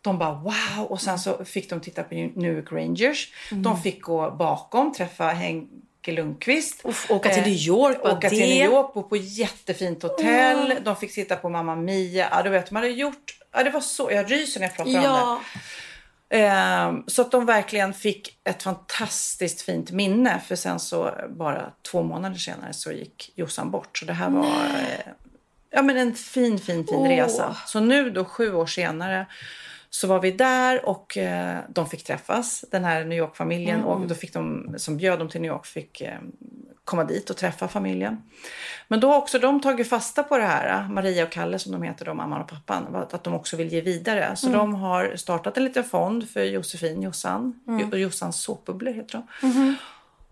De 0.00 0.18
bara 0.18 0.32
wow 0.32 0.86
och 0.88 1.00
sen 1.00 1.18
så 1.18 1.44
fick 1.44 1.70
de 1.70 1.80
titta 1.80 2.02
på 2.02 2.14
New 2.14 2.56
York 2.56 2.72
Rangers. 2.72 3.32
De 3.50 3.82
fick 3.82 4.02
gå 4.02 4.30
bakom, 4.30 4.92
träffa 4.92 5.24
Henke 5.24 6.12
Lundqvist. 6.12 6.80
Uff, 6.84 7.10
åka 7.10 7.28
till 7.28 7.42
New 7.42 7.52
York, 7.52 8.02
bara 8.02 8.12
åka 8.12 8.28
till. 8.28 8.38
New 8.38 8.64
York, 8.64 8.94
bo 8.94 9.02
på 9.02 9.16
jättefint 9.16 10.02
hotell. 10.02 10.74
De 10.82 10.96
fick 10.96 11.14
titta 11.14 11.36
på 11.36 11.48
Mamma 11.48 11.76
Mia. 11.76 12.28
Ja, 12.30 12.42
du 12.42 12.50
vet, 12.50 12.70
man 12.70 12.82
hade 12.82 12.94
gjort... 12.94 13.38
Ja, 13.52 13.64
det 13.64 13.70
var 13.70 13.80
så... 13.80 14.12
Jag 14.12 14.30
ryser 14.30 14.60
när 14.60 14.66
jag 14.66 14.76
pratar 14.76 15.08
om 15.08 15.40
det. 15.40 15.60
Ehm, 16.30 17.04
så 17.06 17.22
att 17.22 17.30
de 17.30 17.46
verkligen 17.46 17.94
fick 17.94 18.40
ett 18.44 18.62
fantastiskt 18.62 19.62
fint 19.62 19.90
minne. 19.90 20.40
För 20.46 20.56
sen 20.56 20.80
så 20.80 21.14
bara 21.28 21.72
två 21.90 22.02
månader 22.02 22.36
senare 22.36 22.72
så 22.72 22.92
gick 22.92 23.32
Jossan 23.34 23.70
bort. 23.70 23.98
Så 23.98 24.04
det 24.04 24.12
här 24.12 24.30
var 24.30 24.44
eh, 24.44 25.12
ja, 25.70 25.82
men 25.82 25.96
en 25.96 26.14
fin, 26.14 26.58
fin, 26.58 26.86
fin 26.86 26.98
Åh. 26.98 27.08
resa. 27.08 27.56
Så 27.66 27.80
nu 27.80 28.10
då 28.10 28.24
sju 28.24 28.54
år 28.54 28.66
senare 28.66 29.26
så 29.90 30.06
var 30.06 30.20
vi 30.20 30.30
där 30.30 30.88
och 30.88 31.16
eh, 31.16 31.58
de 31.68 31.86
fick 31.88 32.04
träffas, 32.04 32.64
den 32.70 32.84
här 32.84 33.04
New 33.04 33.18
York-familjen. 33.18 33.80
Och 33.84 34.06
då 34.06 34.14
fick 34.14 34.32
de, 34.32 34.74
som 34.78 34.96
bjöd 34.96 35.18
dem 35.18 35.28
till 35.28 35.40
New 35.40 35.50
York, 35.50 35.66
fick 35.66 36.00
eh, 36.00 36.18
komma 36.84 37.04
dit 37.04 37.30
och 37.30 37.36
träffa 37.36 37.68
familjen. 37.68 38.22
Men 38.88 39.00
då 39.00 39.08
har 39.10 39.16
också 39.18 39.38
de 39.38 39.60
tagit 39.60 39.88
fasta 39.88 40.22
på 40.22 40.38
det 40.38 40.44
här, 40.44 40.88
Maria 40.88 41.24
och 41.24 41.30
Kalle 41.32 41.58
som 41.58 41.72
de 41.72 41.82
heter, 41.82 42.04
då, 42.04 42.14
mamman 42.14 42.40
och 42.40 42.48
pappan, 42.48 42.96
att 43.12 43.24
de 43.24 43.34
också 43.34 43.56
vill 43.56 43.72
ge 43.72 43.80
vidare. 43.80 44.36
Så 44.36 44.48
de 44.48 44.74
har 44.74 45.16
startat 45.16 45.56
en 45.56 45.64
liten 45.64 45.84
fond 45.84 46.28
för 46.30 46.42
Josefin, 46.44 47.02
Jossan, 47.02 47.60
Jo- 47.66 47.96
Jossans 47.96 48.40
såpbubblor 48.42 48.92
heter 48.92 49.12
de. 49.12 49.26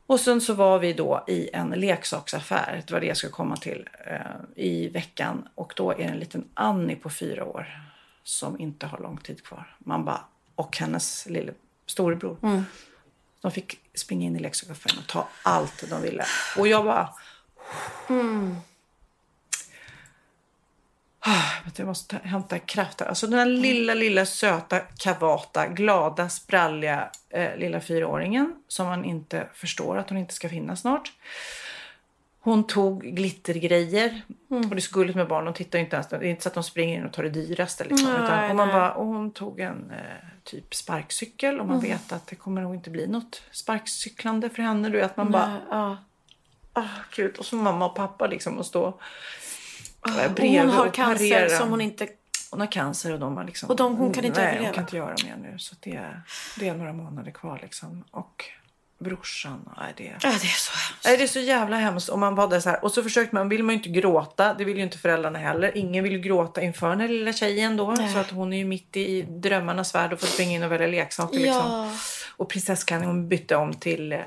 Och 0.07 0.21
sen 0.21 0.41
så 0.41 0.55
var 0.55 0.79
vi 0.79 0.93
då 0.93 1.25
i 1.27 1.51
en 1.53 1.69
leksaksaffär, 1.69 2.83
det 2.87 2.93
var 2.93 3.01
det 3.01 3.07
jag 3.07 3.17
skulle 3.17 3.33
komma 3.33 3.57
till, 3.57 3.89
eh, 4.07 4.65
i 4.65 4.89
veckan. 4.89 5.49
Och 5.55 5.73
då 5.77 5.91
är 5.93 5.97
det 5.97 6.03
en 6.05 6.19
liten 6.19 6.45
Annie 6.55 6.97
på 6.97 7.11
fyra 7.11 7.45
år 7.45 7.83
som 8.27 8.61
inte 8.61 8.87
har 8.87 8.99
lång 8.99 9.17
tid 9.17 9.45
kvar. 9.45 9.77
Man 9.79 10.05
bara, 10.05 10.21
och 10.55 10.77
hennes 10.77 11.27
lille 11.27 11.53
storebror. 11.87 12.37
De 13.41 13.51
fick 13.51 13.81
springa 13.95 14.27
in 14.27 14.37
i 14.37 14.39
leksaksaffären 14.39 14.99
och 14.99 15.07
ta 15.07 15.29
allt 15.43 15.91
de 15.91 16.03
ville. 16.03 16.25
Och 16.59 16.69
jag 16.69 16.85
bara... 16.85 17.09
Ah, 21.21 21.65
vet 21.65 21.75
du, 21.75 21.83
Jag 21.83 21.87
måste 21.87 22.19
ta, 22.19 22.29
hämta 22.29 22.59
kraft 22.59 23.01
här. 23.01 23.09
Alltså 23.09 23.27
den 23.27 23.39
här 23.39 23.47
lilla, 23.47 23.95
lilla 23.95 24.27
söta, 24.27 24.79
kavata, 24.79 25.67
glada, 25.67 26.29
spralliga 26.29 27.11
eh, 27.31 27.57
lilla 27.57 27.81
fyraåringen 27.81 28.55
som 28.69 28.87
man 28.87 29.05
inte 29.05 29.49
förstår 29.55 29.99
att 29.99 30.09
hon 30.09 30.19
inte 30.19 30.35
ska 30.35 30.49
finnas 30.49 30.81
snart. 30.81 31.13
Hon 32.47 32.67
tog 32.67 33.03
glittergrejer. 33.03 34.23
Och 34.49 34.61
det 34.67 34.77
är 34.77 34.81
så 34.81 34.99
gulligt 34.99 35.17
med 35.17 35.29
barn. 35.29 35.45
De 35.45 35.55
tittar 35.55 35.79
inte 35.79 35.97
ens. 35.97 36.09
Det 36.09 36.17
är 36.17 36.23
inte 36.25 36.43
så 36.43 36.49
att 36.49 36.55
de 36.55 36.63
springer 36.63 36.97
in 36.99 37.05
och 37.05 37.13
tar 37.13 37.23
det 37.23 37.31
dyraste. 37.31 37.85
Liksom, 37.85 38.13
Nej, 38.13 38.23
utan, 38.25 38.51
och, 38.51 38.57
man 38.57 38.69
nej. 38.69 38.77
bara, 38.77 38.93
och 38.93 39.07
hon 39.07 39.31
tog 39.31 39.61
en 39.61 39.91
eh, 39.91 39.97
typ 40.45 40.75
sparkcykel. 40.75 41.61
Och 41.61 41.67
man 41.67 41.81
vet 41.81 42.13
att 42.13 42.27
det 42.27 42.37
kommer 42.37 42.61
nog 42.63 42.75
inte 42.75 42.91
bli 42.91 43.07
något 43.07 43.43
sparkcyklande 43.51 44.51
för 44.51 44.63
henne. 44.63 44.89
Du 44.89 44.97
vet, 44.99 45.17
man 45.17 45.31
bara, 45.31 45.61
Ja. 45.71 45.97
ah, 46.73 46.83
gud. 47.17 47.37
Och 47.37 47.45
så 47.45 47.57
mamma 47.57 47.87
och 47.87 47.95
pappa 47.95 48.27
liksom 48.27 48.59
och 48.59 48.67
stå 48.67 48.87
eh, 50.09 50.27
Och 50.27 50.33
bredvid 50.33 50.61
hon 50.61 50.71
har 50.71 50.87
och 50.87 50.95
cancer 50.95 51.31
parera. 51.35 51.59
som 51.59 51.71
hon 51.71 51.81
inte... 51.81 52.09
Hon 52.51 52.61
har 52.61 52.73
cancer 52.73 53.13
och 53.13 53.21
de 53.21 53.37
har 53.37 53.45
liksom... 53.45 53.71
Och 53.71 53.77
de- 53.77 53.97
hon 53.97 54.13
kan 54.13 54.25
inte 54.25 54.41
nej, 54.41 54.49
överleva. 54.49 54.67
hon 54.69 54.75
kan 54.75 54.85
inte 54.85 54.97
göra 54.97 55.15
mer 55.25 55.37
nu. 55.51 55.59
Så 55.59 55.75
det, 55.81 56.01
det 56.59 56.69
är 56.69 56.75
några 56.75 56.93
månader 56.93 57.31
kvar 57.31 57.59
liksom. 57.63 58.05
Och 58.11 58.45
brorsan, 58.99 59.69
nej 59.81 59.95
det... 59.97 60.05
Ja, 60.05 60.29
det 60.29 60.29
är 60.29 60.31
så 60.39 60.73
hemskt. 60.73 61.05
Nej, 61.05 61.17
det 61.17 61.23
är 61.23 61.29
så 61.29 61.41
jävla 61.41 61.77
hemskt. 61.77 62.09
Och 62.09 62.19
man 62.19 62.35
var 62.35 62.49
där 62.49 62.61
så 62.61 62.71
här. 62.71 62.85
Och 62.85 62.93
så 62.93 63.03
försökte 63.03 63.35
man, 63.35 63.49
vill 63.49 63.63
man 63.63 63.75
ju 63.75 63.77
inte 63.77 63.89
gråta. 64.01 64.55
Det 64.55 64.65
vill 64.65 64.77
ju 64.77 64.83
inte 64.83 64.99
föräldrarna 64.99 65.39
heller. 65.39 65.77
Ingen 65.77 66.05
vill 66.05 66.13
ju 66.13 66.19
gråta 66.19 66.63
inför 66.63 66.89
den 66.91 67.01
här 67.01 67.09
lilla 67.09 67.33
tjejen 67.33 67.77
då. 67.77 67.97
Så 67.97 68.19
att 68.19 68.31
hon 68.31 68.53
är 68.53 68.57
ju 68.57 68.65
mitt 68.65 68.97
i 68.97 69.23
drömmarnas 69.23 69.95
värld 69.95 70.13
och 70.13 70.21
får 70.21 70.27
springa 70.27 70.53
in 70.53 70.63
och 70.63 70.73
välja 70.73 70.87
leksaker 70.87 71.39
liksom. 71.39 71.71
Ja. 71.71 71.93
Och 72.37 72.49
prinsessklänning 72.49 73.09
hon 73.09 73.29
bytte 73.29 73.57
om 73.57 73.75
till 73.75 74.13
eh, 74.13 74.19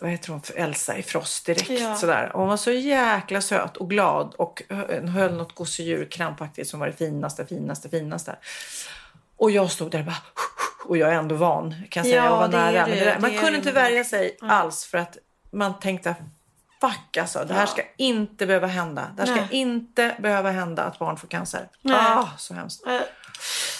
vad 0.00 0.10
heter 0.10 0.32
hon, 0.32 0.42
för 0.42 0.54
Elsa 0.54 0.98
i 0.98 1.02
Frost 1.02 1.46
direkt. 1.46 1.70
Ja. 1.70 1.94
Sådär. 1.96 2.30
Och 2.34 2.40
hon 2.40 2.48
var 2.48 2.56
så 2.56 2.70
jäkla 2.70 3.40
söt 3.40 3.76
och 3.76 3.90
glad 3.90 4.34
och 4.34 4.62
hö- 4.68 5.06
höll 5.06 5.34
något 5.36 5.54
gosedjur 5.54 6.08
krampaktigt 6.10 6.68
som 6.68 6.80
var 6.80 6.86
det 6.86 6.92
finaste, 6.92 7.46
finaste, 7.46 7.88
finaste. 7.88 8.36
Och 9.36 9.50
jag 9.50 9.70
stod 9.70 9.90
där 9.90 9.98
och 9.98 10.04
bara 10.04 10.22
och 10.84 10.96
jag 10.96 11.12
är 11.12 11.14
ändå 11.14 11.34
van 11.34 11.74
kan 11.90 12.04
säga 12.04 12.16
Ja, 12.16 12.30
och 12.30 12.38
var 12.38 12.48
det 12.48 12.56
är 12.56 12.72
nära. 12.72 12.86
det 12.86 13.04
där, 13.04 13.18
man 13.18 13.32
Det 13.32 13.38
kunde 13.38 13.58
inte 13.58 13.72
värja 13.72 14.04
sig 14.04 14.36
alls 14.40 14.84
för 14.84 14.98
att 14.98 15.18
man 15.50 15.78
tänkte 15.78 16.14
fuck 16.80 17.16
alltså, 17.16 17.44
det 17.44 17.54
här 17.54 17.66
ska 17.66 17.82
inte 17.96 18.46
behöva 18.46 18.66
hända. 18.66 19.10
Det 19.16 19.22
här 19.22 19.26
ska 19.26 19.40
Nej. 19.40 19.48
inte 19.50 20.16
behöva 20.18 20.50
hända 20.50 20.82
att 20.82 20.98
barn 20.98 21.16
får 21.16 21.28
cancer. 21.28 21.68
Nej. 21.82 21.96
Ah, 21.96 22.28
så 22.38 22.54
hemskt. 22.54 22.86
Eh, 22.86 23.00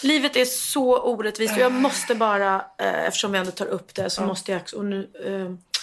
Livet 0.03 0.37
är 0.37 0.45
så 0.45 1.01
orättvist 1.01 1.55
och 1.55 1.61
jag 1.61 1.73
måste 1.73 2.15
bara, 2.15 2.55
eh, 2.79 3.07
eftersom 3.07 3.33
vi 3.33 3.39
ändå 3.39 3.51
tar 3.51 3.67
upp 3.67 3.95
det, 3.95 4.11
så 4.11 4.23
måste 4.23 4.53
jag 4.53 4.63
och 4.77 4.85
nu, 4.85 5.11
eh, 5.25 5.79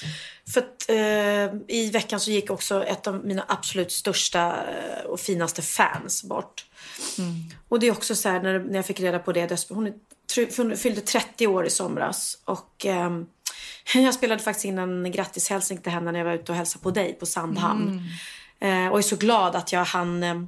för 0.53 0.61
att 0.61 0.89
i 1.67 1.89
veckan 1.93 2.19
så 2.19 2.31
gick 2.31 2.49
också 2.49 2.83
ett 2.83 3.07
av 3.07 3.25
mina 3.25 3.45
absolut 3.47 3.91
största 3.91 4.55
och 5.05 5.19
finaste 5.19 5.61
fans 5.61 6.23
bort. 6.23 6.65
Och 7.69 7.79
det 7.79 7.87
är 7.87 7.91
också 7.91 8.15
så 8.15 8.29
här 8.29 8.39
när, 8.39 8.59
när 8.59 8.75
jag 8.75 8.85
fick 8.85 8.99
reda 8.99 9.19
på 9.19 9.31
det, 9.31 9.69
hon, 9.69 9.87
är, 9.87 9.93
fyllde 10.77 11.01
30 11.01 11.47
år 11.47 11.65
i 11.65 11.69
somras 11.69 12.37
och 12.45 12.85
ehm, 12.85 13.25
jag 13.93 14.13
spelade 14.13 14.43
faktiskt 14.43 14.65
in 14.65 14.77
en 14.77 15.11
grattishälsning 15.11 15.81
till 15.81 15.91
henne 15.91 16.11
när 16.11 16.19
jag 16.19 16.25
var 16.25 16.33
ute 16.33 16.51
och 16.51 16.57
hälsade 16.57 16.83
på 16.83 16.91
dig 16.91 17.13
på 17.13 17.25
Sandhamn. 17.25 18.01
Eh, 18.59 18.87
och 18.87 18.97
är 18.97 19.01
så 19.01 19.15
glad 19.15 19.55
att 19.55 19.71
jag 19.71 19.85
hann 19.85 20.23
eh, 20.23 20.43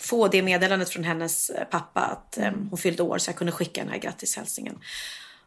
få 0.00 0.28
det 0.28 0.42
meddelandet 0.42 0.90
från 0.90 1.04
hennes 1.04 1.50
eh, 1.50 1.64
pappa 1.64 2.00
att 2.00 2.38
eh, 2.38 2.52
hon 2.70 2.78
fyllde 2.78 3.02
år 3.02 3.18
så 3.18 3.28
jag 3.28 3.36
kunde 3.36 3.52
skicka 3.52 3.80
den 3.80 3.90
här 3.90 3.98
grattishälsningen. 3.98 4.78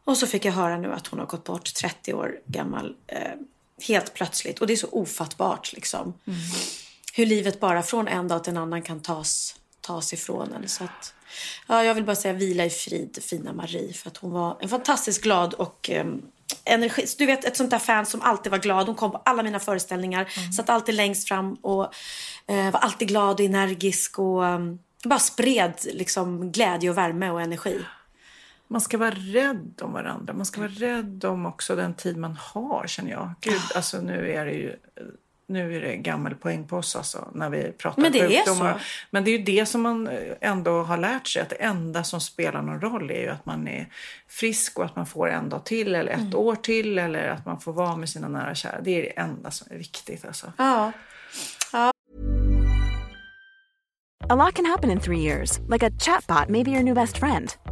Och 0.04 0.18
så 0.18 0.28
fick 0.28 0.46
jag 0.46 0.54
höra 0.54 0.78
nu 0.78 0.94
att 0.94 1.08
hon 1.08 1.20
har 1.20 1.26
gått 1.26 1.44
bort 1.44 1.74
30 1.74 2.14
år 2.14 2.40
gammal 2.46 2.96
eh, 3.08 3.20
helt 3.88 4.14
plötsligt. 4.14 4.60
Och 4.60 4.68
det 4.68 4.74
är 4.74 4.78
så 4.78 4.90
ofattbart 4.92 5.74
liksom. 5.74 6.14
Hur 7.14 7.26
livet 7.26 7.60
bara 7.60 7.84
från 7.84 8.08
en 8.08 8.28
dag 8.28 8.44
till 8.44 8.52
en 8.52 8.58
annan 8.58 8.82
kan 8.82 9.00
tas, 9.00 9.56
tas 9.82 10.14
ifrån 10.14 10.54
en. 10.54 10.70
Så 10.70 10.84
att, 10.84 11.14
ja, 11.68 11.84
jag 11.84 11.96
vill 11.96 12.04
bara 12.04 12.16
säga 12.16 12.34
vila 12.34 12.66
i 12.66 12.70
frid, 12.70 13.20
fina 13.24 13.54
Marie. 13.54 13.94
För 13.94 14.10
att 14.10 14.18
hon 14.18 14.32
var 14.32 14.58
en 14.60 14.70
fantastiskt 14.70 15.24
glad 15.24 15.54
och 15.54 15.90
eh, 15.90 16.06
energi. 16.66 17.06
Du 17.18 17.26
vet 17.26 17.46
ett 17.46 17.58
sånt 17.58 17.72
där 17.72 17.80
fan 17.80 18.06
som 18.06 18.22
alltid 18.22 18.52
var 18.52 18.60
glad. 18.60 18.86
Hon 18.86 18.96
kom 18.96 19.12
på 19.12 19.22
alla 19.26 19.44
mina 19.44 19.60
föreställningar. 19.60 20.30
Satt 20.56 20.70
alltid 20.70 20.96
längst 20.96 21.28
fram 21.28 21.54
och 21.54 21.94
eh, 22.48 22.72
var 22.72 22.80
alltid 22.80 23.08
glad 23.08 23.40
och 23.40 23.46
energisk. 23.46 24.20
Och 24.20 24.46
eh, 24.46 24.60
bara 25.04 25.20
spred 25.20 25.74
liksom 25.94 26.52
glädje 26.52 26.90
och 26.90 26.98
värme 26.98 27.30
och 27.30 27.42
energi. 27.42 27.80
Man 28.68 28.82
ska 28.82 28.98
vara 28.98 29.12
rädd 29.12 29.82
om 29.82 29.94
varandra. 29.94 30.34
Man 30.34 30.46
ska 30.46 30.62
vara 30.62 30.72
rädd 30.72 31.26
om 31.26 31.46
också 31.46 31.76
den 31.76 31.94
tid 31.94 32.18
man 32.18 32.38
har, 32.40 32.88
känner 32.88 33.12
jag. 33.12 33.34
Gud, 33.42 33.62
alltså 33.76 34.02
nu 34.02 34.32
är 34.32 34.46
det 34.46 34.52
ju... 34.52 34.76
Nu 35.48 35.78
är 35.78 35.82
det 35.82 35.96
gammal 35.98 36.36
poäng 36.36 36.68
på 36.68 36.78
oss 36.78 36.96
alltså, 36.96 37.28
när 37.34 37.50
vi 37.50 37.72
pratar 37.72 38.02
Men 38.02 38.12
det 38.12 38.20
är 38.20 38.28
sjukdomar. 38.30 38.74
så. 38.74 38.80
Men 39.12 39.24
det 39.24 39.32
är 39.32 39.38
ju 39.38 39.44
det 39.44 39.66
som 39.66 39.82
man 39.82 40.10
ändå 40.42 40.84
har 40.84 40.98
lärt 40.98 41.28
sig. 41.28 41.42
Att 41.42 41.50
det 41.50 41.56
enda 41.56 42.04
som 42.04 42.22
spelar 42.22 42.62
någon 42.62 42.82
roll 42.82 43.12
är 43.12 43.22
ju 43.22 43.30
att 43.30 43.46
man 43.46 43.68
är 43.68 43.88
frisk 44.28 44.80
och 44.80 44.86
att 44.86 44.96
man 44.96 45.06
får 45.06 45.30
en 45.30 45.50
dag 45.50 45.66
till 45.66 45.96
eller 45.96 46.12
ett 46.12 46.20
Mm. 46.20 46.36
år 46.36 46.56
till. 46.56 47.00
Eller 47.00 47.28
att 47.30 47.46
man 47.46 47.60
får 47.60 47.74
vara 47.74 47.96
med 47.96 48.10
sina 48.10 48.28
nära 48.28 48.50
och 48.50 48.56
kära. 48.58 48.82
Det 48.82 48.92
är 48.92 49.02
det 49.02 49.20
enda 49.20 49.52
som 49.52 49.68
är 49.72 49.78
viktigt 49.78 50.26
alltså. 50.26 50.54
Ja. 50.58 50.92
A 54.30 54.36
lot 54.36 54.54
can 54.56 54.66
happen 54.66 54.92
in 54.92 55.00
three 55.00 55.20
years, 55.20 55.60
like 55.70 55.84
a 55.84 55.90
chatbot 56.00 56.50
may 56.50 56.64
be 56.64 56.72
your 56.72 56.84
new 56.84 56.96
best 56.96 57.18
friend. 57.18 57.54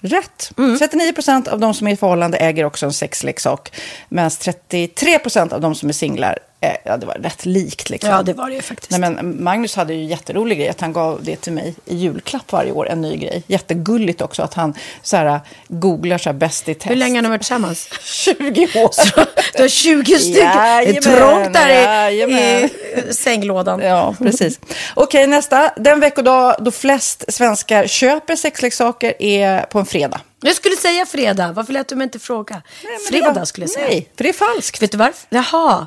Rätt. 0.00 0.52
Mm. 0.58 0.78
39 0.78 1.12
procent 1.12 1.48
av 1.48 1.60
de 1.60 1.74
som 1.74 1.86
är 1.86 1.92
i 1.92 1.96
förhållande 1.96 2.38
äger 2.38 2.64
också 2.64 2.86
en 2.86 2.92
sexleksak. 2.92 3.72
Medan 4.08 4.30
33 4.30 5.18
procent 5.18 5.52
av 5.52 5.60
de 5.60 5.74
som 5.74 5.88
är 5.88 5.92
singlar 5.92 6.38
eh, 6.60 6.76
ja, 6.84 6.96
det 6.96 7.06
var 7.06 7.14
rätt 7.14 7.46
likt. 7.46 7.90
Liksom. 7.90 8.10
Ja, 8.10 8.22
det 8.22 8.32
var 8.32 8.50
det 8.50 8.62
faktiskt. 8.62 8.90
Nej, 8.90 9.00
men 9.00 9.44
Magnus 9.44 9.76
hade 9.76 9.94
ju 9.94 10.04
jätterolig 10.04 10.58
grej 10.58 10.68
att 10.68 10.80
han 10.80 10.92
gav 10.92 11.22
det 11.22 11.36
till 11.36 11.52
mig 11.52 11.74
i 11.84 11.96
julklapp 11.96 12.52
varje 12.52 12.72
år, 12.72 12.88
en 12.88 13.00
ny 13.00 13.16
grej. 13.16 13.42
Jättegulligt 13.46 14.20
också 14.20 14.42
att 14.42 14.54
han 14.54 14.74
så 15.02 15.16
här, 15.16 15.40
googlar 15.68 16.18
så 16.18 16.28
här, 16.28 16.34
bäst 16.34 16.68
i 16.68 16.74
test. 16.74 16.90
Hur 16.90 16.96
länge 16.96 17.18
har 17.18 17.22
ni 17.22 17.28
varit 17.28 17.40
tillsammans? 17.40 17.88
20 18.02 18.62
år. 18.62 18.90
Du 19.56 19.62
har 19.62 19.68
20 19.68 20.18
stycken. 20.18 20.46
det 20.46 20.96
är 20.96 21.00
trångt 21.00 21.52
där 21.52 22.10
i, 22.10 22.22
i 22.22 22.87
sänglådan. 23.10 23.80
Ja, 23.80 24.14
precis. 24.18 24.60
Okej, 24.94 25.26
nästa. 25.26 25.72
Den 25.76 26.00
veckodag 26.00 26.56
då 26.60 26.70
flest 26.70 27.24
svenskar 27.28 27.86
köper 27.86 28.36
sexleksaker 28.36 29.22
är 29.22 29.60
på 29.60 29.78
en 29.78 29.86
fredag. 29.86 30.20
Jag 30.40 30.54
skulle 30.56 30.76
säga 30.76 31.06
fredag. 31.06 31.52
Varför 31.52 31.72
lät 31.72 31.88
du 31.88 31.96
mig 31.96 32.04
inte 32.04 32.18
fråga? 32.18 32.62
fredag 33.10 33.32
det 33.32 33.38
var- 33.40 33.44
skulle 33.44 33.64
jag 33.64 33.70
säga. 33.70 33.86
Nej, 33.86 34.08
för 34.16 34.24
det 34.24 34.28
är 34.30 34.32
falskt. 34.32 34.82
Vet 34.82 34.92
du 34.92 34.98
varför? 34.98 35.26
Jaha. 35.30 35.86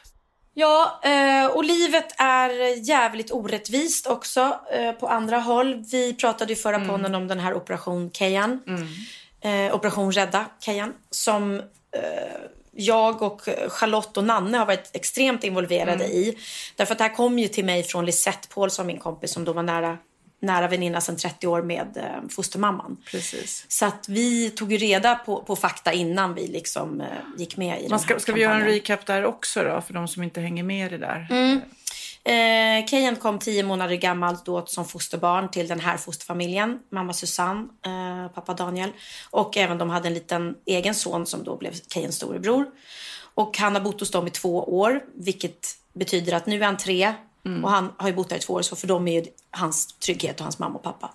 Ja, 0.53 0.99
eh, 1.03 1.45
och 1.45 1.63
livet 1.63 2.05
är 2.17 2.49
jävligt 2.89 3.31
orättvist 3.31 4.07
också 4.07 4.59
eh, 4.71 4.91
på 4.91 5.07
andra 5.07 5.39
håll. 5.39 5.83
Vi 5.91 6.13
pratade 6.13 6.53
ju 6.53 6.55
förra 6.55 6.75
mm. 6.75 6.87
podden 6.87 7.15
om 7.15 7.27
den 7.27 7.39
här 7.39 7.53
Operation 7.53 8.11
Kejan. 8.11 8.59
Mm. 8.67 9.67
Eh, 9.67 9.75
Operation 9.75 10.11
Rädda 10.11 10.45
Kejan. 10.59 10.93
Som 11.09 11.61
jag 12.71 13.21
och 13.21 13.41
Charlotte 13.67 14.17
och 14.17 14.23
Nanne 14.23 14.57
har 14.57 14.65
varit 14.65 14.89
extremt 14.93 15.43
involverade 15.43 16.05
mm. 16.05 16.17
i. 16.17 16.37
Därför 16.75 16.91
att 16.91 16.97
det 16.97 17.03
här 17.03 17.15
kom 17.15 17.39
ju 17.39 17.47
till 17.47 17.65
mig 17.65 17.83
från 17.83 18.05
Lisette 18.05 18.47
Paulsson, 18.47 18.87
min 18.87 18.99
kompis 18.99 19.31
som 19.31 19.45
då 19.45 19.53
var 19.53 19.63
nära 19.63 19.97
nära 20.41 20.67
väninna 20.67 21.01
sedan 21.01 21.17
30 21.17 21.47
år 21.47 21.61
med 21.61 21.97
eh, 21.97 22.29
fostermamman. 22.29 22.97
Precis. 23.11 23.65
Så 23.67 23.85
att 23.85 24.09
vi 24.09 24.49
tog 24.49 24.71
ju 24.71 24.77
reda 24.77 25.15
på, 25.15 25.43
på 25.43 25.55
fakta 25.55 25.93
innan 25.93 26.33
vi 26.33 26.47
liksom 26.47 27.01
eh, 27.01 27.07
gick 27.37 27.57
med 27.57 27.79
i 27.79 27.81
Man 27.81 27.89
den 27.89 27.99
ska, 27.99 28.13
här 28.13 28.19
Ska 28.19 28.33
vi 28.33 28.41
göra 28.41 28.55
en 28.55 28.65
recap 28.65 29.05
där 29.05 29.25
också 29.25 29.63
då, 29.63 29.81
för 29.81 29.93
de 29.93 30.07
som 30.07 30.23
inte 30.23 30.41
hänger 30.41 30.63
med 30.63 30.85
i 30.85 30.89
det 30.89 30.97
där? 30.97 31.27
Mm. 31.29 31.61
Eh, 32.23 32.85
Kejan 32.85 33.15
kom 33.15 33.39
tio 33.39 33.63
månader 33.63 33.95
gammal 33.95 34.37
då 34.45 34.65
som 34.65 34.85
fosterbarn 34.85 35.51
till 35.51 35.67
den 35.67 35.79
här 35.79 35.97
fosterfamiljen. 35.97 36.79
Mamma 36.91 37.13
Susanne, 37.13 37.67
eh, 37.85 38.31
pappa 38.33 38.53
Daniel. 38.53 38.91
Och 39.29 39.57
även 39.57 39.77
de 39.77 39.89
hade 39.89 40.07
en 40.07 40.13
liten 40.13 40.55
egen 40.65 40.95
son 40.95 41.25
som 41.25 41.43
då 41.43 41.57
blev 41.57 41.73
Kejans 41.93 42.15
storebror. 42.15 42.65
Och 43.33 43.57
han 43.57 43.75
har 43.75 43.81
bott 43.81 43.99
hos 43.99 44.11
dem 44.11 44.27
i 44.27 44.29
två 44.29 44.79
år, 44.79 45.01
vilket 45.15 45.67
betyder 45.93 46.33
att 46.33 46.45
nu 46.45 46.61
är 46.61 46.65
han 46.65 46.77
tre 46.77 47.13
Mm. 47.45 47.63
Och 47.63 47.71
han 47.71 47.93
har 47.97 48.07
ju 48.07 48.15
bott 48.15 48.29
där 48.29 48.35
i 48.35 48.39
två 48.39 48.53
år, 48.53 48.61
så 48.61 48.75
för 48.75 48.87
dem 48.87 49.07
är 49.07 49.21
ju 49.21 49.31
hans 49.51 49.87
trygghet 49.87 50.39
och 50.39 50.43
hans 50.43 50.59
mamma 50.59 50.75
och 50.75 50.83
pappa. 50.83 51.11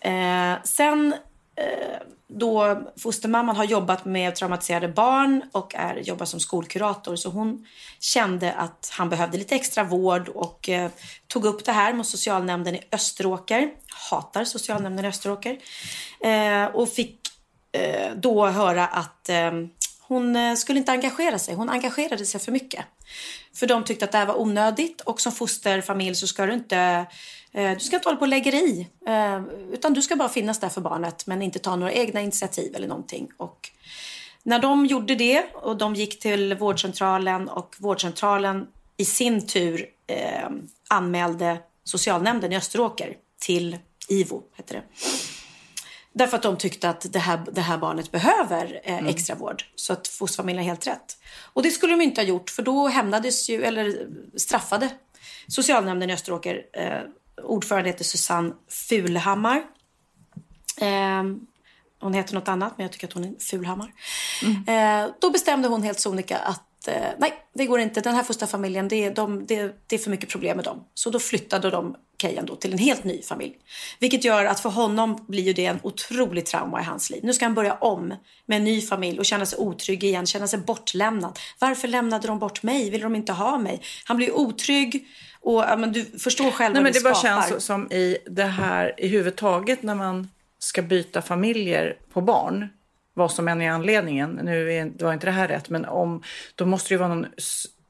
Eh, 0.00 0.62
sen 0.64 1.12
eh, 1.56 1.98
då 2.28 2.82
fostermamman 2.96 3.56
har 3.56 3.64
jobbat 3.64 4.04
med 4.04 4.34
traumatiserade 4.34 4.88
barn 4.88 5.42
och 5.52 5.74
är, 5.74 5.96
jobbar 5.96 6.26
som 6.26 6.40
skolkurator. 6.40 7.16
Så 7.16 7.30
hon 7.30 7.66
kände 8.00 8.52
att 8.52 8.92
han 8.92 9.08
behövde 9.08 9.38
lite 9.38 9.54
extra 9.54 9.84
vård 9.84 10.28
och 10.28 10.68
eh, 10.68 10.90
tog 11.26 11.44
upp 11.44 11.64
det 11.64 11.72
här 11.72 11.92
med 11.92 12.06
socialnämnden 12.06 12.74
i 12.74 12.82
Österåker. 12.92 13.70
Hatar 14.10 14.44
socialnämnden 14.44 15.04
i 15.04 15.08
Österåker. 15.08 15.58
Eh, 16.20 16.64
och 16.64 16.88
fick 16.88 17.20
eh, 17.72 18.12
då 18.16 18.46
höra 18.46 18.86
att 18.86 19.28
eh, 19.28 19.52
hon 20.08 20.36
eh, 20.36 20.54
skulle 20.54 20.78
inte 20.78 20.92
engagera 20.92 21.38
sig. 21.38 21.54
Hon 21.54 21.68
engagerade 21.68 22.26
sig 22.26 22.40
för 22.40 22.52
mycket. 22.52 22.84
För 23.54 23.66
de 23.66 23.84
tyckte 23.84 24.04
att 24.04 24.12
det 24.12 24.18
här 24.18 24.26
var 24.26 24.40
onödigt 24.40 25.00
och 25.00 25.20
som 25.20 25.32
fosterfamilj 25.32 26.14
så 26.14 26.26
ska 26.26 26.46
du 26.46 26.52
inte 26.52 27.06
eh, 27.52 27.72
du 27.72 27.80
ska 27.80 27.96
inte 27.96 28.08
hålla 28.08 28.16
på 28.18 28.22
och 28.22 28.28
lägga 28.28 28.52
i. 28.52 28.88
Eh, 29.06 29.42
utan 29.72 29.94
du 29.94 30.02
ska 30.02 30.16
bara 30.16 30.28
finnas 30.28 30.60
där 30.60 30.68
för 30.68 30.80
barnet 30.80 31.26
men 31.26 31.42
inte 31.42 31.58
ta 31.58 31.76
några 31.76 31.92
egna 31.92 32.20
initiativ 32.20 32.74
eller 32.74 32.88
någonting. 32.88 33.28
Och 33.36 33.70
när 34.42 34.58
de 34.58 34.86
gjorde 34.86 35.14
det 35.14 35.44
och 35.54 35.76
de 35.76 35.94
gick 35.94 36.20
till 36.20 36.54
vårdcentralen 36.54 37.48
och 37.48 37.76
vårdcentralen 37.78 38.66
i 38.96 39.04
sin 39.04 39.46
tur 39.46 39.86
eh, 40.06 40.48
anmälde 40.88 41.58
socialnämnden 41.84 42.52
i 42.52 42.56
Österåker 42.56 43.16
till 43.40 43.78
IVO, 44.08 44.42
heter 44.56 44.74
det. 44.74 44.82
Därför 46.18 46.36
att 46.36 46.42
de 46.42 46.56
tyckte 46.56 46.88
att 46.88 47.12
det 47.12 47.18
här, 47.18 47.44
det 47.52 47.60
här 47.60 47.78
barnet 47.78 48.12
behöver 48.12 48.80
eh, 48.84 48.98
mm. 48.98 49.06
extra 49.06 49.36
vård. 49.36 49.64
Så 49.74 49.92
att 49.92 50.08
fosterfamiljen 50.08 50.64
har 50.64 50.68
helt 50.68 50.86
rätt. 50.86 51.18
Och 51.52 51.62
det 51.62 51.70
skulle 51.70 51.92
de 51.92 52.02
inte 52.02 52.20
ha 52.20 52.26
gjort 52.26 52.50
för 52.50 52.62
då 52.62 52.88
hämnades 52.88 53.48
ju, 53.48 53.64
eller 53.64 54.08
straffade 54.36 54.88
socialnämnden 55.48 56.10
i 56.10 56.12
Österåker. 56.12 56.62
Eh, 56.72 57.00
ordförande 57.44 57.88
heter 57.90 58.04
Susanne 58.04 58.52
Fulhammar. 58.68 59.62
Eh, 60.80 61.22
hon 62.00 62.14
heter 62.14 62.34
något 62.34 62.48
annat 62.48 62.72
men 62.76 62.84
jag 62.84 62.92
tycker 62.92 63.06
att 63.06 63.12
hon 63.12 63.24
är 63.24 63.34
Fulhammar. 63.40 63.92
Mm. 64.42 65.04
Eh, 65.04 65.10
då 65.20 65.30
bestämde 65.30 65.68
hon 65.68 65.82
helt 65.82 66.00
sonika 66.00 66.38
att 66.38 66.62
att 66.88 66.96
eh, 66.96 67.08
nej, 67.18 67.32
det 67.54 67.66
går 67.66 67.80
inte. 67.80 68.00
Den 68.00 68.14
här 68.14 68.22
fosterfamiljen, 68.22 68.88
det, 68.88 69.04
är- 69.04 69.10
de, 69.14 69.46
det, 69.46 69.76
det 69.86 69.94
är 69.96 69.98
för 69.98 70.10
mycket 70.10 70.28
problem 70.28 70.56
med 70.56 70.64
dem. 70.64 70.84
Så 70.94 71.10
då 71.10 71.18
flyttade 71.18 71.70
de 71.70 71.96
Kejan 72.22 72.46
då 72.46 72.56
till 72.56 72.72
en 72.72 72.78
helt 72.78 73.04
ny 73.04 73.22
familj. 73.22 73.54
Vilket 73.98 74.24
gör 74.24 74.44
att 74.44 74.60
för 74.60 74.70
honom 74.70 75.24
blir 75.28 75.42
ju 75.42 75.52
det 75.52 75.66
en 75.66 75.80
otrolig 75.82 76.46
trauma 76.46 76.80
i 76.80 76.84
hans 76.84 77.10
liv. 77.10 77.20
Nu 77.24 77.32
ska 77.34 77.44
han 77.44 77.54
börja 77.54 77.74
om 77.74 78.14
med 78.46 78.56
en 78.56 78.64
ny 78.64 78.80
familj 78.82 79.18
och 79.18 79.24
känna 79.24 79.46
sig 79.46 79.58
otrygg 79.58 80.04
igen, 80.04 80.26
känna 80.26 80.46
sig 80.46 80.58
bortlämnad. 80.58 81.38
Varför 81.58 81.88
lämnade 81.88 82.26
de 82.26 82.38
bort 82.38 82.62
mig? 82.62 82.90
Vill 82.90 83.00
de 83.00 83.16
inte 83.16 83.32
ha 83.32 83.58
mig? 83.58 83.82
Han 84.04 84.16
blir 84.16 84.32
otrygg 84.36 85.06
och 85.40 85.64
men 85.78 85.92
du 85.92 86.04
förstår 86.04 86.50
själv 86.50 86.74
Nej, 86.74 86.80
vad 86.80 86.82
men 86.82 86.92
det, 86.92 86.98
det 86.98 87.02
bara 87.02 87.14
skapar. 87.14 87.48
känns 87.48 87.64
som 87.64 87.92
i 87.92 88.18
det 88.26 88.44
här 88.44 88.94
i 89.00 89.08
huvudtaget 89.08 89.82
när 89.82 89.94
man 89.94 90.30
ska 90.58 90.82
byta 90.82 91.22
familjer 91.22 91.96
på 92.12 92.20
barn, 92.20 92.68
vad 93.16 93.32
som 93.32 93.48
än 93.48 93.62
är 93.62 93.70
anledningen, 93.70 94.40
nu 94.42 94.72
är, 94.72 95.04
var 95.04 95.12
inte 95.12 95.26
det 95.26 95.32
här 95.32 95.48
rätt, 95.48 95.70
men 95.70 95.84
om, 95.84 96.22
då 96.54 96.66
måste 96.66 96.88
det 96.88 96.94
ju 96.94 96.98
vara 96.98 97.14
någon 97.14 97.26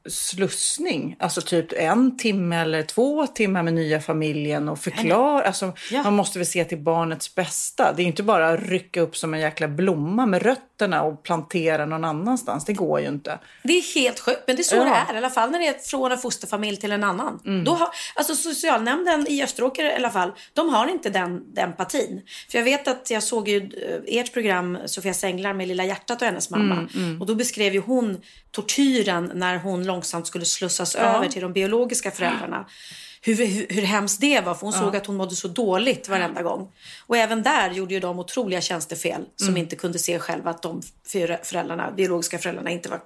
slussning, 0.09 1.15
alltså 1.19 1.41
typ 1.41 1.73
en 1.73 2.17
timme 2.17 2.55
eller 2.55 2.83
två 2.83 3.27
timmar 3.27 3.63
med 3.63 3.73
nya 3.73 3.99
familjen 3.99 4.69
och 4.69 4.79
förklara, 4.79 5.43
alltså 5.43 5.73
man 6.03 6.13
måste 6.13 6.39
väl 6.39 6.45
se 6.45 6.65
till 6.65 6.77
barnets 6.77 7.35
bästa. 7.35 7.93
Det 7.93 8.03
är 8.03 8.05
inte 8.07 8.23
bara 8.23 8.49
att 8.49 8.59
rycka 8.59 9.01
upp 9.01 9.17
som 9.17 9.33
en 9.33 9.39
jäkla 9.39 9.67
blomma 9.67 10.25
med 10.25 10.43
rötterna 10.81 11.03
och 11.03 11.23
plantera 11.23 11.85
någon 11.85 12.05
annanstans, 12.05 12.65
det 12.65 12.73
går 12.73 12.99
ju 12.99 13.07
inte. 13.07 13.39
Det 13.63 13.73
är 13.77 13.95
helt 13.95 14.19
sjukt, 14.19 14.43
men 14.47 14.55
det 14.55 14.61
är 14.61 14.63
så 14.63 14.75
Ja. 14.75 14.83
det 14.83 14.89
är. 14.89 15.13
I 15.13 15.17
alla 15.17 15.29
fall 15.29 15.51
när 15.51 15.59
det 15.59 15.67
är 15.67 15.73
från 15.73 16.11
en 16.11 16.17
fosterfamilj 16.17 16.77
till 16.77 16.91
en 16.91 17.03
annan. 17.03 17.39
Mm. 17.45 17.63
Då 17.63 17.71
har, 17.73 17.87
alltså 18.15 18.35
socialnämnden 18.35 19.25
i 19.29 19.43
Österåker 19.43 19.85
i 19.85 19.93
alla 19.95 20.09
fall, 20.09 20.31
de 20.53 20.69
har 20.69 20.87
inte 20.87 21.09
den, 21.09 21.53
den 21.53 21.69
empatin. 21.69 22.21
För 22.51 22.57
jag 22.57 22.65
vet 22.65 22.87
att 22.87 23.09
jag 23.11 23.23
såg 23.23 23.47
ju 23.47 23.57
eh, 23.57 24.19
ert 24.19 24.33
program, 24.33 24.77
Sofia 24.85 25.13
Sänglar 25.13 25.53
med 25.53 25.67
Lilla 25.67 25.83
hjärtat 25.85 26.21
och 26.21 26.27
hennes 26.27 26.49
mamma. 26.49 26.75
Mm, 26.75 26.87
mm. 26.95 27.21
Och 27.21 27.27
då 27.27 27.35
beskrev 27.35 27.73
ju 27.73 27.79
hon 27.79 28.21
tortyren 28.51 29.31
när 29.35 29.57
hon 29.57 29.85
långsamt 29.85 30.27
skulle 30.27 30.45
slussas 30.45 30.95
Ja. 30.95 31.01
över 31.01 31.27
till 31.27 31.41
de 31.41 31.53
biologiska 31.53 32.11
föräldrarna. 32.11 32.57
Hur, 32.57 33.06
hur, 33.33 33.67
hur 33.69 33.81
hemskt 33.81 34.21
det 34.21 34.41
var, 34.41 34.53
för 34.53 34.61
hon 34.61 34.73
Ja. 34.75 34.79
såg 34.81 34.95
att 34.95 35.05
hon 35.05 35.15
mådde 35.15 35.35
så 35.35 35.47
dåligt 35.47 36.09
varenda 36.09 36.41
gång. 36.41 36.71
Och 37.07 37.17
även 37.17 37.43
där 37.43 37.71
gjorde 37.71 37.93
ju 37.93 37.99
de 37.99 38.19
otroliga 38.19 38.61
tjänstefel 38.61 39.25
som 39.35 39.47
Mm. 39.47 39.57
inte 39.57 39.75
kunde 39.75 39.99
se 39.99 40.19
själva 40.19 40.49
att 40.49 40.61
de 40.61 40.81
fyra 41.13 41.37
föräldrarna, 41.43 41.91
biologiska 41.91 42.39
föräldrarna 42.39 42.69
inte 42.69 42.89
var 42.89 43.01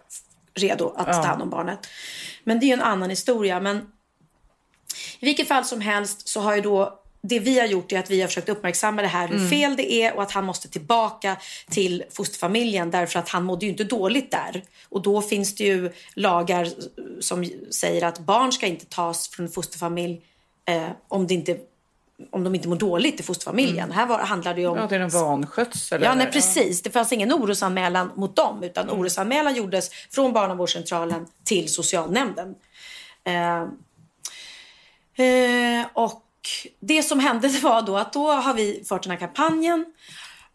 redo 0.53 0.93
att 0.97 1.07
Ja. 1.07 1.13
ta 1.13 1.21
hand 1.27 1.41
om 1.41 1.49
barnet. 1.49 1.79
Men 2.43 2.59
det 2.59 2.65
är 2.65 2.67
ju 2.67 2.73
en 2.73 2.81
annan 2.81 3.09
historia. 3.09 3.59
Men 3.59 3.77
i 5.19 5.25
vilket 5.25 5.47
fall 5.47 5.65
som 5.65 5.81
helst 5.81 6.27
så 6.27 6.39
har 6.41 6.55
ju 6.55 6.61
då 6.61 7.00
det 7.23 7.39
vi 7.39 7.59
har 7.59 7.67
gjort 7.67 7.91
är 7.91 7.99
att 7.99 8.09
vi 8.09 8.21
har 8.21 8.27
försökt 8.27 8.49
uppmärksamma 8.49 9.01
det 9.01 9.07
här 9.07 9.27
hur 9.27 9.35
Mm. 9.37 9.49
fel 9.49 9.75
det 9.75 9.93
är 9.93 10.15
och 10.15 10.23
att 10.23 10.31
han 10.31 10.45
måste 10.45 10.67
tillbaka 10.69 11.37
till 11.69 12.03
fosterfamiljen 12.11 12.91
därför 12.91 13.19
att 13.19 13.29
han 13.29 13.43
mådde 13.43 13.65
ju 13.65 13.71
inte 13.71 13.83
dåligt 13.83 14.31
där. 14.31 14.63
Och 14.89 15.01
då 15.01 15.21
finns 15.21 15.55
det 15.55 15.63
ju 15.63 15.91
lagar 16.13 16.67
som 17.19 17.45
säger 17.71 18.05
att 18.05 18.19
barn 18.19 18.51
ska 18.51 18.67
inte 18.67 18.85
tas 18.85 19.29
från 19.29 19.49
fosterfamilj 19.49 20.21
eh, 20.65 20.87
om, 21.07 21.27
det 21.27 21.33
inte, 21.33 21.57
om 22.31 22.43
de 22.43 22.55
inte 22.55 22.67
mår 22.67 22.75
dåligt 22.75 23.19
i 23.19 23.23
fosterfamiljen. 23.23 23.91
Här 23.91 24.05
var, 24.05 24.19
handlar 24.19 24.53
det 24.53 24.67
om 24.67 24.77
Ja, 24.77 24.87
det 24.87 24.95
är 24.95 24.99
en 24.99 25.09
vanskötsel. 25.09 26.01
Ja, 26.03 26.15
nej, 26.15 26.31
precis. 26.31 26.81
Det 26.81 26.89
fanns 26.89 27.11
ingen 27.13 27.33
orosanmälan 27.33 28.11
mot 28.15 28.35
dem, 28.35 28.63
utan 28.63 28.83
Mm. 28.89 28.99
orosanmälan 28.99 29.55
gjordes 29.55 29.89
från 30.09 30.33
barnavårdscentralen 30.33 31.27
till 31.43 31.73
socialnämnden. 31.73 32.55
Eh, 33.23 33.61
eh, 35.25 35.85
och 35.93 36.23
det 36.79 37.03
som 37.03 37.19
hände 37.19 37.47
var 37.61 37.81
då 37.81 37.97
att 37.97 38.13
då 38.13 38.31
har 38.31 38.53
vi 38.53 38.83
fört 38.89 39.03
den 39.03 39.11
här 39.11 39.19
kampanjen 39.19 39.85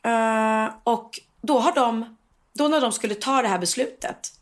eh, 0.02 0.74
och 0.84 1.20
då 1.42 1.58
har 1.58 1.72
de, 1.72 2.16
då 2.52 2.68
när 2.68 2.80
de 2.80 2.92
skulle 2.92 3.14
ta 3.14 3.42
det 3.42 3.48
här 3.48 3.58
beslutet 3.58 4.32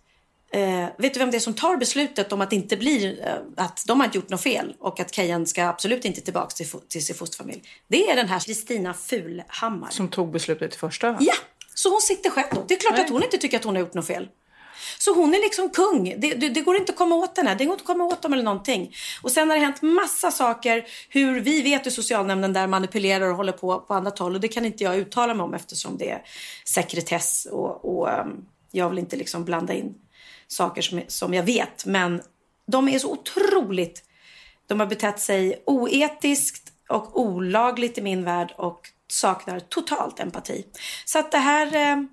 Eh, 0.55 0.89
vet 0.99 1.15
du 1.15 1.21
vem 1.21 1.31
det 1.31 1.37
är 1.37 1.41
som 1.41 1.55
tar 1.55 1.77
beslutet 1.77 2.33
om 2.33 2.41
att 2.41 2.51
det 2.51 2.57
inte 2.57 2.77
blir, 2.77 3.27
eh, 3.27 3.35
att 3.57 3.85
de 3.87 4.01
har 4.01 4.05
inte 4.05 4.19
gjort 4.19 4.29
något 4.29 4.43
fel 4.43 4.75
och 4.79 5.01
att 5.01 5.15
Kejan 5.15 5.47
ska 5.47 5.65
absolut 5.65 6.05
inte 6.05 6.21
tillbaka 6.21 6.49
till, 6.49 6.67
till 6.89 7.07
sin 7.07 7.17
fosterfamilj? 7.17 7.63
Det 7.89 8.11
är 8.11 8.17
den 8.17 8.29
här 8.29 8.39
Kristina 8.39 8.95
Fulhammar. 8.95 9.91
Som 9.91 10.09
tog 10.09 10.33
beslutet 10.33 10.75
i 10.75 10.79
första 10.79 11.07
hand? 11.07 11.19
Ja, 11.21 11.35
så 11.75 11.91
hon 11.91 12.01
sitter 12.01 12.31
själv 12.31 12.47
då. 12.55 12.65
Det 12.69 12.75
är 12.75 12.79
klart 12.79 12.99
att 12.99 13.11
hon 13.11 13.23
inte 13.23 13.39
tycker 13.39 13.57
att 13.57 13.65
hon 13.65 13.75
har 13.75 13.81
gjort 13.81 13.95
något 13.95 14.07
fel. 14.07 14.29
Så 14.99 15.15
hon 15.15 15.35
är 15.35 15.39
liksom 15.39 15.71
kung. 15.71 16.15
Det, 16.19 16.35
det, 16.35 16.49
det 16.49 16.61
går 16.61 16.77
inte 16.77 16.93
att 16.93 16.99
komma 16.99 17.15
åt 17.15 17.37
henne. 17.37 17.55
Det 17.55 17.65
går 17.65 17.73
inte 17.73 17.83
att 17.83 17.87
komma 17.87 18.05
åt 18.05 18.23
dem 18.23 18.33
eller 18.33 18.43
någonting. 18.43 18.95
Och 19.23 19.33
sen 19.33 19.51
har 19.51 19.57
det 19.57 19.65
hänt 19.65 19.83
massa 19.83 20.31
saker. 20.31 20.85
Hur 21.09 21.41
vi 21.41 21.63
vet 21.63 21.87
hur 21.87 21.91
socialnämnden 21.91 22.53
där 22.53 22.67
manipulerar 22.67 23.31
och 23.31 23.37
håller 23.37 23.53
på 23.53 23.81
på 23.81 23.95
annat 23.95 24.19
håll. 24.19 24.35
Och 24.35 24.41
det 24.41 24.49
kan 24.49 24.65
inte 24.65 24.85
jag 24.85 24.97
uttala 24.97 25.35
mig 25.35 25.45
om 25.45 25.55
eftersom 25.55 25.99
det 25.99 26.11
är 26.11 26.23
sekretess. 26.65 27.47
Och, 27.51 27.99
och 27.99 28.09
um, 28.21 28.47
jag 28.71 28.89
vill 28.89 28.99
inte 28.99 29.17
liksom 29.17 29.45
blanda 29.45 29.75
in 29.75 29.95
saker 30.49 30.83
som, 30.83 31.03
som 31.09 31.35
jag 31.35 31.43
vet. 31.43 31.87
Men 31.87 32.23
de 32.67 32.89
är 32.89 32.99
så 32.99 33.13
otroligt... 33.13 34.05
De 34.67 34.81
har 34.81 34.87
betett 34.87 35.21
sig 35.21 35.63
oetiskt 35.67 36.73
och 36.89 37.21
olagligt 37.21 37.99
i 37.99 38.03
min 38.03 38.25
värld 38.25 38.55
och 38.57 38.81
saknar 39.09 39.61
totalt 39.61 40.21
empati. 40.21 40.65
Så 41.05 41.19
att 41.19 41.33
det 41.33 41.39
här... 41.39 41.77
Eh, 41.77 42.05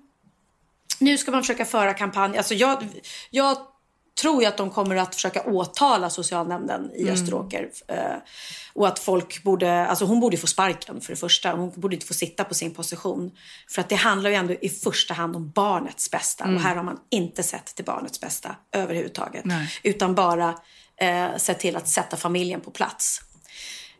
nu 1.02 1.18
ska 1.18 1.30
man 1.30 1.42
försöka 1.42 1.64
föra 1.64 1.94
kampanj. 1.94 2.36
Alltså 2.38 2.54
jag, 2.54 2.88
jag 3.30 3.56
tror 4.20 4.42
ju 4.42 4.48
att 4.48 4.56
de 4.56 4.70
kommer 4.70 4.96
att 4.96 5.14
försöka 5.14 5.42
åtala 5.42 6.10
socialnämnden 6.10 6.90
i 6.94 7.02
Mm. 7.02 7.14
Österåker. 7.14 7.70
Eh, 7.88 8.16
och 8.74 8.88
att 8.88 8.98
folk 8.98 9.42
borde, 9.42 9.86
alltså 9.86 10.04
hon 10.04 10.20
borde 10.20 10.36
få 10.36 10.46
sparken 10.46 11.00
för 11.00 11.12
det 11.12 11.16
första. 11.16 11.52
Hon 11.52 11.72
borde 11.76 11.94
inte 11.96 12.06
få 12.06 12.14
sitta 12.14 12.44
på 12.44 12.54
sin 12.54 12.74
position. 12.74 13.30
För 13.70 13.80
att 13.80 13.88
det 13.88 13.94
handlar 13.94 14.30
ju 14.30 14.36
ändå 14.36 14.54
i 14.54 14.68
första 14.68 15.14
hand 15.14 15.36
om 15.36 15.50
barnets 15.50 16.10
bästa. 16.10 16.44
Mm. 16.44 16.56
Och 16.56 16.62
här 16.62 16.76
har 16.76 16.82
man 16.82 16.98
inte 17.10 17.42
sett 17.42 17.66
till 17.66 17.84
barnets 17.84 18.20
bästa 18.20 18.56
överhuvudtaget. 18.72 19.44
Nej. 19.44 19.68
Utan 19.82 20.14
bara 20.14 20.54
eh, 20.96 21.36
sett 21.36 21.58
till 21.58 21.76
att 21.76 21.88
sätta 21.88 22.16
familjen 22.16 22.60
på 22.60 22.70
plats. 22.70 23.20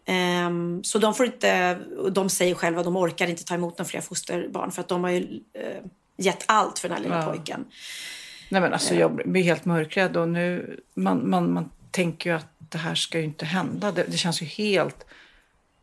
Ehm, 0.06 0.84
så 0.84 0.98
de 0.98 1.14
får 1.14 1.26
inte, 1.26 1.78
de 2.12 2.30
säger 2.30 2.54
själva 2.54 2.82
de 2.82 2.96
orkar 2.96 3.26
inte 3.26 3.44
ta 3.44 3.54
emot 3.54 3.78
några 3.78 3.88
fler 3.88 4.00
fosterbarn 4.00 4.72
för 4.72 4.80
att 4.80 4.88
de 4.88 5.04
har 5.04 5.10
ju 5.10 5.40
eh, 5.54 5.84
gett 6.16 6.44
allt 6.48 6.78
för 6.78 6.88
den 6.88 6.96
här 6.96 7.02
lilla 7.04 7.16
Ja. 7.20 7.32
pojken. 7.32 7.64
Nej 8.48 8.60
men 8.60 8.72
alltså 8.72 8.94
jag 8.94 9.16
blir 9.16 9.42
helt 9.42 9.64
mörkrädd 9.64 10.16
och 10.16 10.28
nu, 10.28 10.80
man, 10.94 11.30
man, 11.30 11.52
man 11.52 11.70
tänker 11.90 12.30
ju 12.30 12.36
att 12.36 12.46
det 12.58 12.78
här 12.78 12.94
ska 12.94 13.18
ju 13.18 13.24
inte 13.24 13.44
hända. 13.44 13.92
Det, 13.92 14.04
det 14.08 14.16
känns 14.16 14.42
ju 14.42 14.46
helt... 14.46 15.06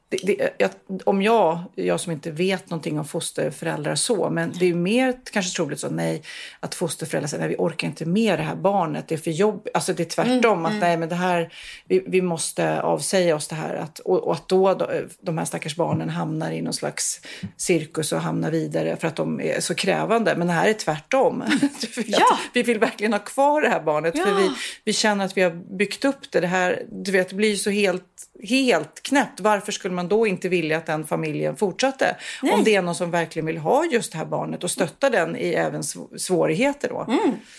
Det, 0.10 0.18
det, 0.24 0.55
jag, 0.57 0.70
om 1.05 1.22
jag, 1.22 1.64
jag 1.76 1.99
som 1.99 2.12
inte 2.12 2.32
vet 2.32 2.70
någonting 2.70 2.99
om 2.99 3.05
fosterföräldrar 3.05 3.95
så, 3.95 4.30
men 4.30 4.53
det 4.60 4.66
är 4.66 4.68
ju 4.68 4.76
mer 4.76 5.18
kanske 5.32 5.55
troligt 5.55 5.80
så, 5.80 5.89
nej, 5.89 6.24
att 6.60 6.76
fosterföräldrar 6.76 7.28
säger, 7.28 7.41
nej 7.41 7.49
vi 7.49 7.55
orkar 7.57 7.88
inte 7.88 8.05
med 8.05 8.39
det 8.39 8.43
här 8.43 8.55
barnet, 8.55 9.07
det 9.07 9.16
är 9.16 9.20
för 9.20 9.32
jobb. 9.32 9.68
Alltså 9.74 9.93
det 9.93 10.03
är 10.03 10.05
tvärtom, 10.05 10.60
Mm, 10.60 10.66
att 10.66 10.72
mm. 10.72 10.80
nej 10.80 10.97
men 10.97 11.10
det 11.10 11.16
här, 11.16 11.53
vi, 11.88 12.03
vi 12.07 12.22
måste 12.22 12.82
avsäga 12.82 13.36
oss 13.36 13.47
det 13.47 13.55
här. 13.55 13.76
Att, 13.76 13.99
och, 13.99 14.24
och 14.28 14.34
att 14.34 14.47
då, 14.47 14.91
de 15.22 15.38
här 15.38 15.45
stackars 15.45 15.76
barnen 15.76 16.10
hamnar 16.10 16.51
i 16.51 16.62
någon 16.62 16.74
slags 16.74 17.22
cirkus 17.57 18.12
och 18.12 18.22
hamnar 18.22 18.51
vidare 18.51 18.97
för 18.97 19.07
att 19.07 19.16
de 19.16 19.41
är 19.41 19.60
så 19.60 19.76
krävande. 19.76 20.36
Men 20.36 20.47
det 20.47 20.53
här 20.53 20.70
är 20.70 20.74
tvärtom. 20.74 21.43
Du 21.95 22.01
vet, 22.01 22.22
Vi 22.53 22.64
vill 22.64 22.80
verkligen 22.80 23.14
ha 23.14 23.20
kvar 23.20 23.62
det 23.62 23.70
här 23.70 23.82
barnet 23.82 24.20
för 24.20 24.30
Ja. 24.30 24.36
vi, 24.38 24.49
vi 24.86 24.93
känner 24.93 25.26
att 25.26 25.38
vi 25.38 25.41
har 25.41 25.78
byggt 25.78 26.05
upp 26.05 26.32
det. 26.32 26.39
Det 26.39 26.47
här, 26.47 26.84
du 26.91 27.12
vet, 27.12 27.30
det 27.30 27.36
blir 27.36 27.49
ju 27.49 27.55
så 27.57 27.70
helt, 27.70 28.03
helt 28.44 29.04
knäppt. 29.04 29.40
Varför 29.40 29.72
skulle 29.72 29.94
man 29.94 30.08
då 30.08 30.28
inte 30.28 30.50
vilja 30.50 30.78
att 30.78 30.86
den 30.86 31.08
familjen 31.08 31.56
fortsatte? 31.56 32.16
Nej. 32.44 32.54
Om 32.54 32.64
det 32.64 32.76
är 32.76 32.82
någon 32.82 32.96
som 32.96 33.12
verkligen 33.12 33.46
vill 33.46 33.58
ha 33.58 33.86
just 33.86 34.12
det 34.12 34.18
här 34.18 34.26
barnet 34.26 34.64
och 34.64 34.72
stötta 34.72 35.10
den 35.10 35.36
i 35.36 35.50
även 35.50 35.82
sv- 35.82 36.18
svårigheter 36.18 36.90
då. 36.90 37.06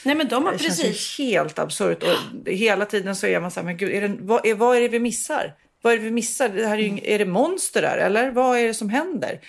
Nej 0.05 0.15
men 0.17 0.29
de 0.29 0.45
har 0.45 0.53
Det 0.53 0.59
känns 0.59 0.83
precis. 0.83 1.19
ju 1.21 1.25
helt 1.25 1.59
absurt. 1.59 2.03
Och 2.03 2.53
hela 2.53 2.85
tiden 2.85 3.17
så 3.17 3.27
är 3.27 3.41
man 3.41 3.51
så 3.51 3.61
här, 3.61 3.65
men 3.65 3.77
gud, 3.77 3.91
är 3.95 4.01
det, 4.09 4.17
vad, 4.21 4.47
är, 4.47 4.55
vad 4.55 4.77
är 4.77 4.81
det 4.81 4.89
vi 4.89 4.99
missar? 5.01 5.55
Vad 5.83 5.93
är 5.93 5.97
det 5.97 6.05
vi 6.05 6.11
missar? 6.11 6.49
Det 6.49 6.67
här 6.67 6.79
är, 6.79 6.83
ju, 6.83 7.01
är 7.05 7.19
det 7.19 7.25
monster 7.27 7.83
där 7.83 7.99
eller 7.99 8.31
vad 8.31 8.59
är 8.59 8.67
det 8.67 8.75
som 8.75 8.89
händer? 8.89 9.41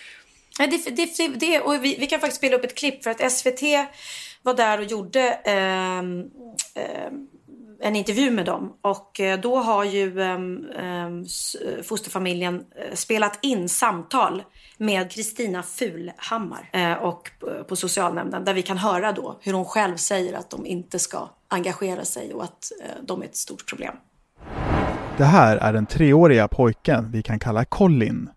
Nej, 0.60 0.68
det, 0.68 0.96
det, 1.18 1.28
det, 1.28 1.60
och 1.60 1.86
vi, 1.86 1.96
vi 2.00 2.08
kan 2.08 2.20
faktiskt 2.20 2.38
spela 2.38 2.56
upp 2.56 2.64
ett 2.64 2.76
klipp 2.76 3.04
för 3.04 3.12
att 3.12 3.32
SVT 3.32 3.62
var 4.44 4.54
där 4.54 4.78
och 4.80 4.86
gjorde 4.86 5.22
ehm, 5.32 6.24
ehm, 6.76 7.28
en 7.82 7.96
intervju 7.96 8.32
med 8.32 8.46
dem. 8.46 8.74
Och 8.82 9.20
eh, 9.20 9.40
då 9.40 9.58
har 9.58 9.84
ju 9.84 10.22
ehm, 10.22 10.66
ehm, 10.78 11.20
eh, 11.22 11.84
fosterfamiljen 11.84 12.56
eh, 12.56 12.96
spelat 12.96 13.40
in 13.42 13.70
samtal 13.70 14.44
med 14.78 15.12
Kristina 15.12 15.64
Fulhammar 15.64 16.70
och 17.02 17.32
på 17.68 17.76
socialnämnden 17.76 18.46
där 18.46 18.54
vi 18.54 18.62
kan 18.62 18.78
höra 18.78 19.12
då 19.12 19.40
hur 19.42 19.54
hon 19.54 19.66
själv 19.66 19.96
säger 19.96 20.38
att 20.38 20.50
de 20.50 20.66
inte 20.66 21.00
ska 21.00 21.30
engagera 21.48 22.06
sig 22.06 22.34
och 22.34 22.44
att 22.44 22.72
de 23.02 23.22
är 23.22 23.26
ett 23.26 23.36
stort 23.36 23.68
problem. 23.68 23.96
Det 25.18 25.24
här 25.24 25.58
är 25.58 25.74
den 25.74 25.86
treåriga 25.86 26.48
pojken 26.48 27.12
vi 27.12 27.24
kan 27.24 27.40
kalla 27.40 27.66
Colin. 27.66 28.30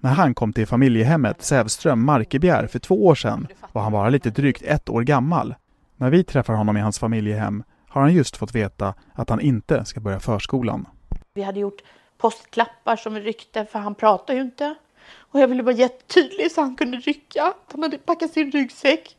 När 0.00 0.10
han 0.10 0.34
kom 0.34 0.52
till 0.52 0.66
familjehemmet 0.66 1.42
Sävström 1.42 2.04
Markebjer 2.04 2.66
för 2.66 2.78
två 2.78 3.06
år 3.06 3.14
sedan 3.14 3.46
var 3.72 3.82
han 3.82 3.92
bara 3.92 4.08
lite 4.08 4.30
drygt 4.30 4.62
ett 4.62 4.88
år 4.88 5.02
gammal. 5.02 5.54
När 5.96 6.10
vi 6.10 6.24
träffar 6.24 6.54
honom 6.54 6.76
i 6.76 6.80
hans 6.80 6.98
familjehem 6.98 7.62
har 7.92 8.02
han 8.02 8.12
just 8.12 8.36
fått 8.36 8.54
veta 8.54 8.94
att 9.14 9.30
han 9.30 9.40
inte 9.40 9.84
ska 9.84 10.00
börja 10.00 10.20
förskolan. 10.20 10.88
Vi 11.34 11.42
hade 11.42 11.60
gjort 11.60 11.82
postklappar 12.18 12.96
som 12.96 13.18
ryckte 13.18 13.64
för 13.64 13.78
han 13.78 13.94
pratar 13.94 14.34
ju 14.34 14.40
inte. 14.40 14.74
Och 15.14 15.40
jag 15.40 15.48
ville 15.48 15.62
vara 15.62 15.74
jättetydlig 15.74 16.52
så 16.52 16.60
han 16.60 16.76
kunde 16.76 16.96
rycka. 16.96 17.54
Han 17.72 17.82
hade 17.82 17.98
packat 17.98 18.32
sin 18.32 18.52
ryggsäck. 18.52 19.16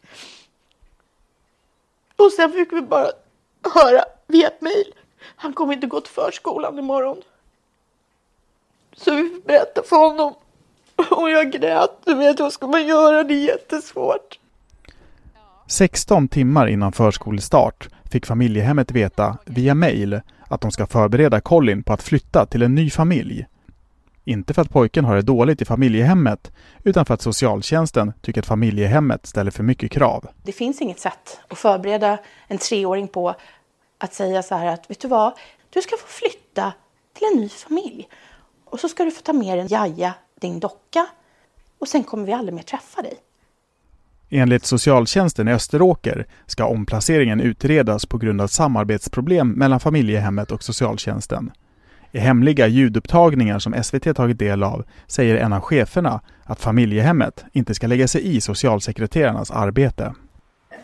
Och 2.16 2.32
sen 2.32 2.52
fick 2.52 2.74
vi 2.74 2.82
bara 2.82 3.08
höra 3.74 4.04
via 4.28 4.48
ett 4.48 4.62
mejl. 4.62 4.94
Han 5.36 5.54
kommer 5.54 5.74
inte 5.74 5.88
gå 5.88 6.02
till 6.02 6.14
förskolan 6.14 6.80
imorgon. 6.80 7.22
Så 8.96 9.16
vi 9.16 9.42
berättade 9.46 9.88
för 9.88 9.96
honom. 9.96 10.34
Och 11.12 11.30
jag 11.30 11.52
grät. 11.52 11.92
Du 12.06 12.16
vet, 12.16 12.40
vad 12.40 12.54
ska 12.54 12.68
man 12.68 12.88
göra? 12.88 13.24
Det 13.24 13.34
är 13.34 13.48
jättesvårt. 13.48 14.40
16 15.68 16.28
timmar 16.28 16.68
innan 16.68 16.92
förskolestart 16.92 17.90
fick 18.14 18.26
familjehemmet 18.26 18.92
veta 18.92 19.38
via 19.46 19.74
mejl 19.74 20.22
att 20.48 20.62
de 20.62 20.72
ska 20.72 20.88
förbereda 20.88 21.42
Colin 21.42 21.84
på 21.84 21.94
att 21.94 22.04
flytta 22.04 22.46
till 22.46 22.62
en 22.62 22.76
ny 22.76 22.90
familj. 22.90 23.46
Inte 24.24 24.54
för 24.54 24.62
att 24.62 24.70
pojken 24.70 25.06
har 25.06 25.16
det 25.16 25.22
dåligt 25.22 25.62
i 25.62 25.66
familjehemmet 25.66 26.52
utan 26.84 27.06
för 27.06 27.14
att 27.14 27.22
socialtjänsten 27.22 28.14
tycker 28.22 28.42
att 28.42 28.46
familjehemmet 28.46 29.26
ställer 29.26 29.52
för 29.52 29.64
mycket 29.64 29.92
krav. 29.92 30.28
Det 30.44 30.52
finns 30.52 30.82
inget 30.82 31.00
sätt 31.00 31.40
att 31.48 31.58
förbereda 31.58 32.18
en 32.48 32.58
treåring 32.58 33.08
på 33.08 33.36
att 33.98 34.14
säga 34.14 34.44
så 34.44 34.56
här 34.56 34.74
att 34.74 34.90
vet 34.90 35.00
du 35.00 35.08
vad, 35.08 35.34
du 35.70 35.82
ska 35.82 35.96
få 35.98 36.08
flytta 36.08 36.74
till 37.14 37.28
en 37.34 37.42
ny 37.42 37.50
familj. 37.50 38.08
Och 38.66 38.80
så 38.80 38.90
ska 38.90 39.04
du 39.04 39.12
få 39.12 39.22
ta 39.22 39.34
med 39.34 39.60
en 39.60 39.68
jaja, 39.68 40.14
din 40.40 40.60
docka. 40.60 41.08
Och 41.80 41.88
sen 41.88 42.04
kommer 42.04 42.26
vi 42.26 42.34
aldrig 42.34 42.54
mer 42.54 42.64
träffa 42.64 43.02
dig. 43.02 43.18
Enligt 44.36 44.66
socialtjänsten 44.66 45.48
i 45.48 45.52
Österåker 45.52 46.26
ska 46.46 46.66
omplaceringen 46.66 47.42
utredas 47.42 48.06
på 48.06 48.18
grund 48.18 48.42
av 48.42 48.48
samarbetsproblem 48.48 49.50
mellan 49.50 49.80
familjehemmet 49.80 50.52
och 50.52 50.64
socialtjänsten. 50.64 51.52
I 52.12 52.20
hemliga 52.20 52.68
ljudupptagningar 52.68 53.60
som 53.60 53.84
SVT 53.84 54.16
tagit 54.16 54.40
del 54.40 54.64
av 54.64 54.86
säger 55.08 55.36
en 55.36 55.54
av 55.54 55.62
cheferna 55.62 56.22
att 56.44 56.62
familjehemmet 56.62 57.46
inte 57.52 57.74
ska 57.74 57.88
lägga 57.88 58.08
sig 58.08 58.36
i 58.36 58.42
socialsekreterarnas 58.42 59.52
arbete. 59.52 60.14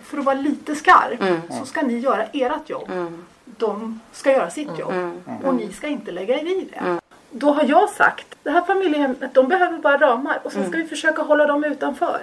För 0.04 0.18
att 0.18 0.26
vara 0.26 0.42
lite 0.42 0.76
skarp 0.76 1.44
så 1.50 1.66
ska 1.66 1.82
ni 1.82 2.00
göra 2.00 2.24
ert 2.24 2.70
jobb. 2.70 2.90
De 3.58 4.00
ska 4.12 4.32
göra 4.32 4.50
sitt 4.50 4.80
jobb. 4.80 4.94
Och 5.44 5.56
ni 5.56 5.74
ska 5.74 5.88
inte 5.88 6.12
lägga 6.12 6.40
er 6.40 6.46
i 6.46 6.68
det. 6.72 6.99
Då 7.32 7.54
har 7.54 7.64
jag 7.64 7.90
sagt, 7.90 8.26
det 8.44 8.50
här 8.50 8.62
familjehemmet, 8.62 9.34
de 9.34 9.48
behöver 9.48 9.78
bara 9.78 9.98
ramar 9.98 10.40
och 10.44 10.52
sen 10.52 10.68
ska 10.70 10.78
vi 10.78 10.86
försöka 10.86 11.22
hålla 11.22 11.46
dem 11.46 11.64
utanför. 11.64 12.20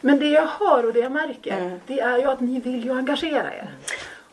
Men 0.00 0.18
det 0.18 0.28
jag 0.28 0.46
hör 0.46 0.86
och 0.86 0.92
det 0.92 1.00
jag 1.00 1.12
märker, 1.12 1.78
det 1.86 2.00
är 2.00 2.18
ju 2.18 2.24
att 2.24 2.40
ni 2.40 2.60
vill 2.60 2.84
ju 2.84 2.92
engagera 2.98 3.54
er. 3.54 3.70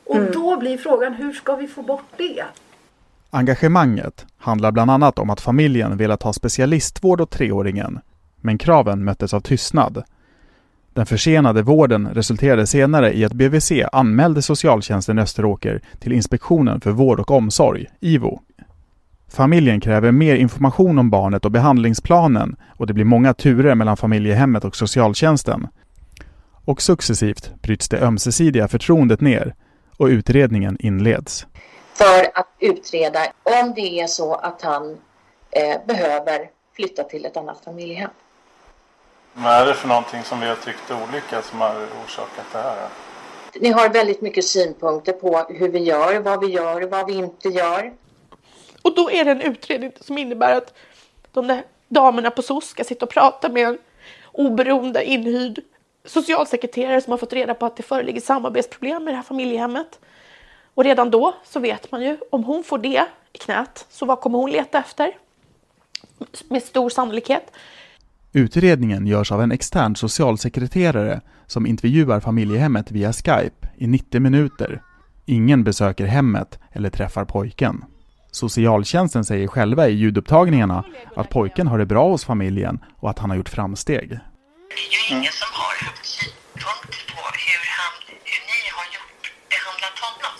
Och 0.05 0.19
då 0.33 0.57
blir 0.57 0.77
frågan, 0.77 1.13
hur 1.13 1.33
ska 1.33 1.55
vi 1.55 1.67
få 1.67 1.81
bort 1.81 2.05
det? 2.17 2.43
Engagemanget 3.29 4.25
handlar 4.37 4.71
bland 4.71 4.91
annat 4.91 5.19
om 5.19 5.29
att 5.29 5.41
familjen 5.41 5.97
velat 5.97 6.23
ha 6.23 6.33
specialistvård 6.33 7.21
åt 7.21 7.31
treåringen, 7.31 7.99
men 8.41 8.57
kraven 8.57 9.03
möttes 9.03 9.33
av 9.33 9.39
tystnad. 9.39 10.03
Den 10.93 11.05
försenade 11.05 11.61
vården 11.61 12.07
resulterade 12.13 12.67
senare 12.67 13.13
i 13.13 13.25
att 13.25 13.33
BVC 13.33 13.71
anmälde 13.91 14.41
socialtjänsten 14.41 15.19
Österåker 15.19 15.81
till 15.99 16.13
Inspektionen 16.13 16.81
för 16.81 16.91
vård 16.91 17.19
och 17.19 17.31
omsorg, 17.31 17.85
IVO. 17.99 18.39
Familjen 19.35 19.81
kräver 19.81 20.11
mer 20.11 20.35
information 20.35 20.99
om 20.99 21.09
barnet 21.09 21.45
och 21.45 21.51
behandlingsplanen 21.51 22.55
och 22.77 22.87
det 22.87 22.93
blir 22.93 23.05
många 23.05 23.33
turer 23.33 23.75
mellan 23.75 23.97
familjehemmet 23.97 24.65
och 24.65 24.75
socialtjänsten. 24.75 25.67
Och 26.65 26.81
successivt 26.81 27.51
bryts 27.61 27.89
det 27.89 27.99
ömsesidiga 28.01 28.67
förtroendet 28.67 29.21
ner 29.21 29.55
och 29.97 30.05
utredningen 30.05 30.77
inleds. 30.79 31.47
för 31.93 32.39
att 32.39 32.47
utreda 32.59 33.19
om 33.43 33.73
det 33.75 33.99
är 33.99 34.07
så 34.07 34.33
att 34.35 34.61
han 34.61 34.97
eh, 35.51 35.85
behöver 35.87 36.49
flytta 36.75 37.03
till 37.03 37.25
ett 37.25 37.37
annat 37.37 37.61
familjehem. 37.65 38.09
Vad 39.33 39.53
är 39.53 39.65
det 39.65 39.73
för 39.73 39.87
någonting 39.87 40.23
som 40.23 40.39
vi 40.39 40.47
har 40.47 40.55
tyckt 40.55 40.89
är 40.89 41.03
olika 41.09 41.41
som 41.41 41.61
har 41.61 41.75
orsakat 42.05 42.45
det 42.51 42.57
här? 42.57 42.87
Ni 43.61 43.69
har 43.69 43.89
väldigt 43.89 44.21
mycket 44.21 44.45
synpunkter 44.45 45.13
på 45.13 45.45
hur 45.49 45.69
vi 45.69 45.79
gör, 45.79 46.19
vad 46.19 46.39
vi 46.39 46.47
gör, 46.47 46.81
vad 46.81 47.07
vi 47.07 47.13
inte 47.13 47.49
gör. 47.49 47.93
Och 48.83 48.95
då 48.95 49.11
är 49.11 49.25
det 49.25 49.31
en 49.31 49.41
utredning 49.41 49.91
som 49.99 50.17
innebär 50.17 50.55
att 50.55 50.73
de 51.31 51.47
där 51.47 51.63
damerna 51.87 52.31
på 52.31 52.41
SOS 52.41 52.67
ska 52.67 52.83
sitta 52.83 53.05
och 53.05 53.11
prata 53.11 53.49
med 53.49 53.67
en 53.67 53.77
oberoende 54.31 55.05
inhyrd 55.05 55.59
socialsekreterare 56.05 57.01
som 57.01 57.11
har 57.11 57.17
fått 57.17 57.33
reda 57.33 57.53
på 57.53 57.65
att 57.65 57.77
det 57.77 57.83
föreligger 57.83 58.21
samarbetsproblem 58.21 59.03
med 59.03 59.13
det 59.13 59.15
här 59.15 59.23
familjehemmet. 59.23 59.99
Och 60.73 60.83
redan 60.83 61.11
då 61.11 61.35
så 61.43 61.59
vet 61.59 61.91
man 61.91 62.01
ju 62.01 62.17
om 62.29 62.43
hon 62.43 62.63
får 62.63 62.77
det 62.77 63.05
i 63.33 63.37
knät, 63.37 63.85
så 63.89 64.05
vad 64.05 64.19
kommer 64.19 64.37
hon 64.37 64.51
leta 64.51 64.79
efter? 64.79 65.11
Med 66.49 66.63
stor 66.63 66.89
sannolikhet. 66.89 67.51
Utredningen 68.33 69.07
görs 69.07 69.31
av 69.31 69.41
en 69.41 69.51
extern 69.51 69.95
socialsekreterare 69.95 71.21
som 71.47 71.65
intervjuar 71.65 72.19
familjehemmet 72.19 72.91
via 72.91 73.13
Skype 73.13 73.67
i 73.77 73.87
90 73.87 74.21
minuter. 74.21 74.81
Ingen 75.25 75.63
besöker 75.63 76.05
hemmet 76.05 76.59
eller 76.71 76.89
träffar 76.89 77.25
pojken. 77.25 77.85
Socialtjänsten 78.41 79.25
säger 79.25 79.47
själva 79.47 79.87
i 79.87 79.93
ljudupptagningarna 80.01 80.83
att 81.19 81.29
pojken 81.29 81.67
har 81.67 81.77
det 81.81 81.85
bra 81.85 82.05
hos 82.13 82.25
familjen 82.25 82.75
och 83.01 83.09
att 83.09 83.19
han 83.19 83.29
har 83.29 83.37
gjort 83.37 83.53
framsteg. 83.57 84.09
Det 84.09 84.81
är 84.85 84.89
ju 84.93 85.01
ingen 85.15 85.33
som 85.41 85.51
har 85.61 85.75
haft 85.87 86.05
synpunkter 86.17 87.01
på 87.13 87.21
hur, 87.47 87.63
han, 87.79 87.93
hur 88.31 88.41
ni 88.51 88.61
har 88.77 88.87
gjort, 88.95 89.23
behandlat 89.53 89.97
honom. 90.05 90.35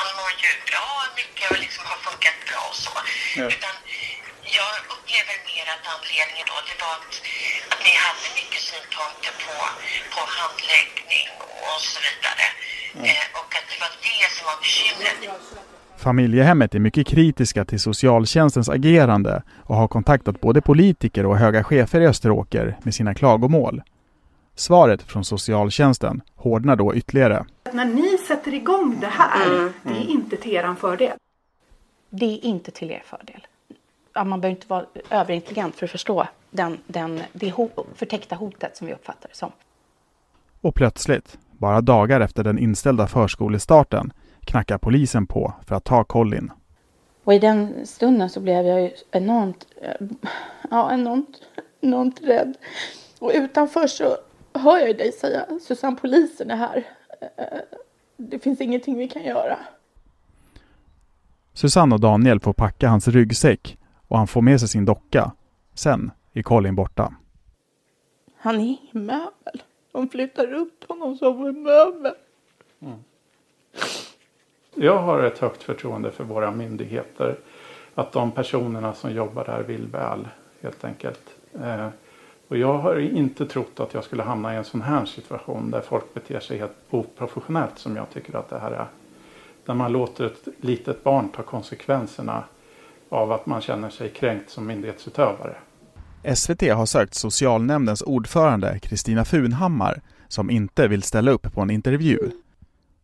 Han 0.00 0.10
mår 0.18 0.32
ju 0.44 0.50
bra, 0.70 0.88
mycket 1.20 1.46
och 1.52 1.58
liksom 1.64 1.82
har 1.90 1.98
funkat 2.06 2.36
bra 2.48 2.62
och 2.70 2.78
så. 2.84 2.94
Ja. 3.38 3.44
Utan 3.52 3.74
jag 4.58 4.72
upplever 4.94 5.36
mer 5.50 5.66
att 5.74 5.84
anledningen 5.94 6.46
då 6.52 6.56
det 6.68 6.76
var 6.84 6.94
att, 7.00 7.14
att 7.72 7.80
ni 7.86 7.92
hade 8.04 8.26
mycket 8.40 8.62
synpunkter 8.70 9.34
på, 9.44 9.54
på 10.12 10.20
handläggning 10.38 11.26
och 11.68 11.80
så 11.90 11.98
vidare. 12.06 12.46
Eh, 13.08 13.24
och 13.40 13.50
att 13.58 13.66
det 13.70 13.78
var 13.84 13.92
det 14.08 14.22
som 14.34 14.42
var 14.50 14.58
bekymret. 14.64 15.20
Familjehemmet 16.02 16.74
är 16.74 16.78
mycket 16.78 17.06
kritiska 17.06 17.64
till 17.64 17.80
socialtjänstens 17.80 18.68
agerande 18.68 19.42
och 19.56 19.76
har 19.76 19.88
kontaktat 19.88 20.40
både 20.40 20.60
politiker 20.60 21.26
och 21.26 21.36
höga 21.36 21.64
chefer 21.64 22.00
i 22.00 22.06
Österåker 22.06 22.76
med 22.82 22.94
sina 22.94 23.14
klagomål. 23.14 23.82
Svaret 24.54 25.02
från 25.02 25.24
socialtjänsten 25.24 26.20
hårdnar 26.34 26.76
då 26.76 26.94
ytterligare. 26.94 27.44
När 27.72 27.84
ni 27.84 28.18
sätter 28.28 28.54
igång 28.54 28.96
det 29.00 29.06
här, 29.06 29.72
det 29.82 29.90
är 29.90 30.10
inte 30.10 30.36
till 30.36 30.52
eran 30.52 30.76
fördel. 30.76 31.16
Det 32.10 32.26
är 32.26 32.44
inte 32.44 32.70
till 32.70 32.90
er 32.90 33.02
fördel. 33.06 33.46
Ja, 34.14 34.24
man 34.24 34.40
behöver 34.40 34.56
inte 34.56 34.68
vara 34.68 34.84
överintelligent 35.10 35.74
för 35.74 35.86
att 35.86 35.90
förstå 35.90 36.26
den, 36.50 36.78
den, 36.86 37.20
det 37.32 37.50
ho- 37.50 37.84
förtäckta 37.94 38.34
hotet 38.36 38.76
som 38.76 38.86
vi 38.86 38.92
uppfattar 38.92 39.28
det 39.28 39.36
som. 39.36 39.52
Och 40.60 40.74
plötsligt, 40.74 41.38
bara 41.52 41.80
dagar 41.80 42.20
efter 42.20 42.44
den 42.44 42.58
inställda 42.58 43.06
förskolestarten, 43.06 44.12
knackar 44.44 44.78
polisen 44.78 45.26
på 45.26 45.54
för 45.66 45.74
att 45.74 45.84
ta 45.84 46.04
Colin. 46.04 46.52
Och 47.24 47.34
i 47.34 47.38
den 47.38 47.86
stunden 47.86 48.30
så 48.30 48.40
blev 48.40 48.66
jag 48.66 48.82
ju 48.82 48.90
enormt, 49.10 49.66
eh, 49.82 50.06
ja, 50.70 50.92
enormt, 50.92 51.42
enormt 51.80 52.20
rädd. 52.22 52.54
Och 53.18 53.30
utanför 53.34 53.86
så 53.86 54.16
hör 54.54 54.78
jag 54.78 54.98
dig 54.98 55.12
säga, 55.12 55.46
Susanne, 55.60 55.96
polisen 56.00 56.50
är 56.50 56.56
här. 56.56 56.86
Eh, 57.36 57.44
Det 58.16 58.38
finns 58.38 58.60
ingenting 58.60 58.98
vi 58.98 59.08
kan 59.08 59.22
göra. 59.22 59.58
Susanne 61.54 61.94
och 61.94 62.00
Daniel 62.00 62.40
får 62.40 62.52
packa 62.52 62.88
hans 62.88 63.08
ryggsäck 63.08 63.78
och 64.08 64.18
han 64.18 64.26
får 64.26 64.42
med 64.42 64.60
sig 64.60 64.68
sin 64.68 64.84
docka. 64.84 65.32
Sen 65.74 66.10
är 66.32 66.42
Colin 66.42 66.74
borta. 66.74 67.14
Han 68.36 68.54
är 68.54 68.64
ingen 68.64 69.06
möbel. 69.06 69.62
De 69.92 70.08
flyttar 70.08 70.52
upp 70.54 70.84
honom 70.88 71.16
som 71.16 71.46
en 71.46 71.62
möbel. 71.62 72.14
Jag 74.74 74.98
har 74.98 75.22
ett 75.22 75.38
högt 75.38 75.62
förtroende 75.62 76.10
för 76.10 76.24
våra 76.24 76.50
myndigheter. 76.50 77.36
Att 77.94 78.12
de 78.12 78.30
personerna 78.30 78.94
som 78.94 79.12
jobbar 79.12 79.44
där 79.44 79.62
vill 79.62 79.86
väl 79.86 80.28
helt 80.62 80.84
enkelt. 80.84 81.22
Eh, 81.62 81.88
och 82.48 82.56
jag 82.56 82.78
har 82.78 82.98
inte 82.98 83.46
trott 83.46 83.80
att 83.80 83.94
jag 83.94 84.04
skulle 84.04 84.22
hamna 84.22 84.54
i 84.54 84.56
en 84.56 84.64
sån 84.64 84.82
här 84.82 85.04
situation 85.04 85.70
där 85.70 85.80
folk 85.80 86.14
beter 86.14 86.40
sig 86.40 86.58
helt 86.58 86.72
oprofessionellt 86.90 87.78
som 87.78 87.96
jag 87.96 88.10
tycker 88.10 88.36
att 88.36 88.48
det 88.48 88.58
här 88.58 88.70
är. 88.70 88.86
Där 89.66 89.74
man 89.74 89.92
låter 89.92 90.26
ett 90.26 90.48
litet 90.60 91.04
barn 91.04 91.28
ta 91.28 91.42
konsekvenserna 91.42 92.44
av 93.08 93.32
att 93.32 93.46
man 93.46 93.60
känner 93.60 93.90
sig 93.90 94.08
kränkt 94.08 94.50
som 94.50 94.66
myndighetsutövare. 94.66 95.54
SVT 96.34 96.62
har 96.62 96.86
sökt 96.86 97.14
socialnämndens 97.14 98.02
ordförande 98.02 98.78
Kristina 98.78 99.24
Funhammar 99.24 100.02
som 100.28 100.50
inte 100.50 100.88
vill 100.88 101.02
ställa 101.02 101.30
upp 101.30 101.54
på 101.54 101.60
en 101.60 101.70
intervju. 101.70 102.30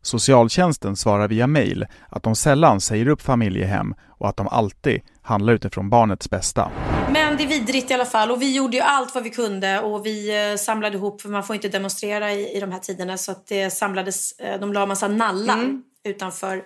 Socialtjänsten 0.02 0.96
svarar 0.96 1.28
via 1.28 1.46
mejl 1.46 1.86
att 2.08 2.22
de 2.22 2.36
sällan 2.36 2.80
säger 2.80 3.08
upp 3.08 3.22
familjehem 3.22 3.94
och 4.18 4.28
att 4.28 4.36
de 4.36 4.48
alltid 4.48 5.00
handlar 5.22 5.52
utifrån 5.52 5.90
barnets 5.90 6.30
bästa. 6.30 6.70
Men 7.12 7.36
det 7.36 7.42
är 7.42 7.48
vidrigt 7.48 7.90
i 7.90 7.94
alla 7.94 8.04
fall 8.04 8.30
och 8.30 8.42
vi 8.42 8.56
gjorde 8.56 8.76
ju 8.76 8.82
allt 8.82 9.14
vad 9.14 9.24
vi 9.24 9.30
kunde 9.30 9.80
och 9.80 10.06
vi 10.06 10.50
eh, 10.50 10.56
samlade 10.56 10.96
ihop, 10.96 11.22
för 11.22 11.28
man 11.28 11.44
får 11.44 11.56
inte 11.56 11.68
demonstrera 11.68 12.32
i, 12.32 12.56
i 12.56 12.60
de 12.60 12.72
här 12.72 12.78
tiderna 12.78 13.16
så 13.16 13.32
att 13.32 13.46
det 13.46 13.70
samlades, 13.70 14.32
eh, 14.32 14.60
de 14.60 14.72
la 14.72 14.82
en 14.82 14.88
massa 14.88 15.08
nallar 15.08 15.80
utanför 16.04 16.64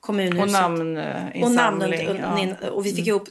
kommunhuset. 0.00 0.42
Och 0.42 0.52
namninsamling, 0.52 2.08
Och, 2.08 2.16
namn, 2.16 2.54
och, 2.62 2.68
och 2.68 2.86
vi 2.86 2.94
fick 2.94 3.06
ihop 3.06 3.28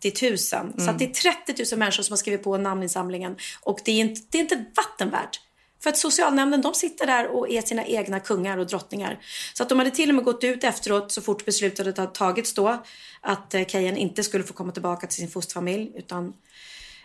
30 0.00 0.28
000. 0.30 0.38
Så 0.38 0.90
att 0.90 0.98
det 0.98 1.04
är 1.04 1.32
30 1.44 1.74
000 1.74 1.78
människor 1.78 2.02
som 2.02 2.12
har 2.12 2.16
skrivit 2.16 2.44
på 2.44 2.56
namninsamlingen 2.56 3.36
och 3.62 3.78
det 3.84 3.92
är 3.92 4.00
inte, 4.00 4.20
det 4.30 4.38
är 4.38 4.42
inte 4.42 4.64
vatten 4.76 5.10
värt. 5.10 5.40
För 5.86 5.90
att 5.90 5.98
socialnämnden 5.98 6.60
de 6.62 6.74
sitter 6.74 7.06
där 7.06 7.26
och 7.26 7.50
är 7.50 7.62
sina 7.62 7.84
egna 7.84 8.20
kungar 8.20 8.58
och 8.58 8.66
drottningar. 8.66 9.18
Så 9.54 9.62
att 9.62 9.68
de 9.68 9.78
hade 9.78 9.90
till 9.90 10.08
och 10.08 10.14
med 10.14 10.24
gått 10.24 10.44
ut 10.44 10.64
efteråt 10.64 11.12
så 11.12 11.20
fort 11.22 11.44
beslutet 11.44 11.96
hade 11.98 12.12
tagits 12.12 12.54
då 12.54 12.82
att 13.20 13.54
eh, 13.54 13.64
Kejen 13.66 13.96
inte 13.96 14.22
skulle 14.22 14.44
få 14.44 14.52
komma 14.54 14.72
tillbaka 14.72 15.06
till 15.06 15.16
sin 15.16 15.28
fosterfamilj 15.28 15.92
utan 15.96 16.32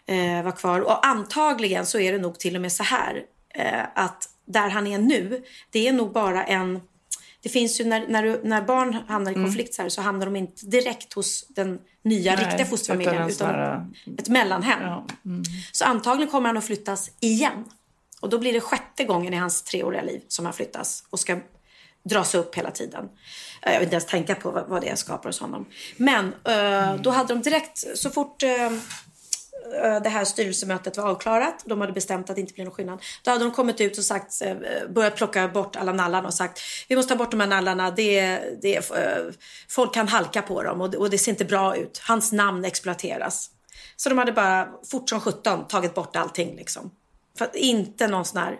eh, 0.05 0.43
vara 0.43 0.51
kvar. 0.51 0.79
Och 0.79 1.05
antagligen 1.05 1.86
så 1.86 1.99
är 1.99 2.11
det 2.11 2.17
nog 2.17 2.39
till 2.39 2.55
och 2.55 2.61
med 2.61 2.71
så 2.71 2.84
här 2.84 3.23
eh, 3.55 3.84
att 3.95 4.29
där 4.45 4.69
han 4.69 4.88
är 4.88 4.97
nu, 4.99 5.43
det 5.71 5.88
är 5.88 5.93
nog 5.93 6.11
bara 6.13 6.43
en 6.43 6.79
det 7.43 7.49
finns 7.49 7.82
ju 7.82 7.86
när, 7.86 8.07
när, 8.07 8.39
när 8.43 8.61
barn 8.61 8.93
hamnar 9.07 9.32
i 9.32 9.36
Mm. 9.36 9.45
konflikt 9.47 9.73
så, 9.73 9.82
här, 9.82 9.89
så 9.89 10.01
hamnar 10.01 10.25
de 10.25 10.36
inte 10.36 10.65
direkt 10.65 11.13
hos 11.13 11.45
den 11.47 11.79
nya 12.03 12.36
Nej, 12.36 12.45
riktiga 12.45 12.65
fosterfamiljen 12.65 13.15
utan 13.15 13.29
utan, 13.29 13.49
här- 13.49 13.86
ett 14.17 14.29
mellanhem. 14.29 14.79
Ja. 14.82 15.05
Mm. 15.25 15.43
Så 15.71 15.86
antagligen 15.86 16.32
kommer 16.32 16.47
han 16.49 16.57
att 16.57 16.65
flyttas 16.65 17.11
igen. 17.19 17.65
Och 18.22 18.30
då 18.30 18.39
blir 18.39 18.53
det 18.53 18.61
sjätte 18.61 19.03
gången 19.03 19.34
i 19.34 19.38
hans 19.38 19.63
treåriga 19.63 20.01
liv 20.01 20.22
som 20.28 20.45
han 20.45 20.53
flyttas 20.53 21.03
och 21.09 21.19
ska 21.19 21.38
dras 22.09 22.36
upp 22.36 22.55
hela 22.55 22.72
tiden. 22.72 23.09
Eh, 23.61 23.72
jag 23.74 23.80
vill 23.80 23.86
inte 23.88 23.95
ens 23.95 24.05
tänka 24.05 24.36
på 24.36 24.51
vad, 24.51 24.67
vad 24.67 24.82
det 24.82 24.99
skapar 24.99 25.30
hos 25.30 25.39
honom. 25.39 25.65
Men 25.97 26.34
eh, 26.45 26.95
då 26.95 27.09
hade 27.09 27.34
de 27.34 27.41
direkt, 27.41 27.97
så 27.97 28.09
fort 28.09 28.43
eh, 28.43 28.65
eh, 28.65 28.72
det 30.03 30.09
här 30.09 30.26
styrelsemötet 30.26 30.97
var 30.97 31.03
avklarat, 31.09 31.63
de 31.65 31.82
hade 31.82 31.93
bestämt 31.93 32.30
att 32.30 32.36
det 32.36 32.41
inte 32.41 32.53
blir 32.53 32.65
någon 32.65 32.74
skillnad. 32.74 33.01
Då 33.24 33.32
hade 33.32 33.43
de 33.43 33.51
kommit 33.51 33.82
ut 33.82 33.97
och 33.97 34.03
sagt, 34.03 34.41
börjat 34.89 35.15
plocka 35.15 35.47
bort 35.47 35.76
alla 35.76 35.93
nallarna 35.93 36.28
och 36.28 36.34
sagt 36.34 36.59
vi 36.88 36.95
måste 36.95 37.09
ta 37.13 37.17
bort 37.17 37.32
de 37.32 37.39
här 37.39 37.47
nallarna, 37.47 37.91
det, 37.91 38.39
det, 38.61 38.91
folk 39.69 39.93
kan 39.93 40.07
halka 40.07 40.41
på 40.41 40.63
dem 40.63 40.82
och, 40.82 40.89
det- 40.91 40.97
och 40.97 41.09
det 41.09 41.17
ser 41.17 41.32
inte 41.32 41.45
bra 41.45 41.76
ut. 41.78 42.01
Hans 42.07 42.32
namn 42.32 42.65
exploateras. 42.65 43.49
Så 43.95 44.09
de 44.09 44.17
hade 44.17 44.32
bara 44.32 44.67
fort 44.91 45.09
som 45.09 45.19
17 45.22 45.67
tagit 45.67 45.93
bort 45.93 46.15
allting 46.15 46.55
liksom. 46.55 46.91
För 47.38 47.45
att 47.45 47.55
inte 47.55 48.07
någon 48.07 48.25
sån 48.25 48.41
här... 48.41 48.59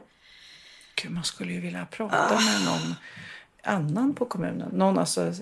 Gud, 0.96 1.12
man 1.12 1.24
skulle 1.24 1.54
ju 1.54 1.60
vilja 1.60 1.86
prata 1.86 2.36
med 2.36 2.62
någon 2.66 2.96
annan 3.64 4.14
på 4.14 4.26
kommunen. 4.26 4.70
Någon 4.74 4.98
alltså, 4.98 5.34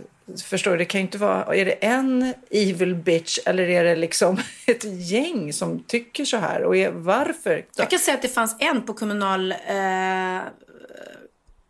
förstår 0.44 0.72
du, 0.72 0.78
det 0.78 0.86
kan 0.86 1.02
ju 1.02 1.06
inte 1.06 1.18
vara... 1.18 1.56
Är 1.56 1.66
det 1.66 1.72
en 1.72 2.34
evil 2.52 2.96
bitch 2.96 3.40
eller 3.46 3.70
är 3.70 3.84
det 3.84 3.96
liksom 3.96 4.38
ett 4.68 4.84
gäng 4.84 5.54
som 5.54 5.84
tycker 5.84 6.26
så 6.26 6.38
här? 6.38 6.64
Och 6.64 6.78
är, 6.78 6.92
varför? 6.92 7.66
Jag 7.76 7.90
kan 7.90 8.00
säga 8.00 8.16
att 8.16 8.22
det 8.22 8.30
fanns 8.30 8.56
en 8.60 8.82
på 8.82 8.94
kommunal... 8.94 9.52
Eh, 9.52 10.42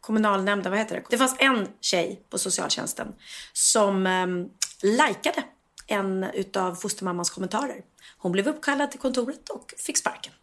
kommunalnämnden, 0.02 0.72
vad 0.72 0.80
heter 0.80 0.96
det? 0.96 1.04
Det 1.10 1.18
fanns 1.18 1.36
en 1.40 1.68
tjej 1.82 2.22
på 2.30 2.38
socialtjänsten 2.38 3.08
som 3.54 4.08
eh, 4.08 4.28
likade 4.90 5.44
en 5.88 6.24
utav 6.24 6.76
fostermammans 6.76 7.30
kommentarer. 7.30 7.82
Hon 8.18 8.32
blev 8.32 8.48
uppkallad 8.48 8.92
till 8.92 9.00
kontoret 9.00 9.50
och 9.50 9.74
fick 9.78 9.98
sparken. 9.98 10.34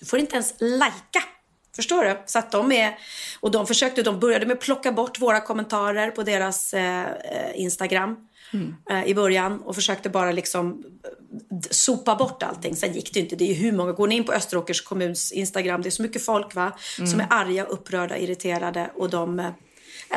Mm. 0.00 0.06
Du 0.06 0.06
får 0.06 0.18
inte 0.18 0.34
ens 0.36 0.54
lajka. 0.58 1.22
Förstår 1.76 2.04
du? 2.04 2.18
Så 2.26 2.38
att 2.38 2.50
de 2.52 2.72
är... 2.72 2.98
Och 3.40 3.50
de 3.50 3.66
försökte, 3.66 4.02
de 4.02 4.20
började 4.20 4.46
med 4.46 4.54
att 4.54 4.60
plocka 4.60 4.92
bort 4.92 5.20
våra 5.20 5.40
kommentarer 5.40 6.10
på 6.10 6.22
deras 6.22 6.74
eh, 6.74 7.00
eh, 7.02 7.50
Instagram 7.54 8.16
eh, 8.90 9.04
i 9.04 9.14
början 9.14 9.60
och 9.60 9.74
försökte 9.74 10.08
bara 10.10 10.32
liksom 10.32 10.82
d- 11.50 11.68
sopa 11.70 12.14
bort 12.16 12.42
allting. 12.42 12.76
Sen 12.76 12.92
gick 12.92 13.14
det 13.14 13.20
inte. 13.20 13.36
Det 13.36 13.50
är 13.50 13.54
hur 13.54 13.72
många. 13.72 13.92
Går 13.92 14.06
ni 14.06 14.14
in 14.14 14.24
på 14.24 14.32
Österåkers 14.32 14.80
kommuns 14.80 15.32
Instagram, 15.32 15.82
det 15.82 15.88
är 15.88 15.90
så 15.90 16.02
mycket 16.02 16.24
folk 16.24 16.54
va? 16.54 16.72
som 16.96 17.04
Mm. 17.06 17.20
är 17.20 17.26
arga, 17.30 17.64
upprörda, 17.64 18.18
irriterade 18.18 18.90
och 18.94 19.10
de, 19.10 19.38
eh, 19.38 19.50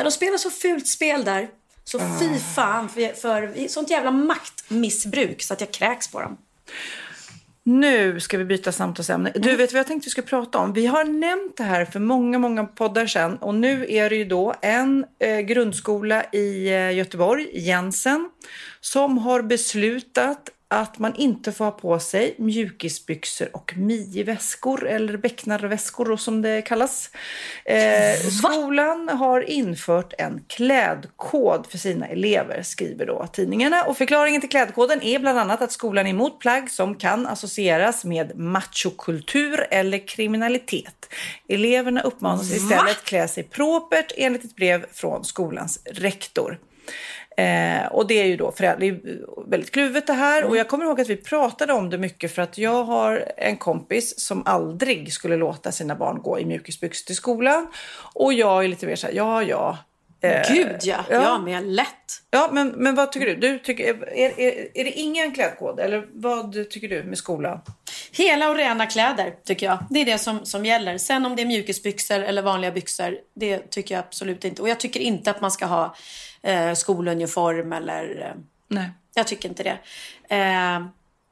de 0.03 0.11
spelar 0.11 0.37
så 0.37 0.49
fult 0.49 0.87
spel 0.87 1.23
där. 1.25 1.49
Så 1.83 1.99
fy 2.19 2.39
fan 2.55 2.89
för, 2.89 3.13
för 3.13 3.67
sånt 3.67 3.89
jävla 3.89 4.11
maktmissbruk 4.11 5.41
så 5.41 5.53
att 5.53 5.61
jag 5.61 5.71
kräks 5.71 6.07
på 6.07 6.21
dem. 6.21 6.37
Nu 7.65 8.19
ska 8.19 8.37
vi 8.37 8.45
byta 8.45 8.71
samtalsämne. 8.71 9.31
Du 9.35 9.55
vet 9.55 9.73
vad 9.73 9.79
jag 9.79 9.87
tänkte 9.87 10.05
vi 10.05 10.09
skulle 10.11 10.27
prata 10.27 10.57
om? 10.57 10.73
Vi 10.73 10.85
har 10.85 11.03
nämnt 11.03 11.57
det 11.57 11.63
här 11.63 11.85
för 11.85 11.99
många, 11.99 12.39
många 12.39 12.63
poddar 12.65 13.07
sedan 13.07 13.37
och 13.37 13.55
nu 13.55 13.85
är 13.89 14.09
det 14.09 14.15
ju 14.15 14.25
då 14.25 14.53
en 14.61 15.05
eh, 15.19 15.39
grundskola 15.39 16.23
i 16.31 16.67
eh, 16.67 16.91
Göteborg, 16.91 17.49
Jensen, 17.53 18.29
som 18.81 19.17
har 19.17 19.41
beslutat 19.41 20.49
att 20.73 20.99
man 20.99 21.15
inte 21.15 21.51
får 21.51 21.65
ha 21.65 21.71
på 21.71 21.99
sig 21.99 22.35
mjukisbyxor 22.37 23.55
och 23.55 23.73
midjeväskor 23.77 24.87
eller 24.87 25.17
becknarväskor 25.17 26.17
som 26.17 26.41
det 26.41 26.61
kallas. 26.61 27.09
Eh, 27.65 28.15
skolan 28.29 29.09
har 29.09 29.49
infört 29.49 30.13
en 30.17 30.43
klädkod 30.47 31.67
för 31.69 31.77
sina 31.77 32.07
elever, 32.07 32.63
skriver 32.63 33.05
då 33.05 33.27
tidningarna. 33.33 33.83
Och 33.83 33.97
förklaringen 33.97 34.41
till 34.41 34.49
klädkoden 34.49 35.01
är 35.01 35.19
bland 35.19 35.39
annat 35.39 35.61
att 35.61 35.71
skolan 35.71 36.05
är 36.05 36.09
emot 36.09 36.39
plagg 36.39 36.71
som 36.71 36.95
kan 36.95 37.27
associeras 37.27 38.05
med 38.05 38.39
machokultur 38.39 39.67
eller 39.71 40.07
kriminalitet. 40.07 41.09
Eleverna 41.47 42.01
uppmanas 42.01 42.51
istället 42.51 43.03
klä 43.03 43.27
sig 43.27 43.43
propert 43.43 44.11
enligt 44.17 44.45
ett 44.45 44.55
brev 44.55 44.85
från 44.93 45.25
skolans 45.25 45.79
rektor. 45.85 46.59
Eh, 47.37 47.85
och 47.85 48.07
det 48.07 48.21
är 48.21 48.25
ju 48.25 48.37
då 48.37 48.51
föräldrar, 48.51 48.79
det 48.79 48.85
är 48.85 48.91
ju 48.91 49.25
väldigt 49.47 49.71
kluvet 49.71 50.07
det 50.07 50.13
här. 50.13 50.43
Och 50.43 50.57
jag 50.57 50.67
kommer 50.67 50.85
ihåg 50.85 51.01
att 51.01 51.09
vi 51.09 51.15
pratade 51.15 51.73
om 51.73 51.89
det 51.89 51.97
mycket 51.97 52.35
för 52.35 52.41
att 52.41 52.57
jag 52.57 52.83
har 52.83 53.31
en 53.37 53.57
kompis 53.57 54.19
som 54.19 54.43
aldrig 54.45 55.13
skulle 55.13 55.37
låta 55.37 55.71
sina 55.71 55.95
barn 55.95 56.21
gå 56.21 56.39
i 56.39 56.45
mjukisbyxor 56.45 57.05
till 57.05 57.15
skolan. 57.15 57.67
Och 58.13 58.33
jag 58.33 58.63
är 58.63 58.67
lite 58.67 58.85
mer 58.85 58.95
så 58.95 59.07
här, 59.07 59.13
ja 59.13 59.43
ja. 59.43 59.77
Eh, 60.21 60.53
Gud 60.53 60.77
ja, 60.83 61.03
ja. 61.09 61.39
med 61.39 61.65
lätt. 61.65 61.87
Ja, 62.31 62.49
men, 62.51 62.67
men 62.67 62.95
vad 62.95 63.11
tycker 63.11 63.25
du? 63.25 63.35
du 63.35 63.59
tycker, 63.59 63.83
är, 64.13 64.39
är, 64.39 64.77
är 64.77 64.83
det 64.83 64.91
ingen 64.91 65.31
klädkod 65.31 65.79
eller 65.79 66.07
vad 66.13 66.69
tycker 66.69 66.87
du 66.87 67.03
med 67.03 67.17
skolan? 67.17 67.59
Hela 68.11 68.49
och 68.49 68.55
rena 68.55 68.85
kläder 68.85 69.33
tycker 69.45 69.65
jag. 69.65 69.77
Det 69.89 70.01
är 70.01 70.05
det 70.05 70.17
som, 70.17 70.45
som 70.45 70.65
gäller. 70.65 70.97
Sen 70.97 71.25
om 71.25 71.35
det 71.35 71.41
är 71.41 71.45
mjukisbyxor 71.45 72.19
eller 72.19 72.41
vanliga 72.41 72.71
byxor, 72.71 73.17
det 73.35 73.57
tycker 73.57 73.95
jag 73.95 74.03
absolut 74.07 74.45
inte. 74.45 74.61
Och 74.61 74.69
jag 74.69 74.79
tycker 74.79 74.99
inte 74.99 75.31
att 75.31 75.41
man 75.41 75.51
ska 75.51 75.65
ha 75.65 75.95
eh, 76.43 76.73
skoluniform 76.73 77.73
eller... 77.73 78.21
Eh, 78.21 78.41
Nej. 78.67 78.89
Jag 79.13 79.27
tycker 79.27 79.49
inte 79.49 79.63
det. 79.63 79.79
Eh, 80.35 80.85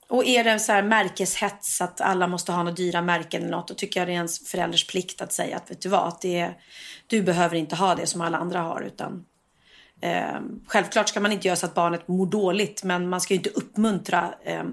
och 0.07 0.25
är 0.25 0.43
det 0.43 0.59
så 0.59 0.71
här 0.71 0.83
märkeshets 0.83 1.81
att 1.81 2.01
alla 2.01 2.27
måste 2.27 2.51
ha 2.51 2.63
några 2.63 2.75
dyra 2.75 3.01
märken 3.01 3.41
eller 3.41 3.51
något, 3.51 3.67
då 3.67 3.73
tycker 3.73 3.99
jag 3.99 4.07
det 4.07 4.11
är 4.11 4.15
ens 4.15 4.49
förälders 4.49 4.87
plikt 4.87 5.21
att 5.21 5.33
säga 5.33 5.57
att 5.57 5.71
vet 5.71 5.81
du 5.81 5.89
vad, 5.89 6.07
att 6.07 6.21
det 6.21 6.39
är, 6.39 6.57
du 7.07 7.21
behöver 7.21 7.55
inte 7.55 7.75
ha 7.75 7.95
det 7.95 8.07
som 8.07 8.21
alla 8.21 8.37
andra 8.37 8.59
har 8.59 8.81
utan 8.81 9.25
eh, 10.01 10.39
självklart 10.67 11.09
ska 11.09 11.19
man 11.19 11.31
inte 11.31 11.47
göra 11.47 11.55
så 11.55 11.65
att 11.65 11.73
barnet 11.73 12.07
mår 12.07 12.25
dåligt 12.25 12.83
men 12.83 13.09
man 13.09 13.21
ska 13.21 13.33
ju 13.33 13.37
inte 13.37 13.49
uppmuntra 13.49 14.33
eh, 14.43 14.63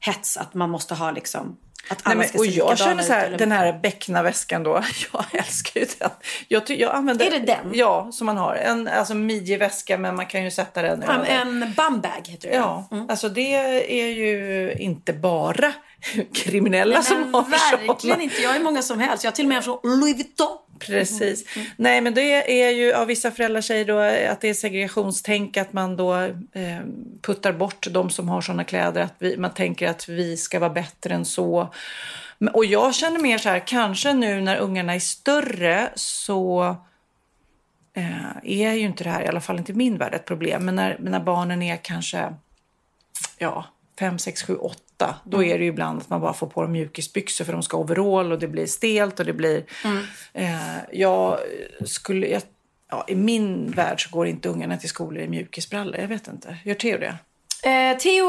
hets 0.00 0.36
att 0.36 0.54
man 0.54 0.70
måste 0.70 0.94
ha 0.94 1.10
liksom 1.10 1.56
att 1.88 2.00
alla 2.02 2.14
Nej, 2.14 2.16
men, 2.16 2.28
ska 2.28 2.38
och 2.38 2.46
jag 2.46 2.78
känner 2.78 3.02
så 3.02 3.12
här, 3.12 3.30
den 3.38 3.52
här 3.52 3.78
becknarväskan 3.82 4.62
då, 4.62 4.82
jag 5.12 5.24
älskar 5.32 5.80
ju 5.80 5.86
den. 5.98 6.10
Jag, 6.48 6.70
jag 6.70 6.94
använder, 6.94 7.26
Är 7.26 7.30
det 7.30 7.38
den? 7.38 7.70
Ja, 7.74 8.08
som 8.12 8.26
man 8.26 8.36
har. 8.36 8.54
En 8.54 8.88
alltså, 8.88 9.14
midjeväska 9.14 9.98
men 9.98 10.16
man 10.16 10.26
kan 10.26 10.44
ju 10.44 10.50
sätta 10.50 10.82
den 10.82 11.02
över. 11.02 11.24
en 11.24 11.60
bumbag 11.76 12.28
heter 12.28 12.48
det. 12.48 12.54
Ja, 12.54 12.88
alltså 13.08 13.28
det 13.28 13.54
är 14.00 14.08
ju 14.08 14.72
inte 14.78 15.12
bara 15.12 15.72
kriminella 16.32 16.94
Nej, 16.94 17.04
som 17.04 17.34
har 17.34 17.42
Verkligen 17.42 17.98
sådana. 17.98 18.22
inte. 18.22 18.42
Jag 18.42 18.56
är 18.56 18.60
många 18.60 18.82
som 18.82 19.00
helst. 19.00 19.24
Jag 19.24 19.30
har 19.30 19.36
till 19.36 19.44
och 19.44 19.48
med 19.48 19.56
en 19.56 19.62
från 19.62 19.78
Louis 19.82 20.14
Vuitton. 20.14 20.58
Precis. 20.78 21.56
Mm, 21.56 21.66
mm. 21.66 21.72
Nej, 21.76 22.00
men 22.00 22.14
det 22.14 22.62
är 22.62 22.70
ju 22.70 22.92
av 22.92 23.06
vissa 23.06 23.30
föräldrar 23.30 23.60
säger 23.60 23.84
då 23.84 23.98
att 24.32 24.40
det 24.40 24.48
är 24.48 24.54
segregationstänk 24.54 25.56
att 25.56 25.72
man 25.72 25.96
då 25.96 26.14
eh, 26.52 26.80
puttar 27.22 27.52
bort 27.52 27.86
de 27.90 28.10
som 28.10 28.28
har 28.28 28.40
sådana 28.40 28.64
kläder. 28.64 29.00
Att 29.00 29.14
vi, 29.18 29.36
man 29.36 29.54
tänker 29.54 29.88
att 29.88 30.08
vi 30.08 30.36
ska 30.36 30.58
vara 30.58 30.70
bättre 30.70 31.14
än 31.14 31.24
så. 31.24 31.74
Och 32.52 32.64
jag 32.64 32.94
känner 32.94 33.20
mer 33.20 33.38
så 33.38 33.48
här, 33.48 33.66
kanske 33.66 34.12
nu 34.12 34.40
när 34.40 34.56
ungarna 34.56 34.94
är 34.94 34.98
större 34.98 35.90
så 35.94 36.76
eh, 37.94 38.36
är 38.42 38.72
ju 38.72 38.80
inte 38.80 39.04
det 39.04 39.10
här, 39.10 39.22
i 39.22 39.28
alla 39.28 39.40
fall 39.40 39.58
inte 39.58 39.72
i 39.72 39.74
min 39.74 39.98
värld, 39.98 40.14
ett 40.14 40.24
problem. 40.24 40.64
Men 40.64 40.76
när, 40.76 40.96
när 41.00 41.20
barnen 41.20 41.62
är 41.62 41.76
kanske, 41.76 42.34
ja, 43.38 43.64
5, 43.98 44.18
6, 44.18 44.42
7, 44.42 44.56
8 44.56 44.80
matta, 44.96 45.14
då 45.24 45.36
mm. 45.36 45.50
är 45.50 45.58
det 45.58 45.64
ju 45.64 45.70
ibland 45.70 46.00
att 46.00 46.10
man 46.10 46.20
bara 46.20 46.32
får 46.32 46.46
på 46.46 46.62
dem 46.62 46.72
mjukisbyxor 46.72 47.44
för 47.44 47.52
de 47.52 47.62
ska 47.62 47.76
overall 47.76 48.32
och 48.32 48.38
det 48.38 48.48
blir 48.48 48.66
stelt 48.66 49.20
och 49.20 49.26
det 49.26 49.32
blir... 49.32 49.64
Mm. 49.84 50.02
Eh, 50.32 50.78
jag 50.92 51.38
skulle... 51.84 52.26
Jag, 52.26 52.42
ja, 52.90 53.04
I 53.08 53.14
min 53.14 53.70
värld 53.70 54.04
så 54.04 54.10
går 54.10 54.26
inte 54.26 54.48
ungarna 54.48 54.76
till 54.76 54.88
skolor 54.88 55.22
i 55.22 55.28
mjukisbrallor. 55.28 56.00
Jag 56.00 56.08
vet 56.08 56.28
inte. 56.28 56.56
Gör 56.64 56.74
Theo 56.74 56.98
det? 56.98 57.16
Eh, 57.70 57.98
Theo 57.98 58.28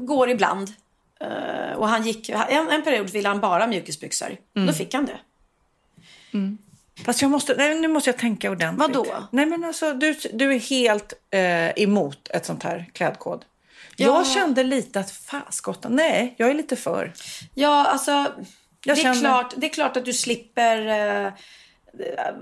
går 0.00 0.30
ibland. 0.30 0.72
Eh, 1.20 1.76
och 1.76 1.88
han 1.88 2.02
gick, 2.02 2.28
en, 2.28 2.68
en, 2.68 2.82
period 2.82 3.10
ville 3.10 3.28
han 3.28 3.40
bara 3.40 3.66
mjukisbyxor. 3.66 4.36
Mm. 4.56 4.66
Då 4.66 4.72
fick 4.72 4.94
han 4.94 5.06
det. 5.06 5.18
Mm. 6.34 6.58
Fast 7.04 7.22
jag 7.22 7.30
måste, 7.30 7.54
nej, 7.54 7.80
nu 7.80 7.88
måste 7.88 8.10
jag 8.10 8.18
tänka 8.18 8.50
ordentligt. 8.50 8.88
Vadå? 8.88 9.06
Nej, 9.30 9.46
men 9.46 9.64
alltså, 9.64 9.94
du, 9.94 10.14
du 10.32 10.54
är 10.54 10.58
helt 10.58 11.12
eh, 11.30 11.82
emot 11.82 12.28
ett 12.30 12.46
sånt 12.46 12.62
här 12.62 12.90
klädkod. 12.92 13.44
Ja. 13.96 14.06
Jag 14.06 14.26
kände 14.26 14.62
lite 14.62 15.00
att 15.00 15.10
faskottan, 15.10 15.96
nej, 15.96 16.34
jag 16.38 16.50
är 16.50 16.54
lite 16.54 16.76
för. 16.76 17.12
Ja, 17.54 17.86
alltså. 17.86 18.32
Det 18.84 18.90
är, 18.90 18.96
känner- 18.96 19.20
klart, 19.20 19.54
det 19.56 19.66
är 19.66 19.70
klart 19.70 19.96
att 19.96 20.04
du 20.04 20.12
slipper... 20.12 20.86
Eh, 21.26 21.32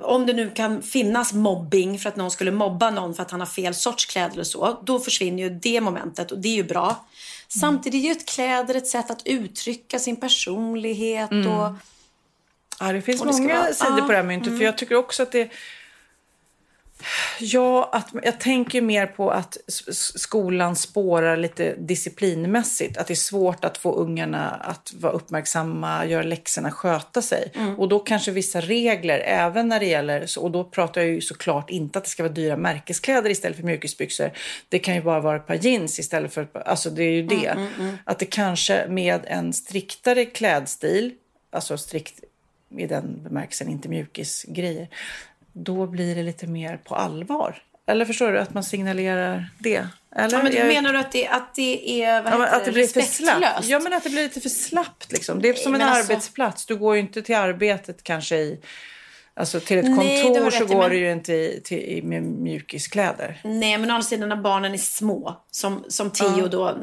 om 0.03 0.27
det 0.27 0.33
nu 0.33 0.51
kan 0.51 0.83
finnas 0.83 1.33
mobbing 1.33 1.99
för 1.99 2.09
att 2.09 2.17
någon 2.17 2.31
skulle 2.31 2.51
mobba 2.51 2.91
någon 2.91 3.15
för 3.15 3.23
att 3.23 3.31
han 3.31 3.41
har 3.41 3.47
fel 3.47 3.75
sorts 3.75 4.07
kläder 4.07 4.33
eller 4.33 4.45
så. 4.45 4.81
Då 4.85 5.01
försvinner 5.01 5.43
ju 5.43 5.51
det 5.51 5.81
momentet 5.81 6.33
och 6.33 6.39
det 6.39 6.49
är 6.49 6.55
ju 6.55 6.65
bra. 6.65 7.07
Samtidigt 7.49 8.03
är 8.05 8.07
ju 8.07 8.13
ett 8.13 8.29
kläder 8.29 8.75
ett 8.75 8.87
sätt 8.87 9.11
att 9.11 9.23
uttrycka 9.27 9.99
sin 9.99 10.17
personlighet 10.17 11.31
Mm. 11.31 11.51
och 11.53 11.73
Ja, 12.81 12.93
det 12.93 13.03
finns 13.03 13.21
Och 13.21 13.27
det 13.27 13.33
många 13.33 13.55
vara- 13.63 13.73
sidor 13.73 14.01
på 14.01 14.09
det 14.13 14.17
här 14.17 14.23
myntet. 14.25 14.47
mm. 14.47 14.59
För 14.59 14.65
jag 14.65 14.79
tycker 14.79 14.95
också 14.95 15.23
att 15.23 15.33
det... 15.33 15.51
Ja, 17.41 17.91
att, 17.93 18.09
jag 18.23 18.41
tänker 18.41 18.81
mer 18.81 19.07
på 19.07 19.31
att 19.31 19.59
skolan 20.17 20.77
spårar 20.77 21.37
lite 21.37 21.75
disciplinmässigt. 21.79 22.97
Att 22.97 23.07
det 23.07 23.13
är 23.13 23.17
svårt 23.17 23.65
att 23.65 23.79
få 23.79 23.95
ungarna 23.95 24.51
att 24.51 24.93
vara 24.97 25.13
uppmärksamma, 25.13 26.07
göra 26.07 26.23
läxorna, 26.23 26.71
sköta 26.71 27.23
sig. 27.23 27.53
Mm. 27.55 27.79
Och 27.79 27.89
då 27.89 27.99
kanske 27.99 28.31
vissa 28.31 28.61
regler, 28.61 29.19
även 29.19 29.69
när 29.69 29.81
det 29.81 29.87
gäller... 29.87 30.29
Och 30.39 30.51
då 30.51 30.65
pratar 30.65 31.01
jag 31.01 31.11
ju 31.11 31.21
såklart 31.21 31.71
inte 31.71 31.99
att 31.99 32.05
det 32.05 32.11
ska 32.11 32.23
vara 32.23 32.33
dyra 32.33 32.57
märkeskläder 32.57 33.31
istället 33.31 33.57
för 33.57 33.65
mjukisbyxor. 33.65 34.31
Det 34.69 34.79
kan 34.79 34.95
ju 34.95 35.03
bara 35.03 35.21
vara 35.21 35.37
ett 35.37 35.47
par 35.47 35.55
jeans 35.55 35.99
istället 35.99 36.35
för... 36.35 36.49
Alltså 36.67 36.91
det 36.91 37.03
är 37.03 37.13
ju 37.13 37.23
det. 37.23 37.47
Mm, 37.47 37.67
mm, 37.67 37.81
mm. 37.81 37.97
Att 38.05 38.19
det 38.19 38.27
kanske 38.27 38.87
med 38.89 39.21
en 39.27 39.53
striktare 39.53 40.25
klädstil, 40.25 41.13
alltså 41.51 41.79
strikt 41.79 42.21
i 42.79 42.87
den 42.87 43.21
bemärkelsen, 43.23 43.69
inte 43.69 43.89
mjukisgrejer, 43.89 44.89
då 45.55 45.87
blir 45.87 46.15
det 46.15 46.23
lite 46.23 46.47
mer 46.47 46.77
på 46.77 46.95
allvar. 46.95 47.63
Eller 47.87 48.05
förstår 48.05 48.33
du 48.33 48.39
att 48.39 48.55
man 48.55 48.65
signalerar 48.65 49.49
det? 49.59 49.89
Eller? 50.17 50.37
Ja, 50.37 50.43
men 50.43 50.53
du 50.53 50.59
Jag- 50.59 50.67
menar 50.67 50.93
du 50.93 50.99
att 50.99 51.13
det, 51.13 51.29
att 51.29 51.55
det 51.55 52.03
är 52.03 52.23
vad 52.23 52.33
Ja, 52.33 52.47
att 52.47 52.65
det 52.65 52.73
blir 52.73 52.87
för 52.87 53.01
slappt. 53.01 53.41
respektlöst? 53.43 53.69
Ja, 53.69 53.79
men 53.79 53.93
att 53.93 54.05
det 54.05 54.11
blir 54.11 54.23
lite 54.23 54.41
för 54.41 54.49
slappt. 54.49 55.13
Liksom. 55.13 55.43
Det 55.43 55.49
är 55.49 55.55
som 55.55 55.75
en 55.75 55.79
men 55.81 55.89
alltså- 55.89 56.13
arbetsplats. 56.13 56.67
Du 56.67 56.77
går 56.77 56.95
ju 56.95 57.01
inte 57.01 57.23
till 57.23 57.35
arbetet 57.37 58.03
kanske 58.03 58.37
i... 58.37 58.61
Alltså 59.37 59.61
till 59.61 59.79
ett 59.79 59.85
Nej, 59.91 60.23
kontor 60.23 60.51
så 60.51 60.67
går 60.67 60.79
men- 60.81 60.91
du 60.91 60.97
ju 60.99 61.13
inte 61.13 61.33
i, 61.33 61.61
till, 61.65 61.79
i, 61.79 62.03
med 62.03 62.23
mjukiskläder. 62.23 63.41
Nej, 63.45 63.79
men 63.79 63.91
å 63.91 63.95
andra 63.95 64.03
sidan 64.05 64.29
när 64.29 64.37
barnen 64.37 64.75
är 64.75 64.79
små, 64.79 65.45
som, 65.51 65.85
som 65.89 66.11
Theo 66.11 66.39
Ja. 66.39 66.47
då. 66.47 66.77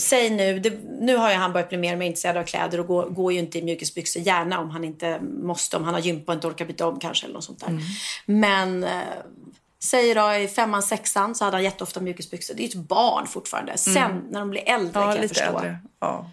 Säg 0.00 0.30
nu, 0.30 0.58
det, 0.58 0.72
nu 1.00 1.16
har 1.16 1.30
ju 1.30 1.36
han 1.36 1.52
börjat 1.52 1.68
bli 1.68 1.78
mer 1.78 1.92
och 1.92 1.98
mer 1.98 2.06
intresserad 2.06 2.36
av 2.36 2.44
kläder 2.44 2.80
och 2.80 2.86
går, 2.86 3.06
går 3.08 3.32
ju 3.32 3.38
inte 3.38 3.58
i 3.58 3.62
mjukisbyxor 3.62 4.22
gärna 4.22 4.60
om 4.60 4.70
han 4.70 4.84
inte 4.84 5.20
måste, 5.20 5.76
om 5.76 5.84
han 5.84 5.94
har 5.94 6.00
gympa 6.00 6.32
och 6.32 6.36
inte 6.36 6.46
orkar 6.46 6.64
byta 6.64 6.86
om 6.86 6.98
kanske 7.00 7.24
eller 7.26 7.34
något 7.34 7.44
sånt 7.44 7.60
där. 7.60 7.66
Mm. 7.68 7.82
Men 8.26 8.84
eh, 8.84 9.00
säg 9.82 10.14
då 10.14 10.32
i 10.32 10.48
femman, 10.48 10.82
sexan 10.82 11.34
så 11.34 11.44
hade 11.44 11.56
han 11.56 11.64
jätteofta 11.64 12.00
mjukisbyxor. 12.00 12.54
Det 12.54 12.60
är 12.62 12.74
ju 12.74 12.80
ett 12.80 12.88
barn 12.88 13.26
fortfarande. 13.26 13.78
Sen 13.78 13.96
Mm. 13.96 14.18
när 14.30 14.40
de 14.40 14.50
blir 14.50 14.68
äldre 14.68 15.00
Ja, 15.02 15.12
kan 15.12 15.20
jag 15.20 15.28
förstå. 15.28 15.44
äldre. 15.44 15.78
Ja. 16.00 16.30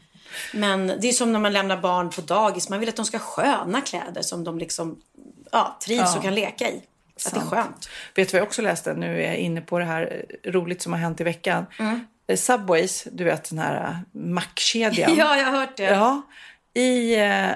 Men 0.53 0.88
det 0.88 1.09
är 1.09 1.14
som 1.14 1.32
när 1.34 1.39
man 1.39 1.53
lämnar 1.53 1.78
barn 1.78 2.09
på 2.09 2.22
dagis. 2.22 2.70
Man 2.70 2.80
vill 2.80 2.89
att 2.89 2.95
de 2.95 3.05
ska 3.05 3.18
ha 3.18 3.26
sköna 3.26 3.82
kläder 3.82 4.22
som 4.22 4.43
de 4.43 4.57
liksom 4.59 5.01
ja, 5.51 5.78
trivs 5.86 6.01
Ja. 6.01 6.18
och 6.18 6.24
kan 6.24 6.36
leka 6.36 6.70
i. 6.70 6.82
Att 7.26 7.34
det 7.34 7.39
är 7.39 7.45
skönt. 7.45 7.89
Vet 8.16 8.28
du 8.30 8.32
vad 8.32 8.41
jag 8.41 8.47
också 8.47 8.61
läste? 8.61 8.93
Nu 8.93 9.24
är 9.24 9.28
jag 9.28 9.36
inne 9.38 9.61
på 9.61 9.80
det 9.80 9.86
här 9.86 10.24
eh, 10.43 10.51
roligt 10.51 10.82
som 10.82 10.93
har 10.93 10.99
hänt 10.99 11.22
i 11.22 11.24
veckan. 11.24 11.66
Mm. 11.80 12.07
Eh, 12.28 12.38
Subways, 12.38 13.08
du 13.12 13.24
vet 13.24 13.50
den 13.50 13.60
här 13.60 13.84
eh, 13.90 14.20
mackkedjan. 14.22 15.16
Ja, 15.18 15.38
jag 15.38 15.46
har 15.46 15.60
hört 15.60 15.78
det. 15.78 15.84
Ja. 15.84 16.22
I, 16.74 17.16
eh, 17.16 17.52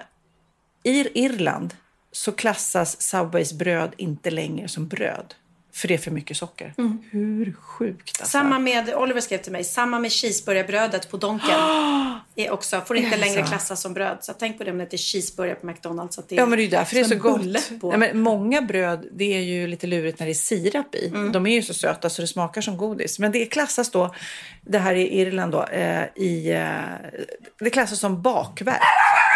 I 0.83 1.07
Irland 1.13 1.73
så 2.11 2.31
klassas 2.31 3.01
Subways 3.01 3.53
bröd 3.53 3.93
inte 3.97 4.29
längre 4.31 4.67
som 4.67 4.87
bröd. 4.87 5.33
För 5.77 5.87
det 5.87 5.93
är 5.93 5.97
för 5.97 6.11
mycket 6.11 6.37
socker. 6.37 6.73
Mm. 6.77 7.03
Hur 7.11 7.53
sjukt 7.53 8.21
alltså. 8.21 8.25
Samma 8.25 8.59
med, 8.59 8.93
Oliver 8.95 9.21
skrev 9.21 9.37
till 9.37 9.51
mig, 9.51 9.63
samma 9.63 9.99
med 9.99 10.11
cheeseburgarbrödet 10.11 11.11
på 11.11 11.17
Donken. 11.17 11.49
är 12.35 12.51
också, 12.51 12.81
får 12.81 12.97
inte 12.97 13.15
Är 13.15 13.19
längre 13.19 13.43
klassas 13.43 13.81
som 13.81 13.93
bröd. 13.93 14.17
Så 14.21 14.33
tänk 14.33 14.57
på 14.57 14.63
det 14.63 14.71
om 14.71 14.77
det 14.77 14.83
heter 14.83 14.97
cheeseburgare 14.97 15.55
på 15.55 15.65
McDonalds. 15.65 16.19
Att 16.19 16.29
det 16.29 16.35
Ja 16.35 16.45
men 16.45 16.57
det 16.57 16.61
är 16.61 16.63
ju 16.63 16.69
därför 16.69 16.95
det 16.95 17.01
är 17.01 17.03
så 17.03 17.15
gott. 17.15 17.81
På. 17.81 17.93
Ja, 17.93 17.97
men 17.97 18.19
många 18.19 18.61
bröd 18.61 19.07
det 19.11 19.33
är 19.33 19.41
ju 19.41 19.67
lite 19.67 19.87
lurigt 19.87 20.19
när 20.19 20.25
det 20.25 20.31
är 20.31 20.33
sirap 20.33 20.95
i. 20.95 21.07
Mm. 21.07 21.31
De 21.31 21.47
är 21.47 21.55
ju 21.55 21.61
så 21.61 21.73
söta 21.73 22.09
så 22.09 22.21
det 22.21 22.27
smakar 22.27 22.61
som 22.61 22.77
godis. 22.77 23.19
Men 23.19 23.31
det 23.31 23.45
klassas 23.45 23.91
då, 23.91 24.15
det 24.61 24.79
här 24.79 24.95
i 24.95 25.21
Irland 25.21 25.51
då, 25.51 25.63
eh, 25.63 26.03
i, 26.15 26.51
eh, 26.51 27.19
det 27.59 27.69
klassas 27.69 27.99
som 27.99 28.21
bakverk. 28.21 28.81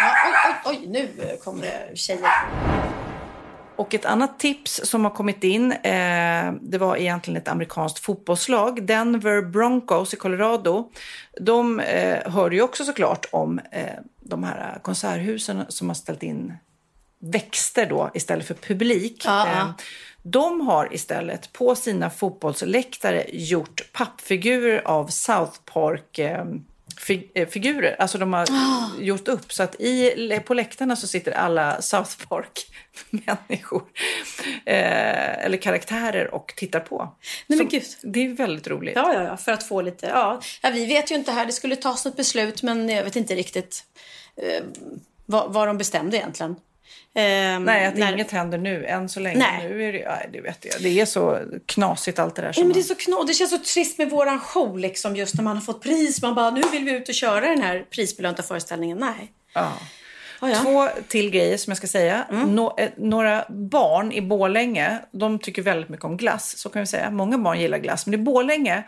Ja, 0.02 0.14
oj, 0.26 0.54
oj, 0.64 0.78
oj, 0.82 0.88
nu 0.88 1.36
kommer 1.44 1.62
det 1.62 1.96
tjejer. 1.96 2.91
Och 3.82 3.94
ett 3.94 4.04
annat 4.04 4.38
tips 4.38 4.80
som 4.84 5.04
har 5.04 5.10
kommit 5.10 5.44
in, 5.44 5.72
eh, 5.72 6.52
det 6.60 6.78
var 6.78 6.96
egentligen 6.96 7.42
ett 7.42 7.48
amerikanskt 7.48 7.98
fotbollslag, 7.98 8.86
Denver 8.86 9.42
Broncos 9.42 10.14
i 10.14 10.16
Colorado. 10.16 10.90
De 11.40 11.80
eh, 11.80 12.32
hörde 12.32 12.54
ju 12.56 12.62
också 12.62 12.84
såklart 12.84 13.26
om 13.30 13.60
eh, 13.70 13.86
de 14.20 14.44
här 14.44 14.78
konserthusen 14.82 15.64
som 15.68 15.88
har 15.88 15.94
ställt 15.94 16.22
in 16.22 16.54
växter 17.18 17.86
då 17.86 18.10
istället 18.14 18.46
för 18.46 18.54
publik. 18.54 19.22
Ja. 19.26 19.46
Eh, 19.46 19.68
de 20.22 20.60
har 20.60 20.94
istället 20.94 21.52
på 21.52 21.74
sina 21.74 22.10
fotbollsläktare 22.10 23.26
gjort 23.32 23.92
pappfigurer 23.92 24.82
av 24.84 25.06
South 25.06 25.58
Park 25.64 26.20
eh, 27.02 27.06
fi- 27.06 27.30
eh, 27.34 27.48
figurer. 27.48 27.96
Alltså 27.98 28.18
de 28.18 28.32
har 28.32 28.46
Ah. 28.50 28.88
gjort 29.00 29.28
upp 29.28 29.52
så 29.52 29.62
att 29.62 29.80
i, 29.80 30.40
på 30.46 30.54
läktarna 30.54 30.96
så 30.96 31.06
sitter 31.06 31.32
alla 31.32 31.82
South 31.82 32.10
Park-människor 32.28 33.82
eh, 34.66 35.44
eller 35.44 35.56
karaktärer 35.56 36.34
och 36.34 36.54
tittar 36.56 36.80
på. 36.80 37.14
Nej, 37.46 37.58
men 37.58 37.68
gud. 37.68 37.82
Det 38.02 38.24
är 38.26 38.28
väldigt 38.28 38.66
roligt. 38.68 38.96
Ja, 38.96 39.14
ja, 39.14 39.22
ja, 39.22 39.36
för 39.36 39.52
att 39.52 39.68
få 39.68 39.80
lite, 39.80 40.06
ja. 40.06 40.40
ja. 40.62 40.70
Vi 40.70 40.86
vet 40.86 41.10
ju 41.10 41.14
inte 41.14 41.32
här, 41.32 41.46
det 41.46 41.52
skulle 41.52 41.76
tas 41.76 42.04
något 42.04 42.16
beslut 42.16 42.62
men 42.62 42.88
jag 42.88 43.04
vet 43.04 43.16
inte 43.16 43.34
riktigt 43.34 43.84
eh, 44.36 44.64
vad, 45.26 45.52
vad 45.52 45.66
de 45.68 45.78
bestämde 45.78 46.16
egentligen. 46.16 46.56
Eh, 47.14 47.22
Nej, 47.60 47.86
att 47.86 47.96
när- 47.96 48.12
inget 48.12 48.30
händer 48.30 48.58
nu. 48.58 48.86
Än 48.86 49.08
så 49.08 49.20
länge. 49.20 49.38
Nej. 49.38 49.68
Nu 49.68 49.88
är 49.88 49.92
det, 49.92 50.04
nej, 50.08 50.30
det 50.32 50.40
vet 50.40 50.64
jag. 50.64 50.74
Det 50.82 51.00
är 51.00 51.06
så 51.06 51.38
knasigt 51.66 52.18
allt 52.18 52.36
det 52.36 52.42
där. 52.42 52.52
Som 52.52 52.64
men 52.64 52.72
det 52.72 52.80
är 52.80 52.82
så 52.82 52.94
knas. 52.94 53.26
Det 53.26 53.34
känns 53.34 53.50
så 53.50 53.58
trist 53.58 53.98
med 53.98 54.10
våran 54.10 54.40
show 54.40 54.78
liksom 54.78 55.16
just 55.16 55.34
när 55.34 55.44
man 55.44 55.56
har 55.56 55.62
fått 55.62 55.82
pris. 55.82 56.22
Man 56.22 56.34
bara, 56.34 56.50
nu 56.50 56.62
vill 56.72 56.84
vi 56.84 56.90
ut 56.90 57.08
och 57.08 57.14
köra 57.14 57.40
den 57.40 57.62
här 57.62 57.84
prisbelönta 57.90 58.42
föreställningen. 58.42 58.98
Nej. 58.98 59.32
Ja. 59.54 59.72
Ja, 60.40 60.50
ja. 60.50 60.56
Två 60.62 60.88
till 61.08 61.30
grejer 61.30 61.56
som 61.56 61.70
jag 61.70 61.76
ska 61.78 61.86
säga. 61.86 62.26
Mm. 62.30 62.54
Nå- 62.54 62.74
eh, 62.78 62.90
några 62.96 63.44
barn 63.48 64.12
i 64.12 64.20
Borlänge, 64.22 64.98
de 65.12 65.38
tycker 65.38 65.62
väldigt 65.62 65.88
mycket 65.88 66.04
om 66.04 66.16
glass. 66.16 66.58
Så 66.58 66.68
kan 66.68 66.80
vi 66.82 66.86
säga. 66.86 67.10
Många 67.10 67.38
barn 67.38 67.60
gillar 67.60 67.78
glass. 67.78 68.06
Men 68.06 68.14
i 68.14 68.22
Borlänge, 68.22 68.82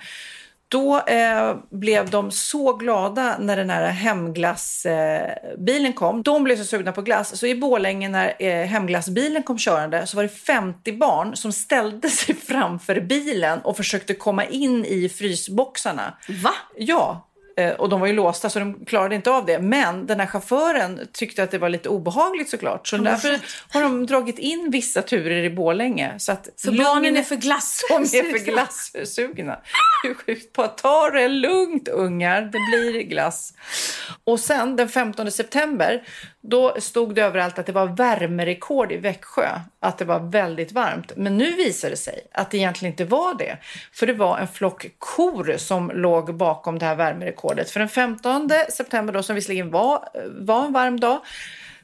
då 0.74 1.00
eh, 1.00 1.56
blev 1.70 2.10
de 2.10 2.30
så 2.30 2.72
glada 2.72 3.36
när 3.38 3.56
den 3.56 3.70
här 3.70 3.90
hemglassbilen 3.90 5.92
kom. 5.92 6.22
De 6.22 6.44
blev 6.44 6.56
så 6.56 6.64
sugna 6.64 6.92
på 6.92 7.02
glass. 7.02 7.36
Så 7.36 7.46
i 7.46 7.54
Borlänge 7.54 8.08
när 8.08 8.34
eh, 8.38 8.66
hemglassbilen 8.66 9.42
kom 9.42 9.58
körande 9.58 10.06
så 10.06 10.16
var 10.16 10.22
det 10.22 10.28
50 10.28 10.92
barn 10.92 11.36
som 11.36 11.52
ställde 11.52 12.10
sig 12.10 12.34
framför 12.34 13.00
bilen 13.00 13.60
och 13.60 13.76
försökte 13.76 14.14
komma 14.14 14.44
in 14.44 14.84
i 14.84 15.08
frysboxarna. 15.08 16.14
Va? 16.28 16.52
Ja. 16.76 17.28
Eh, 17.56 17.70
Och 17.72 17.88
de 17.88 18.00
var 18.00 18.06
ju 18.06 18.12
låsta 18.12 18.50
så 18.50 18.58
de 18.58 18.84
klarade 18.84 19.14
inte 19.14 19.30
av 19.30 19.46
det. 19.46 19.58
Men 19.58 20.06
den 20.06 20.20
här 20.20 20.26
chauffören 20.26 21.00
tyckte 21.12 21.42
att 21.42 21.50
det 21.50 21.58
var 21.58 21.68
lite 21.68 21.88
obehagligt 21.88 22.50
såklart. 22.50 22.88
Så 22.88 22.96
vad 22.96 23.06
därför 23.06 23.28
fett. 23.32 23.42
har 23.70 23.82
de 23.82 24.06
dragit 24.06 24.38
in 24.38 24.70
vissa 24.70 25.02
turer 25.02 25.42
i 25.44 25.50
Borlänge. 25.50 26.14
Så 26.18 26.32
att 26.32 26.48
För 26.64 26.72
barnen 26.72 27.16
är 27.16 27.22
för 27.22 27.36
glass. 27.36 27.80
de 27.88 27.94
är 28.18 28.38
för 28.38 28.44
glassugna. 28.44 29.58
Hur 30.02 30.14
sjukt. 30.14 30.52
Bara 30.52 30.68
ta 30.68 31.10
det 31.10 31.28
lugnt 31.28 31.88
ungar, 31.88 32.42
det 32.42 32.58
blir 32.70 33.02
glass. 33.02 33.52
Och 34.24 34.40
sen 34.40 34.76
den 34.76 34.88
15 34.88 35.30
september, 35.30 36.02
då 36.46 36.76
stod 36.80 37.14
det 37.14 37.22
överallt 37.22 37.58
att 37.58 37.66
det 37.66 37.72
var 37.72 37.86
värmerekord 37.86 38.92
i 38.92 38.96
Växjö. 38.96 39.48
Att 39.80 39.98
det 39.98 40.04
var 40.04 40.20
väldigt 40.20 40.72
varmt. 40.72 41.12
Men 41.16 41.38
nu 41.38 41.52
visar 41.52 41.90
det 41.90 41.96
sig 41.96 42.26
att 42.32 42.50
det 42.50 42.56
egentligen 42.56 42.92
inte 42.92 43.04
var 43.04 43.38
det. 43.38 43.56
För 43.92 44.06
det 44.06 44.12
var 44.12 44.38
en 44.38 44.48
flock 44.48 44.86
kor 44.98 45.54
som 45.56 45.90
låg 45.90 46.34
bakom 46.34 46.78
det 46.78 46.86
här 46.86 46.94
värmerekordet. 46.94 47.70
För 47.70 47.80
den 47.80 47.88
15 47.88 48.50
september 48.70 49.12
då, 49.12 49.22
som 49.22 49.34
visserligen 49.34 49.70
var, 49.70 50.08
var 50.38 50.64
en 50.64 50.72
varm 50.72 51.00
dag, 51.00 51.20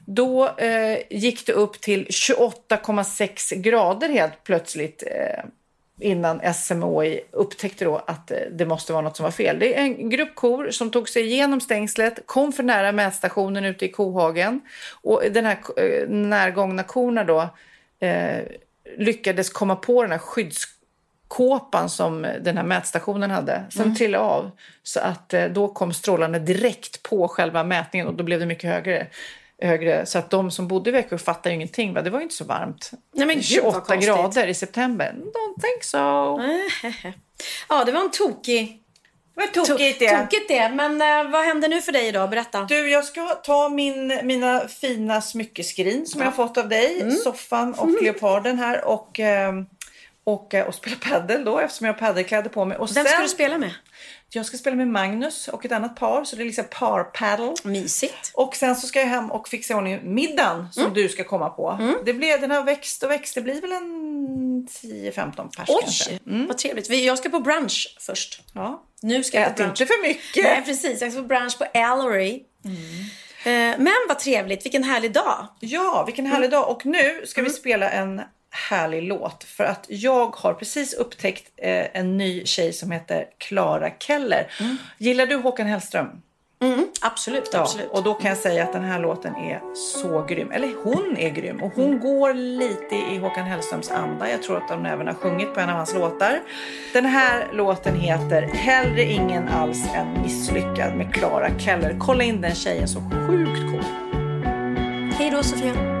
då 0.05 0.47
eh, 0.47 0.97
gick 1.09 1.45
det 1.45 1.53
upp 1.53 1.81
till 1.81 2.05
28,6 2.05 3.55
grader 3.55 4.09
helt 4.09 4.43
plötsligt 4.43 5.03
eh, 5.07 5.43
innan 6.01 6.53
SMHI 6.53 7.21
upptäckte 7.31 7.85
då 7.85 8.03
att 8.07 8.31
eh, 8.31 8.37
det 8.51 8.65
måste 8.65 8.93
vara 8.93 9.01
något 9.03 9.17
som 9.17 9.23
var 9.23 9.31
fel. 9.31 9.59
Det 9.59 9.77
är 9.77 9.81
en 9.81 10.09
grupp 10.09 10.35
kor 10.35 10.71
som 10.71 10.89
tog 10.91 11.09
sig 11.09 11.23
igenom 11.23 11.61
stängslet, 11.61 12.19
kom 12.25 12.51
för 12.53 12.63
nära 12.63 12.91
mätstationen 12.91 13.65
ute 13.65 13.85
i 13.85 13.91
kohagen 13.91 14.61
och 15.01 15.21
den 15.31 15.45
här 15.45 15.57
eh, 15.77 16.09
närgångna 16.09 16.83
korna 16.83 17.23
då 17.23 17.49
eh, 17.99 18.37
lyckades 18.97 19.49
komma 19.49 19.75
på 19.75 20.01
den 20.01 20.11
här 20.11 20.19
skyddskåpan 20.19 21.89
som 21.89 22.27
den 22.41 22.57
här 22.57 22.63
mätstationen 22.63 23.31
hade. 23.31 23.63
Sen 23.69 23.81
Mm. 23.81 23.95
trillade 23.95 24.23
av 24.23 24.51
så 24.83 24.99
att 24.99 25.33
eh, 25.33 25.45
då 25.45 25.67
kom 25.67 25.93
strålarna 25.93 26.39
direkt 26.39 27.03
på 27.03 27.27
själva 27.27 27.63
mätningen 27.63 28.07
och 28.07 28.13
då 28.13 28.23
blev 28.23 28.39
det 28.39 28.45
mycket 28.45 28.69
högre. 28.69 29.07
Högre, 29.61 30.05
så 30.05 30.17
att 30.19 30.29
de 30.29 30.51
som 30.51 30.67
bodde 30.67 30.89
i 30.89 30.93
Växjö 30.93 31.17
fattade 31.17 31.49
ju 31.49 31.55
ingenting. 31.55 31.93
va? 31.93 32.01
Det 32.01 32.09
var 32.09 32.19
ju 32.19 32.23
inte 32.23 32.35
så 32.35 32.43
varmt. 32.43 32.91
Nej, 33.13 33.27
men 33.27 33.35
gud, 33.35 33.63
vad 33.63 33.73
28 33.73 33.81
konstigt. 33.81 34.07
grader 34.07 34.47
i 34.47 34.53
september. 34.53 35.15
Don't 35.17 35.61
think 35.61 35.83
so. 35.83 35.97
Ja, 37.69 37.83
det 37.85 37.91
var 37.91 38.01
en 38.01 38.11
tokig... 38.11 38.77
Vad 39.35 39.53
tokigt 39.53 39.99
det. 39.99 40.17
Tokigt 40.21 40.47
det. 40.47 40.69
Men 40.69 41.01
eh, 41.01 41.31
vad 41.31 41.45
händer 41.45 41.69
nu 41.69 41.81
för 41.81 41.91
dig 41.91 42.07
idag? 42.07 42.29
Berätta. 42.29 42.61
Du, 42.61 42.89
jag 42.89 43.05
ska 43.05 43.27
ta 43.27 43.69
min, 43.69 44.19
mina 44.23 44.67
fina 44.67 45.21
smyckeskrin 45.21 46.05
som 46.05 46.21
jag 46.21 46.27
har 46.27 46.47
fått 46.47 46.57
av 46.57 46.69
dig. 46.69 47.01
Mm. 47.01 47.15
Soffan 47.15 47.73
och 47.73 48.03
leoparden 48.03 48.59
här. 48.59 48.85
Och, 48.85 49.19
ehm, 49.19 49.65
och, 50.23 50.53
eh, 50.53 50.67
och 50.67 50.75
spela 50.75 50.95
padel 50.95 51.45
då 51.45 51.59
eftersom 51.59 51.87
jag 51.87 51.93
har 51.93 51.99
padelkläder 51.99 52.49
på 52.49 52.65
mig. 52.65 52.77
Och 52.77 52.87
Vem 52.87 53.05
sen, 53.05 53.13
ska 53.13 53.21
du 53.21 53.29
spela 53.29 53.57
med? 53.57 53.71
Jag 54.33 54.45
ska 54.45 54.57
spela 54.57 54.75
med 54.75 54.87
Magnus 54.87 55.47
och 55.47 55.65
ett 55.65 55.71
annat 55.71 55.95
par. 55.95 56.23
Så 56.23 56.35
det 56.35 56.43
är 56.43 56.45
liksom 56.45 56.65
par 56.71 57.03
paddle. 57.03 57.53
Mysigt. 57.63 58.31
Och 58.33 58.55
sen 58.55 58.75
så 58.75 58.87
ska 58.87 58.99
jag 58.99 59.07
hem 59.07 59.31
och 59.31 59.47
fixa 59.47 59.73
i 59.73 59.77
ordning 59.77 59.99
middagen 60.15 60.67
som 60.71 60.81
Mm. 60.83 60.93
du 60.93 61.09
ska 61.09 61.23
komma 61.23 61.49
på. 61.49 61.95
Det 62.05 62.13
blev, 62.13 62.41
den 62.41 62.51
har 62.51 62.63
växt 62.63 63.03
och 63.03 63.09
växt. 63.11 63.35
Det 63.35 63.41
blir 63.41 63.61
väl 63.61 63.71
en 63.71 64.67
10-15 64.67 65.49
pers 65.57 65.69
Oj, 65.69 65.77
kanske. 65.81 66.19
vad 66.47 66.57
trevligt. 66.57 66.89
Jag 66.89 67.17
ska 67.17 67.29
på 67.29 67.39
brunch 67.39 67.95
först. 67.99 68.41
Ja. 68.53 68.83
Nu 69.01 69.23
ska 69.23 69.37
jag 69.39 69.47
Ät 69.47 69.55
på 69.55 69.63
brunch. 69.63 69.81
inte 69.81 69.93
för 69.93 70.01
mycket. 70.07 70.43
Nej, 70.43 70.61
precis. 70.65 71.01
Jag 71.01 71.11
ska 71.11 71.21
på 71.21 71.27
brunch 71.27 71.57
på 71.57 71.65
Ellery. 71.73 72.43
Eh, 73.43 73.51
Men 73.77 73.93
vad 74.07 74.19
trevligt. 74.19 74.65
Vilken 74.65 74.83
härlig 74.83 75.13
dag. 75.13 75.47
Ja, 75.59 76.03
vilken 76.05 76.25
härlig 76.25 76.51
dag. 76.51 76.69
Och 76.69 76.85
nu 76.85 77.21
ska 77.25 77.41
vi 77.41 77.49
spela 77.49 77.89
en 77.89 78.21
härlig 78.51 79.03
låt. 79.03 79.43
För 79.43 79.63
att 79.63 79.85
jag 79.89 80.35
har 80.35 80.53
precis 80.53 80.93
upptäckt 80.93 81.51
eh, 81.57 81.85
en 81.99 82.17
ny 82.17 82.45
tjej 82.45 82.73
som 82.73 82.91
heter 82.91 83.25
Clara 83.37 83.89
Keller. 83.99 84.47
Gillar 84.97 85.25
du 85.25 85.35
Håkan 85.35 85.67
Hellström? 85.67 86.07
Mm, 86.63 86.87
absolut, 87.01 87.49
Ja, 87.53 87.59
absolut. 87.61 87.89
och 87.91 88.03
då 88.03 88.13
kan 88.13 88.29
jag 88.29 88.37
säga 88.37 88.63
att 88.63 88.73
den 88.73 88.83
här 88.83 88.99
låten 88.99 89.35
är 89.35 89.61
så 89.75 90.23
grym. 90.23 90.51
Eller 90.51 90.73
hon 90.83 91.17
är 91.17 91.29
grym. 91.29 91.61
Och 91.63 91.71
hon 91.75 91.99
går 91.99 92.33
lite 92.33 92.95
i 92.95 93.17
Håkan 93.17 93.45
Hellströms 93.45 93.91
anda. 93.91 94.31
Jag 94.31 94.43
tror 94.43 94.57
att 94.57 94.67
de 94.67 94.85
även 94.85 95.07
har 95.07 95.13
sjungit 95.13 95.53
på 95.53 95.59
en 95.59 95.69
av 95.69 95.75
hans 95.75 95.93
låtar. 95.93 96.39
Den 96.93 97.05
här 97.05 97.47
låten 97.53 97.95
heter 97.95 98.41
Hellre 98.41 99.03
ingen 99.03 99.47
alls 99.47 99.85
än 99.95 100.21
misslyckad 100.21 100.95
med 100.95 101.13
Clara 101.13 101.59
Keller. 101.59 101.95
Kolla 101.99 102.23
in 102.23 102.41
den 102.41 102.55
tjejen, 102.55 102.87
så 102.87 102.99
sjukt 102.99 103.61
cool. 103.71 103.83
Hej 105.17 105.29
då 105.31 105.43
Sofia. 105.43 106.00